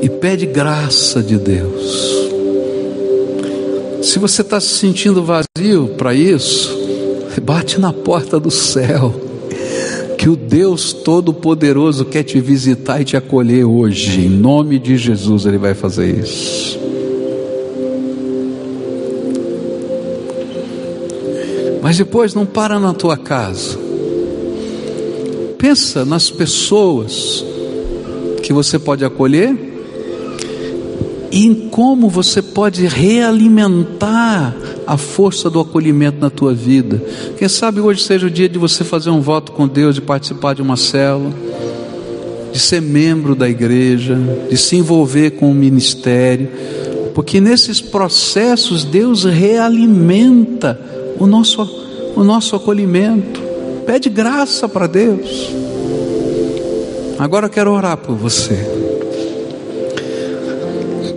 E 0.00 0.08
pede 0.08 0.46
graça 0.46 1.20
de 1.20 1.36
Deus. 1.36 2.27
Se 4.08 4.18
você 4.18 4.40
está 4.40 4.58
se 4.58 4.68
sentindo 4.68 5.22
vazio 5.22 5.88
para 5.98 6.14
isso, 6.14 6.74
bate 7.42 7.78
na 7.78 7.92
porta 7.92 8.40
do 8.40 8.50
céu, 8.50 9.14
que 10.16 10.30
o 10.30 10.34
Deus 10.34 10.94
Todo-Poderoso 10.94 12.06
quer 12.06 12.22
te 12.22 12.40
visitar 12.40 13.02
e 13.02 13.04
te 13.04 13.18
acolher 13.18 13.66
hoje, 13.66 14.22
em 14.22 14.30
nome 14.30 14.78
de 14.78 14.96
Jesus, 14.96 15.44
Ele 15.44 15.58
vai 15.58 15.74
fazer 15.74 16.20
isso. 16.20 16.78
Mas 21.82 21.98
depois 21.98 22.32
não 22.32 22.46
para 22.46 22.80
na 22.80 22.94
tua 22.94 23.18
casa. 23.18 23.78
Pensa 25.58 26.06
nas 26.06 26.30
pessoas 26.30 27.44
que 28.42 28.54
você 28.54 28.78
pode 28.78 29.04
acolher 29.04 29.67
e 31.30 31.46
em 31.46 31.54
como 31.68 32.08
você 32.08 32.40
pode 32.40 32.86
realimentar 32.86 34.54
a 34.86 34.96
força 34.96 35.50
do 35.50 35.60
acolhimento 35.60 36.18
na 36.20 36.30
tua 36.30 36.54
vida. 36.54 37.02
Quem 37.36 37.48
sabe 37.48 37.80
hoje 37.80 38.02
seja 38.02 38.26
o 38.26 38.30
dia 38.30 38.48
de 38.48 38.58
você 38.58 38.84
fazer 38.84 39.10
um 39.10 39.20
voto 39.20 39.52
com 39.52 39.68
Deus, 39.68 39.94
de 39.94 40.00
participar 40.00 40.54
de 40.54 40.62
uma 40.62 40.76
célula, 40.76 41.32
de 42.52 42.58
ser 42.58 42.80
membro 42.80 43.34
da 43.34 43.48
igreja, 43.48 44.18
de 44.48 44.56
se 44.56 44.76
envolver 44.76 45.32
com 45.32 45.50
o 45.50 45.54
ministério, 45.54 46.48
porque 47.14 47.40
nesses 47.40 47.80
processos 47.80 48.84
Deus 48.84 49.24
realimenta 49.24 50.80
o 51.18 51.26
nosso, 51.26 51.62
o 52.16 52.24
nosso 52.24 52.56
acolhimento. 52.56 53.42
Pede 53.84 54.08
graça 54.08 54.68
para 54.68 54.86
Deus. 54.86 55.50
Agora 57.18 57.46
eu 57.46 57.50
quero 57.50 57.72
orar 57.72 57.96
por 57.96 58.14
você. 58.14 58.87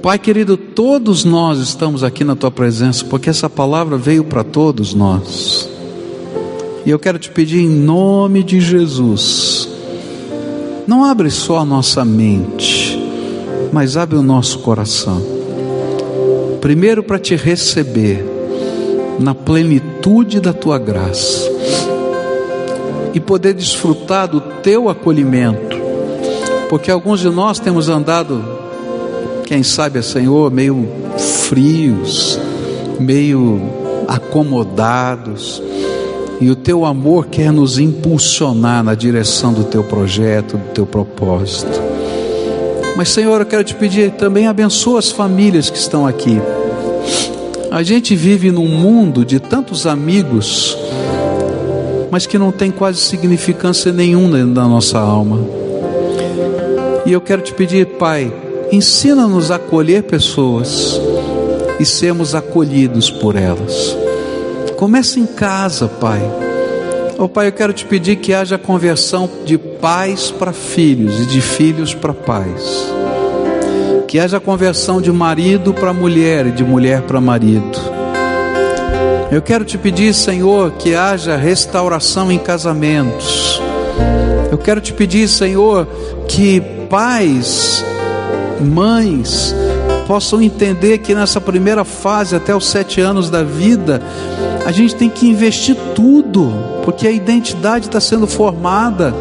Pai 0.02 0.18
querido, 0.18 0.58
todos 0.58 1.24
nós 1.24 1.60
estamos 1.60 2.04
aqui 2.04 2.24
na 2.24 2.36
tua 2.36 2.50
presença, 2.50 3.06
porque 3.06 3.30
essa 3.30 3.48
palavra 3.48 3.98
veio 3.98 4.24
para 4.24 4.44
todos 4.44 4.96
nós. 4.96 5.70
E 6.84 6.90
eu 6.90 6.98
quero 6.98 7.20
te 7.20 7.30
pedir 7.30 7.60
em 7.60 7.70
nome 7.70 8.42
de 8.42 8.60
Jesus, 8.60 9.70
não 10.88 11.06
abre 11.06 11.30
só 11.30 11.60
a 11.60 11.66
nossa 11.66 12.04
mente, 12.04 13.00
mas 13.72 13.96
abre 13.96 14.18
o 14.18 14.24
nosso 14.24 14.58
coração. 14.60 15.22
Primeiro 16.60 17.04
para 17.04 17.20
te 17.20 17.36
receber 17.36 18.26
na 19.20 19.36
plenitude 19.36 20.40
da 20.40 20.52
tua 20.52 20.80
graça 20.80 21.48
e 23.14 23.20
poder 23.20 23.54
desfrutar 23.54 24.28
do 24.28 24.42
teu 24.42 24.90
acolhimento, 24.90 25.78
porque 26.72 26.90
alguns 26.90 27.20
de 27.20 27.30
nós 27.30 27.60
temos 27.60 27.88
andado, 27.88 28.61
quem 29.52 29.64
sabe, 29.64 30.02
Senhor, 30.02 30.50
meio 30.50 30.88
frios, 31.18 32.40
meio 32.98 33.60
acomodados, 34.08 35.62
e 36.40 36.50
o 36.50 36.56
teu 36.56 36.86
amor 36.86 37.28
quer 37.28 37.52
nos 37.52 37.78
impulsionar 37.78 38.82
na 38.82 38.96
direção 38.96 39.52
do 39.52 39.66
teu 39.66 39.84
projeto, 39.84 40.56
do 40.56 40.70
teu 40.74 40.86
propósito. 40.86 41.82
Mas, 42.96 43.10
Senhor, 43.10 43.42
eu 43.42 43.46
quero 43.46 43.66
te 43.66 43.76
pedir 43.76 44.12
também 44.12 44.48
abençoa 44.48 45.00
as 45.00 45.12
famílias 45.12 45.70
que 45.70 45.78
estão 45.78 46.08
aqui. 46.08 46.42
A 47.70 47.84
gente 47.84 48.16
vive 48.16 48.52
num 48.52 48.70
mundo 48.70 49.26
de 49.26 49.38
tantos 49.38 49.86
amigos, 49.86 50.78
mas 52.10 52.26
que 52.26 52.38
não 52.38 52.54
tem 52.54 52.72
quase 52.72 53.00
significância 53.00 53.92
nenhuma 53.92 54.46
da 54.46 54.66
nossa 54.66 54.98
alma. 54.98 55.42
E 57.06 57.12
eu 57.12 57.20
quero 57.20 57.42
te 57.42 57.54
pedir, 57.54 57.86
Pai, 57.98 58.32
ensina-nos 58.72 59.52
a 59.52 59.56
acolher 59.56 60.04
pessoas 60.04 61.00
e 61.80 61.86
sermos 61.86 62.34
acolhidos 62.36 63.10
por 63.10 63.36
elas. 63.36 63.98
Começa 64.78 65.20
em 65.20 65.26
casa, 65.26 65.88
Pai. 65.88 66.22
Oh, 67.18 67.30
Pai, 67.30 67.48
eu 67.48 67.52
quero 67.52 67.74
te 67.74 67.86
pedir 67.86 68.16
que 68.16 68.34
haja 68.34 68.58
conversão 68.58 69.30
de 69.46 69.58
pais 69.58 70.32
para 70.32 70.54
filhos 70.54 71.20
e 71.20 71.26
de 71.26 71.42
filhos 71.42 71.94
para 71.94 72.14
pais 72.14 72.92
que 74.12 74.20
haja 74.20 74.42
conversão 74.42 75.02
de 75.02 75.10
marido 75.10 75.74
para 75.74 75.94
mulher 75.94 76.46
e 76.48 76.52
de 76.52 76.66
mulher 76.66 77.04
para 77.04 77.22
marido. 77.22 77.80
Eu 79.32 79.42
quero 79.42 79.64
te 79.64 79.78
pedir, 79.78 80.14
Senhor, 80.14 80.72
que 80.72 80.94
haja 80.94 81.38
restauração 81.38 82.30
em 82.30 82.38
casamentos. 82.38 83.62
Eu 84.52 84.58
quero 84.58 84.82
te 84.82 84.92
pedir, 84.92 85.30
Senhor, 85.30 85.88
que 86.28 86.60
pais, 86.90 87.86
mães, 88.62 89.56
possam 90.08 90.42
entender 90.42 91.00
que 91.00 91.16
nessa 91.16 91.40
primeira 91.40 91.84
fase, 91.84 92.36
até 92.36 92.56
os 92.56 92.68
sete 92.68 93.02
anos 93.02 93.30
da 93.30 93.44
vida, 93.44 94.02
a 94.66 94.72
gente 94.72 94.96
tem 94.96 95.10
que 95.10 95.28
investir 95.28 95.76
tudo, 95.96 96.52
porque 96.84 97.08
a 97.08 97.12
identidade 97.12 97.88
está 97.88 98.00
sendo 98.00 98.28
formada, 98.28 99.14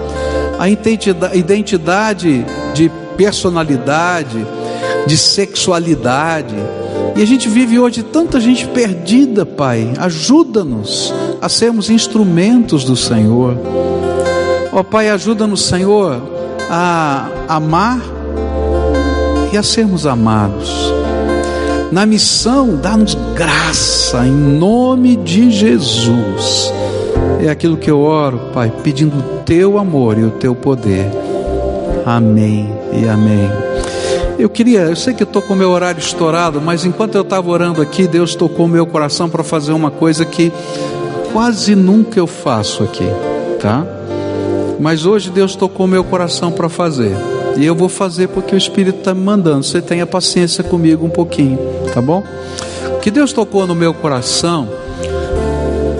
a 0.58 0.68
identidade 0.68 2.44
de 2.74 2.90
personalidade, 3.16 4.46
de 5.06 5.16
sexualidade. 5.16 6.54
E 7.16 7.22
a 7.22 7.26
gente 7.26 7.48
vive 7.48 7.78
hoje 7.78 8.02
tanta 8.02 8.40
gente 8.40 8.66
perdida, 8.66 9.44
Pai. 9.44 9.92
Ajuda-nos 9.98 11.12
a 11.40 11.48
sermos 11.48 11.90
instrumentos 11.90 12.84
do 12.84 12.96
Senhor. 12.96 13.56
Ó 14.72 14.80
oh, 14.80 14.84
Pai, 14.84 15.10
ajuda-nos, 15.10 15.64
Senhor, 15.64 16.22
a 16.70 17.28
amar 17.48 18.19
e 19.52 19.56
a 19.56 19.62
sermos 19.62 20.06
amados. 20.06 20.92
Na 21.90 22.06
missão, 22.06 22.76
dá-nos 22.76 23.14
graça 23.34 24.24
em 24.26 24.30
nome 24.30 25.16
de 25.16 25.50
Jesus. 25.50 26.72
É 27.44 27.48
aquilo 27.48 27.76
que 27.76 27.90
eu 27.90 28.00
oro, 28.00 28.38
Pai, 28.52 28.72
pedindo 28.82 29.16
o 29.16 29.42
teu 29.44 29.76
amor 29.78 30.16
e 30.16 30.24
o 30.24 30.30
teu 30.30 30.54
poder. 30.54 31.10
Amém 32.06 32.72
e 32.92 33.08
amém. 33.08 33.50
Eu 34.38 34.48
queria, 34.48 34.82
eu 34.82 34.96
sei 34.96 35.12
que 35.12 35.22
estou 35.22 35.42
com 35.42 35.52
o 35.52 35.56
meu 35.56 35.70
horário 35.70 35.98
estourado, 35.98 36.60
mas 36.60 36.84
enquanto 36.84 37.14
eu 37.16 37.22
estava 37.22 37.50
orando 37.50 37.82
aqui, 37.82 38.06
Deus 38.06 38.34
tocou 38.34 38.68
meu 38.68 38.86
coração 38.86 39.28
para 39.28 39.42
fazer 39.42 39.72
uma 39.72 39.90
coisa 39.90 40.24
que 40.24 40.52
quase 41.32 41.74
nunca 41.74 42.18
eu 42.18 42.26
faço 42.26 42.82
aqui, 42.82 43.06
tá? 43.60 43.84
Mas 44.78 45.04
hoje 45.04 45.28
Deus 45.28 45.54
tocou 45.54 45.86
meu 45.86 46.02
coração 46.04 46.50
para 46.52 46.68
fazer. 46.68 47.14
E 47.56 47.64
eu 47.66 47.74
vou 47.74 47.88
fazer 47.88 48.28
porque 48.28 48.54
o 48.54 48.58
Espírito 48.58 48.98
está 48.98 49.14
me 49.14 49.22
mandando. 49.22 49.64
Você 49.64 49.80
tenha 49.80 50.06
paciência 50.06 50.64
comigo 50.64 51.04
um 51.04 51.10
pouquinho, 51.10 51.58
tá 51.92 52.00
bom? 52.00 52.22
O 52.96 53.00
que 53.00 53.10
Deus 53.10 53.32
tocou 53.32 53.66
no 53.66 53.74
meu 53.74 53.92
coração 53.92 54.68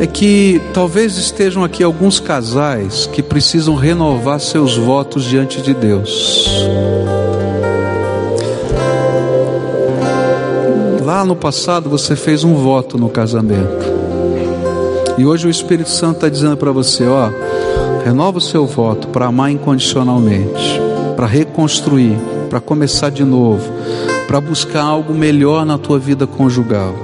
é 0.01 0.07
que 0.07 0.61
talvez 0.72 1.18
estejam 1.18 1.62
aqui 1.62 1.84
alguns 1.84 2.18
casais 2.18 3.07
que 3.07 3.22
precisam 3.22 3.74
renovar 3.74 4.40
seus 4.40 4.76
votos 4.76 5.24
diante 5.24 5.61
de 5.61 5.74
Deus. 5.74 6.48
Lá 11.05 11.22
no 11.22 11.36
passado 11.36 11.90
você 11.90 12.16
fez 12.16 12.44
um 12.44 12.55
voto 12.55 12.96
no 12.96 13.11
casamento. 13.11 13.84
E 15.18 15.26
hoje 15.26 15.46
o 15.46 15.51
Espírito 15.51 15.90
Santo 15.90 16.14
está 16.14 16.28
dizendo 16.30 16.57
para 16.57 16.72
você: 16.72 17.07
ó, 17.07 17.28
renova 18.03 18.38
o 18.38 18.40
seu 18.40 18.64
voto 18.64 19.09
para 19.09 19.26
amar 19.26 19.51
incondicionalmente, 19.51 20.80
para 21.20 21.26
reconstruir, 21.26 22.16
para 22.48 22.62
começar 22.62 23.10
de 23.10 23.24
novo, 23.24 23.70
para 24.26 24.40
buscar 24.40 24.80
algo 24.80 25.12
melhor 25.12 25.66
na 25.66 25.76
tua 25.76 25.98
vida 25.98 26.26
conjugal. 26.26 26.94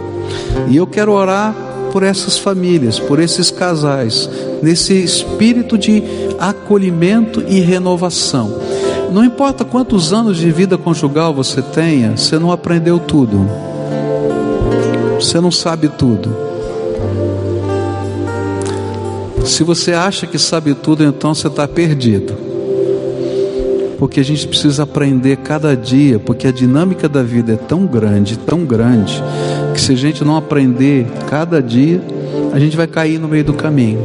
E 0.68 0.76
eu 0.78 0.86
quero 0.86 1.12
orar 1.12 1.54
por 1.92 2.02
essas 2.02 2.38
famílias, 2.38 2.98
por 2.98 3.20
esses 3.20 3.50
casais, 3.50 4.26
nesse 4.62 4.94
espírito 4.94 5.76
de 5.76 6.02
acolhimento 6.38 7.44
e 7.46 7.60
renovação. 7.60 8.58
Não 9.12 9.22
importa 9.22 9.66
quantos 9.66 10.14
anos 10.14 10.38
de 10.38 10.50
vida 10.50 10.78
conjugal 10.78 11.34
você 11.34 11.60
tenha, 11.60 12.16
você 12.16 12.38
não 12.38 12.50
aprendeu 12.50 12.98
tudo, 12.98 13.46
você 15.20 15.38
não 15.42 15.50
sabe 15.50 15.90
tudo. 15.90 16.34
Se 19.44 19.62
você 19.62 19.92
acha 19.92 20.26
que 20.26 20.38
sabe 20.38 20.72
tudo, 20.72 21.04
então 21.04 21.34
você 21.34 21.48
está 21.48 21.68
perdido. 21.68 22.45
Porque 23.98 24.20
a 24.20 24.24
gente 24.24 24.46
precisa 24.46 24.82
aprender 24.82 25.36
cada 25.38 25.76
dia, 25.76 26.18
porque 26.18 26.46
a 26.46 26.52
dinâmica 26.52 27.08
da 27.08 27.22
vida 27.22 27.54
é 27.54 27.56
tão 27.56 27.86
grande, 27.86 28.38
tão 28.38 28.64
grande, 28.64 29.22
que 29.74 29.80
se 29.80 29.92
a 29.92 29.96
gente 29.96 30.24
não 30.24 30.36
aprender 30.36 31.06
cada 31.28 31.62
dia, 31.62 32.00
a 32.52 32.58
gente 32.58 32.76
vai 32.76 32.86
cair 32.86 33.18
no 33.18 33.28
meio 33.28 33.44
do 33.44 33.54
caminho. 33.54 34.00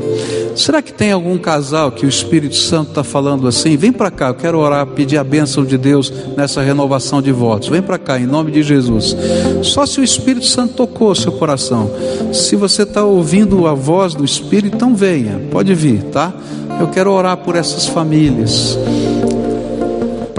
Será 0.56 0.82
que 0.82 0.92
tem 0.92 1.12
algum 1.12 1.38
casal 1.38 1.92
que 1.92 2.06
o 2.06 2.10
Espírito 2.10 2.56
Santo 2.56 2.89
está 2.89 3.04
falando 3.04 3.48
assim? 3.48 3.78
Vem 3.78 3.92
para 3.92 4.12
cá, 4.12 4.28
eu 4.28 4.36
quero 4.36 4.60
orar, 4.60 4.86
pedir 4.88 5.18
a 5.18 5.24
bênção 5.24 5.64
de 5.64 5.78
Deus 5.78 6.12
nessa 6.36 6.62
renovação 6.62 7.22
de 7.22 7.32
votos. 7.32 7.70
Vem 7.70 7.82
para 7.82 7.98
cá, 7.98 8.20
em 8.20 8.26
nome 8.26 8.52
de 8.52 8.62
Jesus. 8.62 9.16
Só 9.64 9.86
se 9.86 10.00
o 10.00 10.04
Espírito 10.04 10.46
Santo 10.46 10.74
tocou 10.74 11.16
seu 11.16 11.32
coração. 11.32 11.89
Se 12.34 12.56
você 12.56 12.84
está 12.84 13.04
ouvindo 13.04 13.66
a 13.66 13.74
voz 13.74 14.14
do 14.14 14.26
Espírito, 14.26 14.76
então 14.76 14.94
venha, 14.94 15.39
pode 15.50 15.74
vir, 15.74 16.04
tá? 16.04 16.34
Eu 16.80 16.88
quero 16.88 17.12
orar 17.12 17.38
por 17.38 17.56
essas 17.56 17.88
famílias 17.88 18.78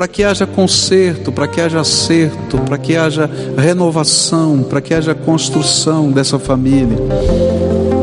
para 0.03 0.09
que 0.09 0.25
haja 0.25 0.49
conserto, 0.49 1.31
para 1.31 1.47
que 1.47 1.61
haja 1.61 1.79
acerto, 1.79 2.59
para 2.59 2.77
que 2.77 2.97
haja 2.97 3.31
renovação, 3.57 4.65
para 4.65 4.81
que 4.81 4.93
haja 4.93 5.15
construção 5.15 6.11
dessa 6.11 6.41
família, 6.41 6.99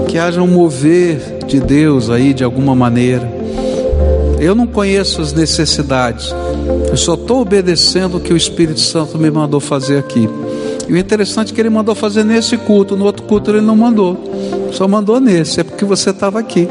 que 0.08 0.18
haja 0.18 0.42
um 0.42 0.48
mover 0.48 1.40
de 1.46 1.60
Deus 1.60 2.10
aí 2.10 2.34
de 2.34 2.42
alguma 2.42 2.74
maneira. 2.74 3.30
Eu 4.40 4.56
não 4.56 4.66
conheço 4.66 5.22
as 5.22 5.34
necessidades, 5.34 6.34
eu 6.90 6.96
só 6.96 7.16
estou 7.16 7.42
obedecendo 7.42 8.16
o 8.16 8.22
que 8.22 8.32
o 8.32 8.38
Espírito 8.38 8.80
Santo 8.80 9.18
me 9.18 9.30
mandou 9.30 9.60
fazer 9.60 9.98
aqui. 9.98 10.30
E 10.88 10.94
o 10.94 10.98
interessante 10.98 11.52
é 11.52 11.54
que 11.54 11.60
ele 11.60 11.70
mandou 11.70 11.96
fazer 11.96 12.24
nesse 12.24 12.56
culto, 12.56 12.96
no 12.96 13.04
outro 13.04 13.24
culto 13.24 13.52
ele 13.52 13.60
não 13.60 13.76
mandou, 13.76 14.18
só 14.72 14.88
mandou 14.88 15.20
nesse, 15.20 15.60
é 15.60 15.66
porque 15.66 15.84
você 15.84 16.12
estava 16.12 16.40
aqui. 16.40 16.66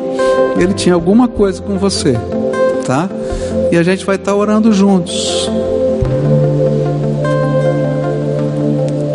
Ele 0.59 0.72
tinha 0.72 0.95
alguma 0.95 1.29
coisa 1.29 1.61
com 1.61 1.76
você, 1.76 2.14
tá? 2.87 3.11
E 3.70 3.76
a 3.76 3.82
gente 3.82 4.05
vai 4.05 4.16
estar 4.16 4.34
orando 4.34 4.72
juntos. 4.72 5.51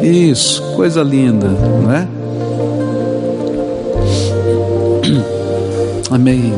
Isso, 0.01 0.61
coisa 0.75 1.01
linda, 1.01 1.47
não 1.47 1.91
é? 1.91 2.07
Amém. 6.11 6.53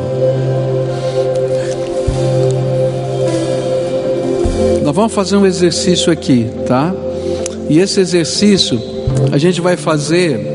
Nós 4.84 4.96
vamos 4.96 5.14
fazer 5.14 5.36
um 5.36 5.46
exercício 5.46 6.12
aqui, 6.12 6.50
tá? 6.68 6.94
E 7.70 7.80
esse 7.80 8.00
exercício 8.00 8.80
a 9.32 9.38
gente 9.38 9.62
vai 9.62 9.76
fazer 9.78 10.55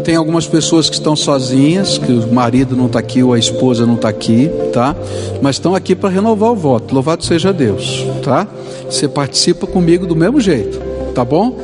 tem 0.00 0.16
algumas 0.16 0.46
pessoas 0.46 0.88
que 0.88 0.96
estão 0.96 1.14
sozinhas, 1.14 1.98
que 1.98 2.10
o 2.12 2.32
marido 2.32 2.76
não 2.76 2.86
está 2.86 2.98
aqui 2.98 3.22
ou 3.22 3.32
a 3.32 3.38
esposa 3.38 3.86
não 3.86 3.94
está 3.94 4.08
aqui, 4.08 4.50
tá? 4.72 4.96
Mas 5.40 5.56
estão 5.56 5.74
aqui 5.74 5.94
para 5.94 6.08
renovar 6.08 6.52
o 6.52 6.56
voto. 6.56 6.94
Louvado 6.94 7.24
seja 7.24 7.52
Deus, 7.52 8.04
tá? 8.22 8.46
Você 8.88 9.06
participa 9.06 9.66
comigo 9.66 10.06
do 10.06 10.16
mesmo 10.16 10.40
jeito, 10.40 10.80
tá 11.14 11.24
bom? 11.24 11.58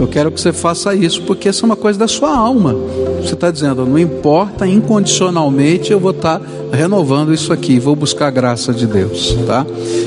Eu 0.00 0.08
quero 0.08 0.32
que 0.32 0.40
você 0.40 0.52
faça 0.52 0.94
isso 0.94 1.22
porque 1.22 1.48
essa 1.48 1.64
é 1.64 1.66
uma 1.66 1.76
coisa 1.76 1.98
da 1.98 2.08
sua 2.08 2.34
alma. 2.36 2.74
Você 3.20 3.34
está 3.34 3.50
dizendo, 3.50 3.86
não 3.86 3.98
importa, 3.98 4.66
incondicionalmente 4.66 5.92
eu 5.92 6.00
vou 6.00 6.10
estar 6.10 6.40
tá 6.40 6.46
renovando 6.72 7.32
isso 7.32 7.52
aqui, 7.52 7.78
vou 7.78 7.94
buscar 7.94 8.28
a 8.28 8.30
graça 8.30 8.72
de 8.72 8.86
Deus, 8.86 9.36
tá? 9.46 9.64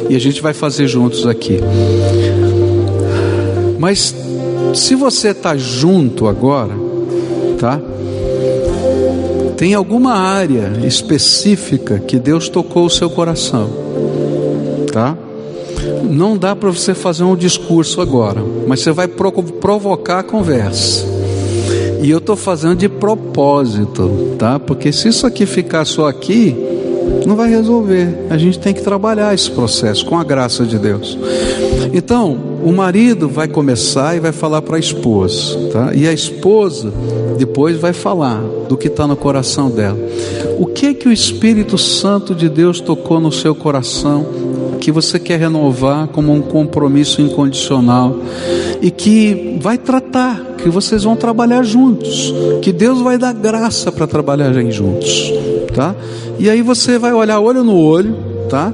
E 0.09 0.15
a 0.15 0.19
gente 0.19 0.41
vai 0.41 0.53
fazer 0.53 0.87
juntos 0.87 1.25
aqui. 1.25 1.59
Mas 3.79 4.15
se 4.73 4.95
você 4.95 5.29
está 5.29 5.55
junto 5.55 6.27
agora, 6.27 6.84
tá? 7.59 7.79
Tem 9.57 9.73
alguma 9.73 10.13
área 10.13 10.73
específica 10.85 11.99
que 11.99 12.19
Deus 12.19 12.49
tocou 12.49 12.85
o 12.85 12.89
seu 12.89 13.09
coração, 13.09 13.69
tá? 14.91 15.17
Não 16.03 16.37
dá 16.37 16.55
para 16.55 16.69
você 16.69 16.93
fazer 16.93 17.23
um 17.23 17.35
discurso 17.35 18.01
agora, 18.01 18.41
mas 18.67 18.81
você 18.81 18.91
vai 18.91 19.07
provocar 19.07 20.19
a 20.19 20.23
conversa. 20.23 21.05
E 22.01 22.09
eu 22.09 22.19
estou 22.19 22.35
fazendo 22.35 22.75
de 22.75 22.89
propósito, 22.89 24.35
tá? 24.37 24.59
Porque 24.59 24.91
se 24.91 25.07
isso 25.07 25.25
aqui 25.25 25.45
ficar 25.45 25.85
só 25.85 26.07
aqui, 26.07 26.55
não 27.25 27.35
vai 27.35 27.49
resolver. 27.49 28.27
A 28.29 28.37
gente 28.37 28.59
tem 28.59 28.73
que 28.73 28.81
trabalhar 28.81 29.33
esse 29.33 29.49
processo 29.49 30.05
com 30.05 30.17
a 30.17 30.23
graça 30.23 30.65
de 30.65 30.77
Deus. 30.77 31.17
Então, 31.93 32.37
o 32.63 32.71
marido 32.71 33.27
vai 33.29 33.47
começar 33.47 34.15
e 34.15 34.19
vai 34.19 34.31
falar 34.31 34.61
para 34.61 34.77
a 34.77 34.79
esposa, 34.79 35.69
tá? 35.71 35.93
E 35.93 36.07
a 36.07 36.13
esposa 36.13 36.91
depois 37.37 37.77
vai 37.77 37.93
falar 37.93 38.41
do 38.67 38.77
que 38.77 38.87
está 38.87 39.07
no 39.07 39.15
coração 39.15 39.69
dela. 39.69 39.97
O 40.57 40.65
que 40.65 40.93
que 40.93 41.07
o 41.07 41.11
Espírito 41.11 41.77
Santo 41.77 42.33
de 42.33 42.49
Deus 42.49 42.79
tocou 42.79 43.19
no 43.19 43.31
seu 43.31 43.53
coração 43.53 44.25
que 44.79 44.91
você 44.91 45.17
quer 45.17 45.39
renovar 45.39 46.07
como 46.09 46.31
um 46.31 46.41
compromisso 46.41 47.19
incondicional 47.19 48.19
e 48.81 48.91
que 48.91 49.57
vai 49.59 49.79
tratar, 49.79 50.39
que 50.59 50.69
vocês 50.69 51.03
vão 51.03 51.15
trabalhar 51.15 51.63
juntos, 51.63 52.33
que 52.61 52.71
Deus 52.71 53.01
vai 53.01 53.17
dar 53.17 53.33
graça 53.33 53.91
para 53.91 54.05
trabalharem 54.05 54.71
juntos, 54.71 55.33
tá? 55.73 55.95
E 56.37 56.49
aí 56.49 56.61
você 56.61 56.99
vai 56.99 57.13
olhar 57.13 57.39
olho 57.39 57.63
no 57.63 57.75
olho, 57.75 58.15
tá? 58.47 58.71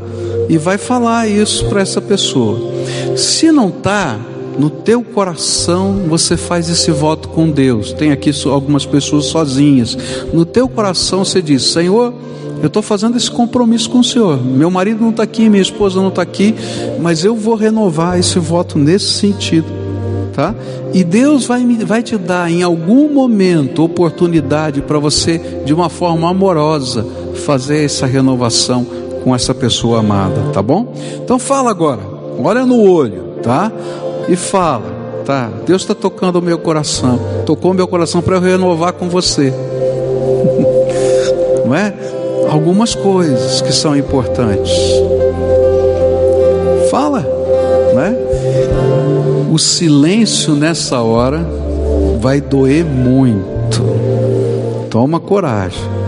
E 0.49 0.57
vai 0.57 0.78
falar 0.78 1.30
isso 1.30 1.66
para 1.68 1.80
essa 1.80 2.01
pessoa. 2.01 2.71
Se 3.16 3.51
não 3.51 3.70
tá, 3.70 4.20
no 4.57 4.70
teu 4.70 5.01
coração 5.03 6.03
você 6.07 6.36
faz 6.38 6.70
esse 6.70 6.91
voto 6.91 7.30
com 7.30 7.49
Deus. 7.49 7.93
Tem 7.93 8.12
aqui 8.12 8.32
algumas 8.45 8.86
pessoas 8.86 9.26
sozinhas. 9.26 9.97
No 10.34 10.45
teu 10.45 10.68
coração 10.68 11.24
você 11.24 11.41
diz: 11.41 11.64
Senhor, 11.64 12.14
eu 12.62 12.68
estou 12.68 12.82
fazendo 12.82 13.18
esse 13.18 13.30
compromisso 13.30 13.89
com 13.89 13.99
o 13.99 14.03
Senhor. 14.03 14.43
Meu 14.43 14.70
marido 14.70 15.01
não 15.01 15.09
está 15.09 15.24
aqui, 15.24 15.49
minha 15.49 15.62
esposa 15.62 15.99
não 15.99 16.09
está 16.09 16.22
aqui, 16.22 16.53
mas 16.99 17.26
eu 17.26 17.36
vou 17.36 17.55
renovar 17.55 18.20
esse 18.20 18.38
voto 18.39 18.78
nesse 18.78 19.12
sentido. 19.14 19.82
Tá? 20.34 20.55
E 20.93 21.03
Deus 21.03 21.45
vai, 21.45 21.66
vai 21.86 22.01
te 22.01 22.18
dar 22.18 22.49
em 22.49 22.64
algum 22.64 23.14
momento 23.14 23.84
oportunidade 23.84 24.82
para 24.82 24.97
você, 24.97 25.62
de 25.66 25.74
uma 25.74 25.89
forma 25.89 26.30
amorosa, 26.30 27.05
fazer 27.45 27.84
essa 27.84 28.05
renovação 28.05 28.86
com 29.24 29.36
essa 29.36 29.53
pessoa 29.53 29.99
amada, 29.99 30.51
tá 30.53 30.62
bom? 30.62 30.93
Então 31.24 31.38
fala 31.38 31.70
agora, 31.70 32.01
olha 32.44 32.66
no 32.66 32.82
olho, 32.82 33.36
tá? 33.44 33.72
e 34.28 34.36
fala, 34.36 34.86
tá? 35.26 35.50
Deus 35.66 35.82
está 35.82 35.94
tocando 35.94 36.38
o 36.38 36.42
meu 36.42 36.58
coração, 36.58 37.20
tocou 37.46 37.72
o 37.72 37.74
meu 37.74 37.88
coração 37.88 38.22
para 38.22 38.38
eu 38.38 38.42
renovar 38.42 38.94
com 38.94 39.10
você, 39.10 39.54
não 41.66 41.76
é? 41.76 41.94
Algumas 42.50 42.96
coisas 42.96 43.62
que 43.62 43.72
são 43.72 43.96
importantes. 43.96 44.72
Fala, 46.89 47.22
né? 47.94 48.16
O 49.52 49.58
silêncio 49.58 50.56
nessa 50.56 51.02
hora 51.02 51.46
vai 52.20 52.42
doer 52.42 52.84
muito. 52.84 53.82
Toma 54.89 55.20
coragem. 55.20 56.01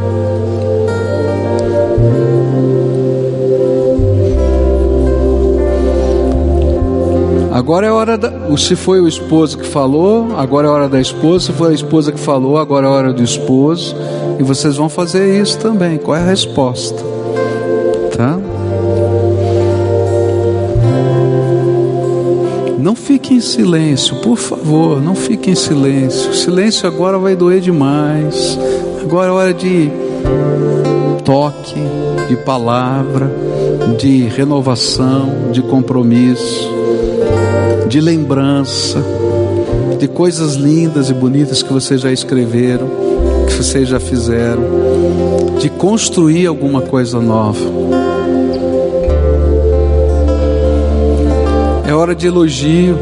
Agora 7.53 7.85
é 7.85 7.91
hora 7.91 8.17
da. 8.17 8.31
Se 8.57 8.75
foi 8.75 8.99
o 8.99 9.07
esposo 9.07 9.59
que 9.59 9.67
falou, 9.67 10.35
agora 10.35 10.67
é 10.67 10.71
hora 10.71 10.89
da 10.89 10.99
esposa. 10.99 11.45
Se 11.45 11.51
foi 11.53 11.69
a 11.69 11.73
esposa 11.73 12.11
que 12.11 12.19
falou, 12.19 12.57
agora 12.57 12.87
é 12.87 12.89
hora 12.89 13.13
do 13.13 13.23
esposo. 13.23 13.95
E 14.39 14.43
vocês 14.43 14.75
vão 14.75 14.89
fazer 14.89 15.39
isso 15.39 15.59
também. 15.59 15.99
Qual 15.99 16.17
é 16.17 16.21
a 16.21 16.25
resposta? 16.25 17.03
Tá? 18.17 18.39
não 22.79 22.95
fique 22.95 23.33
em 23.33 23.39
silêncio, 23.39 24.17
por 24.17 24.37
favor, 24.37 25.01
não 25.01 25.15
fique 25.15 25.49
em 25.49 25.55
silêncio. 25.55 26.31
O 26.31 26.33
silêncio 26.33 26.87
agora 26.87 27.17
vai 27.17 27.35
doer 27.35 27.61
demais. 27.61 28.59
Agora 29.01 29.29
é 29.29 29.31
hora 29.31 29.53
de 29.53 29.89
toque, 31.23 31.81
de 32.27 32.35
palavra, 32.35 33.31
de 33.97 34.23
renovação, 34.25 35.51
de 35.51 35.61
compromisso, 35.61 36.69
de 37.93 38.01
lembrança, 38.01 39.05
de 39.99 40.07
coisas 40.07 40.55
lindas 40.55 41.11
e 41.11 41.13
bonitas 41.13 41.61
que 41.61 41.71
vocês 41.71 42.01
já 42.01 42.11
escreveram, 42.11 42.89
que 43.45 43.53
vocês 43.53 43.87
já 43.87 43.99
fizeram, 43.99 44.63
de 45.59 45.69
construir 45.69 46.47
alguma 46.47 46.81
coisa 46.81 47.21
nova. 47.21 47.59
É 51.87 51.93
hora 51.93 52.15
de 52.15 52.25
elogio. 52.25 52.97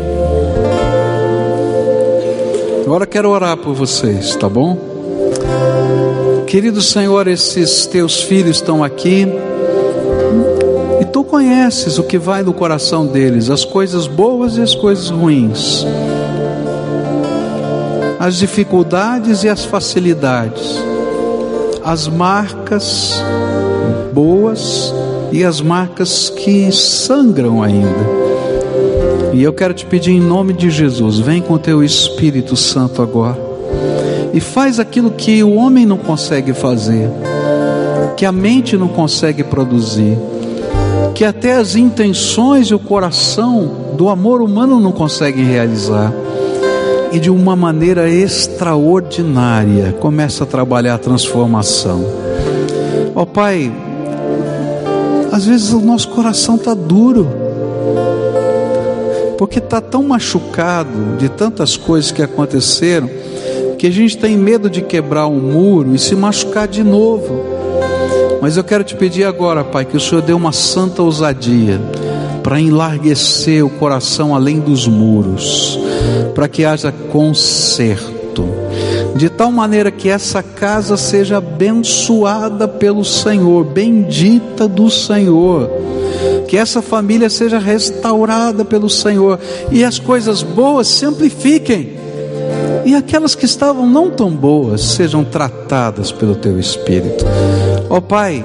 Agora 2.86 3.06
quero 3.06 3.30
orar 3.30 3.56
por 3.56 3.74
vocês, 3.74 4.36
tá 4.36 4.50
bom? 4.50 4.78
Querido 6.48 6.82
Senhor, 6.82 7.30
esses 7.30 7.86
teus 7.86 8.24
filhos 8.24 8.58
estão 8.58 8.84
aqui 8.84 9.26
tu 11.12 11.24
conheces 11.24 12.00
o 12.00 12.04
que 12.04 12.18
vai 12.18 12.42
no 12.42 12.54
coração 12.54 13.06
deles, 13.06 13.50
as 13.50 13.66
coisas 13.66 14.08
boas 14.08 14.58
e 14.58 14.62
as 14.62 14.74
coisas 14.74 15.10
ruins, 15.10 15.86
as 18.20 18.38
dificuldades 18.38 19.44
e 19.44 19.50
as 19.50 19.66
facilidades, 19.66 20.78
as 21.84 22.08
marcas 22.08 23.22
boas 24.14 24.94
e 25.32 25.44
as 25.44 25.60
marcas 25.60 26.30
que 26.30 26.72
sangram 26.72 27.62
ainda. 27.62 28.22
E 29.34 29.42
eu 29.42 29.54
quero 29.54 29.74
te 29.74 29.86
pedir 29.86 30.12
em 30.12 30.20
nome 30.20 30.54
de 30.54 30.70
Jesus, 30.70 31.20
vem 31.20 31.42
com 31.42 31.58
teu 31.58 31.84
Espírito 31.84 32.56
Santo 32.56 33.02
agora. 33.02 33.40
E 34.34 34.40
faz 34.40 34.80
aquilo 34.80 35.12
que 35.12 35.44
o 35.44 35.56
homem 35.56 35.86
não 35.86 35.98
consegue 35.98 36.54
fazer, 36.54 37.10
que 38.16 38.26
a 38.26 38.32
mente 38.32 38.78
não 38.78 38.88
consegue 38.88 39.44
produzir, 39.44 40.18
que 41.14 41.26
até 41.26 41.54
as 41.54 41.76
intenções 41.76 42.68
e 42.68 42.74
o 42.74 42.80
coração 42.80 43.94
do 43.96 44.10
amor 44.10 44.42
humano 44.42 44.80
não 44.80 44.92
conseguem 44.92 45.46
realizar. 45.46 46.14
E 47.12 47.20
de 47.20 47.30
uma 47.30 47.56
maneira 47.56 48.10
extraordinária 48.10 49.94
começa 50.00 50.44
a 50.44 50.48
trabalhar 50.48 50.96
a 50.96 50.98
transformação. 50.98 52.06
Ó 53.14 53.24
oh, 53.24 53.26
Pai, 53.26 53.72
às 55.32 55.46
vezes 55.46 55.74
o 55.74 55.82
nosso 55.82 56.10
coração 56.10 56.56
está 56.56 56.74
duro 56.74 57.28
porque 59.42 59.58
está 59.58 59.82
tão 59.82 60.04
machucado 60.04 61.18
de 61.18 61.28
tantas 61.28 61.76
coisas 61.76 62.12
que 62.12 62.22
aconteceram, 62.22 63.10
que 63.80 63.88
a 63.88 63.90
gente 63.90 64.16
tem 64.16 64.38
medo 64.38 64.70
de 64.70 64.84
quebrar 64.84 65.26
um 65.26 65.40
muro 65.40 65.96
e 65.96 65.98
se 65.98 66.16
machucar 66.16 66.68
de 66.68 66.84
novo. 66.84 67.51
Mas 68.42 68.58
eu 68.58 68.64
quero 68.64 68.84
te 68.84 68.96
pedir 68.96 69.24
agora, 69.24 69.64
Pai, 69.64 69.86
que 69.86 69.96
o 69.96 70.00
Senhor 70.00 70.22
dê 70.22 70.34
uma 70.34 70.52
santa 70.52 71.04
ousadia 71.04 71.80
para 72.42 72.60
enlarguecer 72.60 73.64
o 73.64 73.70
coração 73.70 74.34
além 74.34 74.60
dos 74.60 74.88
muros, 74.88 75.80
para 76.34 76.48
que 76.48 76.66
haja 76.66 76.92
conserto, 76.92 78.50
de 79.16 79.30
tal 79.30 79.52
maneira 79.52 79.92
que 79.92 80.10
essa 80.10 80.42
casa 80.42 80.98
seja 80.98 81.38
abençoada 81.38 82.68
pelo 82.68 83.06
Senhor, 83.06 83.64
bendita 83.64 84.68
do 84.68 84.90
Senhor 84.90 85.70
que 86.48 86.58
essa 86.58 86.82
família 86.82 87.30
seja 87.30 87.58
restaurada 87.58 88.66
pelo 88.66 88.90
Senhor 88.90 89.40
e 89.72 89.86
as 89.86 89.98
coisas 89.98 90.44
boas 90.44 90.86
se 90.86 91.06
amplifiquem 91.06 91.94
e 92.84 92.94
aquelas 92.94 93.36
que 93.36 93.46
estavam 93.46 93.88
não 93.88 94.10
tão 94.10 94.30
boas 94.30 94.82
sejam 94.82 95.24
tratadas 95.24 96.12
pelo 96.12 96.36
teu 96.36 96.60
Espírito. 96.60 97.24
Ó 97.92 97.98
oh, 97.98 98.02
Pai, 98.02 98.42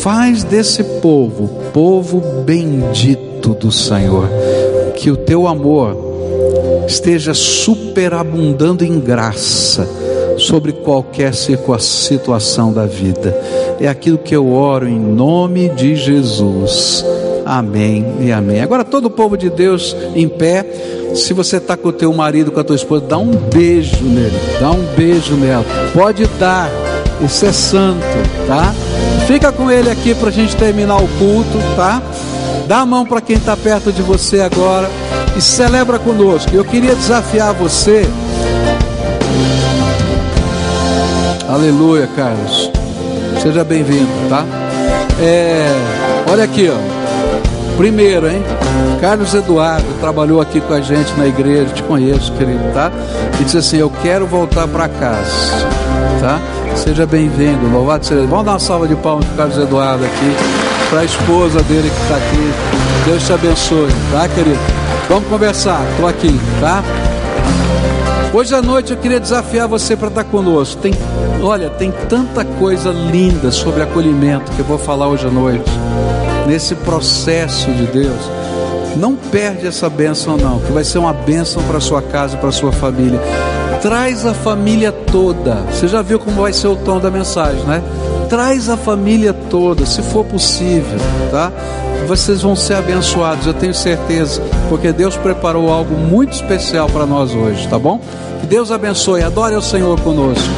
faz 0.00 0.44
desse 0.44 0.84
povo 0.84 1.48
povo 1.72 2.20
bendito 2.44 3.52
do 3.54 3.72
Senhor, 3.72 4.28
que 4.94 5.10
o 5.10 5.16
teu 5.16 5.48
amor 5.48 5.96
esteja 6.86 7.34
superabundando 7.34 8.84
em 8.84 9.00
graça 9.00 9.84
sobre 10.36 10.70
qualquer 10.70 11.34
situação 11.34 12.72
da 12.72 12.86
vida. 12.86 13.36
É 13.80 13.88
aquilo 13.88 14.16
que 14.16 14.36
eu 14.36 14.52
oro 14.52 14.86
em 14.86 15.00
nome 15.00 15.70
de 15.70 15.96
Jesus. 15.96 17.04
Amém 17.44 18.06
e 18.20 18.30
amém. 18.30 18.60
Agora 18.60 18.84
todo 18.84 19.06
o 19.06 19.10
povo 19.10 19.36
de 19.36 19.50
Deus 19.50 19.96
em 20.14 20.28
pé. 20.28 20.64
Se 21.16 21.32
você 21.32 21.56
está 21.56 21.76
com 21.76 21.88
o 21.88 21.92
teu 21.92 22.12
marido, 22.12 22.52
com 22.52 22.60
a 22.60 22.64
tua 22.64 22.76
esposa, 22.76 23.06
dá 23.08 23.18
um 23.18 23.32
beijo 23.32 24.04
nele, 24.04 24.38
dá 24.60 24.70
um 24.70 24.84
beijo 24.96 25.34
nela. 25.34 25.64
Pode 25.92 26.26
dar, 26.38 26.70
isso 27.20 27.46
é 27.46 27.52
santo, 27.52 28.04
tá? 28.46 28.72
Fica 29.26 29.52
com 29.52 29.70
ele 29.70 29.90
aqui 29.90 30.14
para 30.14 30.28
a 30.28 30.32
gente 30.32 30.56
terminar 30.56 30.96
o 30.96 31.08
culto, 31.18 31.58
tá? 31.76 32.00
Dá 32.66 32.80
a 32.80 32.86
mão 32.86 33.04
para 33.04 33.20
quem 33.20 33.36
está 33.36 33.56
perto 33.56 33.92
de 33.92 34.02
você 34.02 34.40
agora 34.40 34.88
e 35.36 35.40
celebra 35.40 35.98
conosco. 35.98 36.50
Eu 36.54 36.64
queria 36.64 36.94
desafiar 36.94 37.52
você. 37.54 38.08
Aleluia, 41.48 42.08
Carlos. 42.14 42.70
Seja 43.42 43.64
bem-vindo, 43.64 44.08
tá? 44.28 44.44
É, 45.20 45.72
olha 46.30 46.44
aqui, 46.44 46.70
ó. 46.70 47.76
Primeiro, 47.76 48.28
hein? 48.28 48.42
Carlos 49.00 49.32
Eduardo 49.34 49.86
trabalhou 50.00 50.40
aqui 50.40 50.60
com 50.60 50.74
a 50.74 50.80
gente 50.80 51.12
na 51.16 51.26
igreja, 51.26 51.72
te 51.72 51.82
conheço, 51.84 52.32
querido, 52.32 52.72
tá? 52.74 52.90
E 53.40 53.44
disse 53.44 53.58
assim: 53.58 53.76
Eu 53.78 53.90
quero 54.02 54.26
voltar 54.26 54.66
para 54.66 54.88
casa, 54.88 55.68
tá? 56.20 56.40
Seja 56.78 57.04
bem-vindo, 57.06 57.68
louvado 57.70 58.06
seja. 58.06 58.26
Vamos 58.26 58.44
dar 58.44 58.52
uma 58.52 58.58
salva 58.58 58.86
de 58.86 58.94
palmas 58.96 59.24
para 59.26 59.36
Carlos 59.36 59.58
Eduardo 59.58 60.04
aqui, 60.04 60.36
para 60.88 61.00
a 61.00 61.04
esposa 61.04 61.62
dele 61.64 61.90
que 61.90 62.02
está 62.02 62.16
aqui. 62.16 62.52
Deus 63.04 63.26
te 63.26 63.32
abençoe, 63.32 63.88
tá, 64.12 64.28
querido? 64.28 64.58
Vamos 65.08 65.28
conversar, 65.28 65.84
estou 65.90 66.06
aqui, 66.06 66.40
tá? 66.60 66.82
Hoje 68.32 68.54
à 68.54 68.62
noite 68.62 68.92
eu 68.92 68.96
queria 68.96 69.18
desafiar 69.18 69.66
você 69.66 69.96
para 69.96 70.08
estar 70.08 70.24
conosco. 70.24 70.80
Tem, 70.80 70.94
olha, 71.42 71.68
tem 71.68 71.92
tanta 72.08 72.44
coisa 72.44 72.90
linda 72.90 73.50
sobre 73.50 73.82
acolhimento 73.82 74.52
que 74.52 74.60
eu 74.60 74.64
vou 74.64 74.78
falar 74.78 75.08
hoje 75.08 75.26
à 75.26 75.30
noite 75.30 75.70
nesse 76.48 76.74
processo 76.74 77.70
de 77.72 77.86
Deus, 77.86 78.30
não 78.96 79.14
perde 79.14 79.66
essa 79.66 79.90
bênção 79.90 80.38
não, 80.38 80.58
que 80.58 80.72
vai 80.72 80.82
ser 80.82 80.98
uma 80.98 81.12
bênção 81.12 81.62
para 81.64 81.78
sua 81.78 82.00
casa, 82.00 82.38
para 82.38 82.50
sua 82.50 82.72
família. 82.72 83.20
Traz 83.80 84.26
a 84.26 84.34
família 84.34 84.90
toda. 84.90 85.54
Você 85.70 85.86
já 85.86 86.02
viu 86.02 86.18
como 86.18 86.42
vai 86.42 86.52
ser 86.52 86.66
o 86.66 86.76
tom 86.76 86.98
da 86.98 87.10
mensagem, 87.10 87.62
né? 87.64 87.82
Traz 88.28 88.68
a 88.68 88.76
família 88.76 89.32
toda, 89.32 89.86
se 89.86 90.02
for 90.02 90.24
possível, 90.24 90.98
tá? 91.30 91.52
Vocês 92.06 92.42
vão 92.42 92.56
ser 92.56 92.74
abençoados, 92.74 93.46
eu 93.46 93.54
tenho 93.54 93.74
certeza, 93.74 94.42
porque 94.68 94.92
Deus 94.92 95.16
preparou 95.16 95.72
algo 95.72 95.94
muito 95.94 96.32
especial 96.32 96.88
para 96.88 97.06
nós 97.06 97.34
hoje, 97.34 97.68
tá 97.68 97.78
bom? 97.78 98.00
Que 98.40 98.46
Deus 98.46 98.72
abençoe, 98.72 99.22
adore 99.22 99.54
o 99.54 99.62
Senhor 99.62 100.00
conosco. 100.00 100.48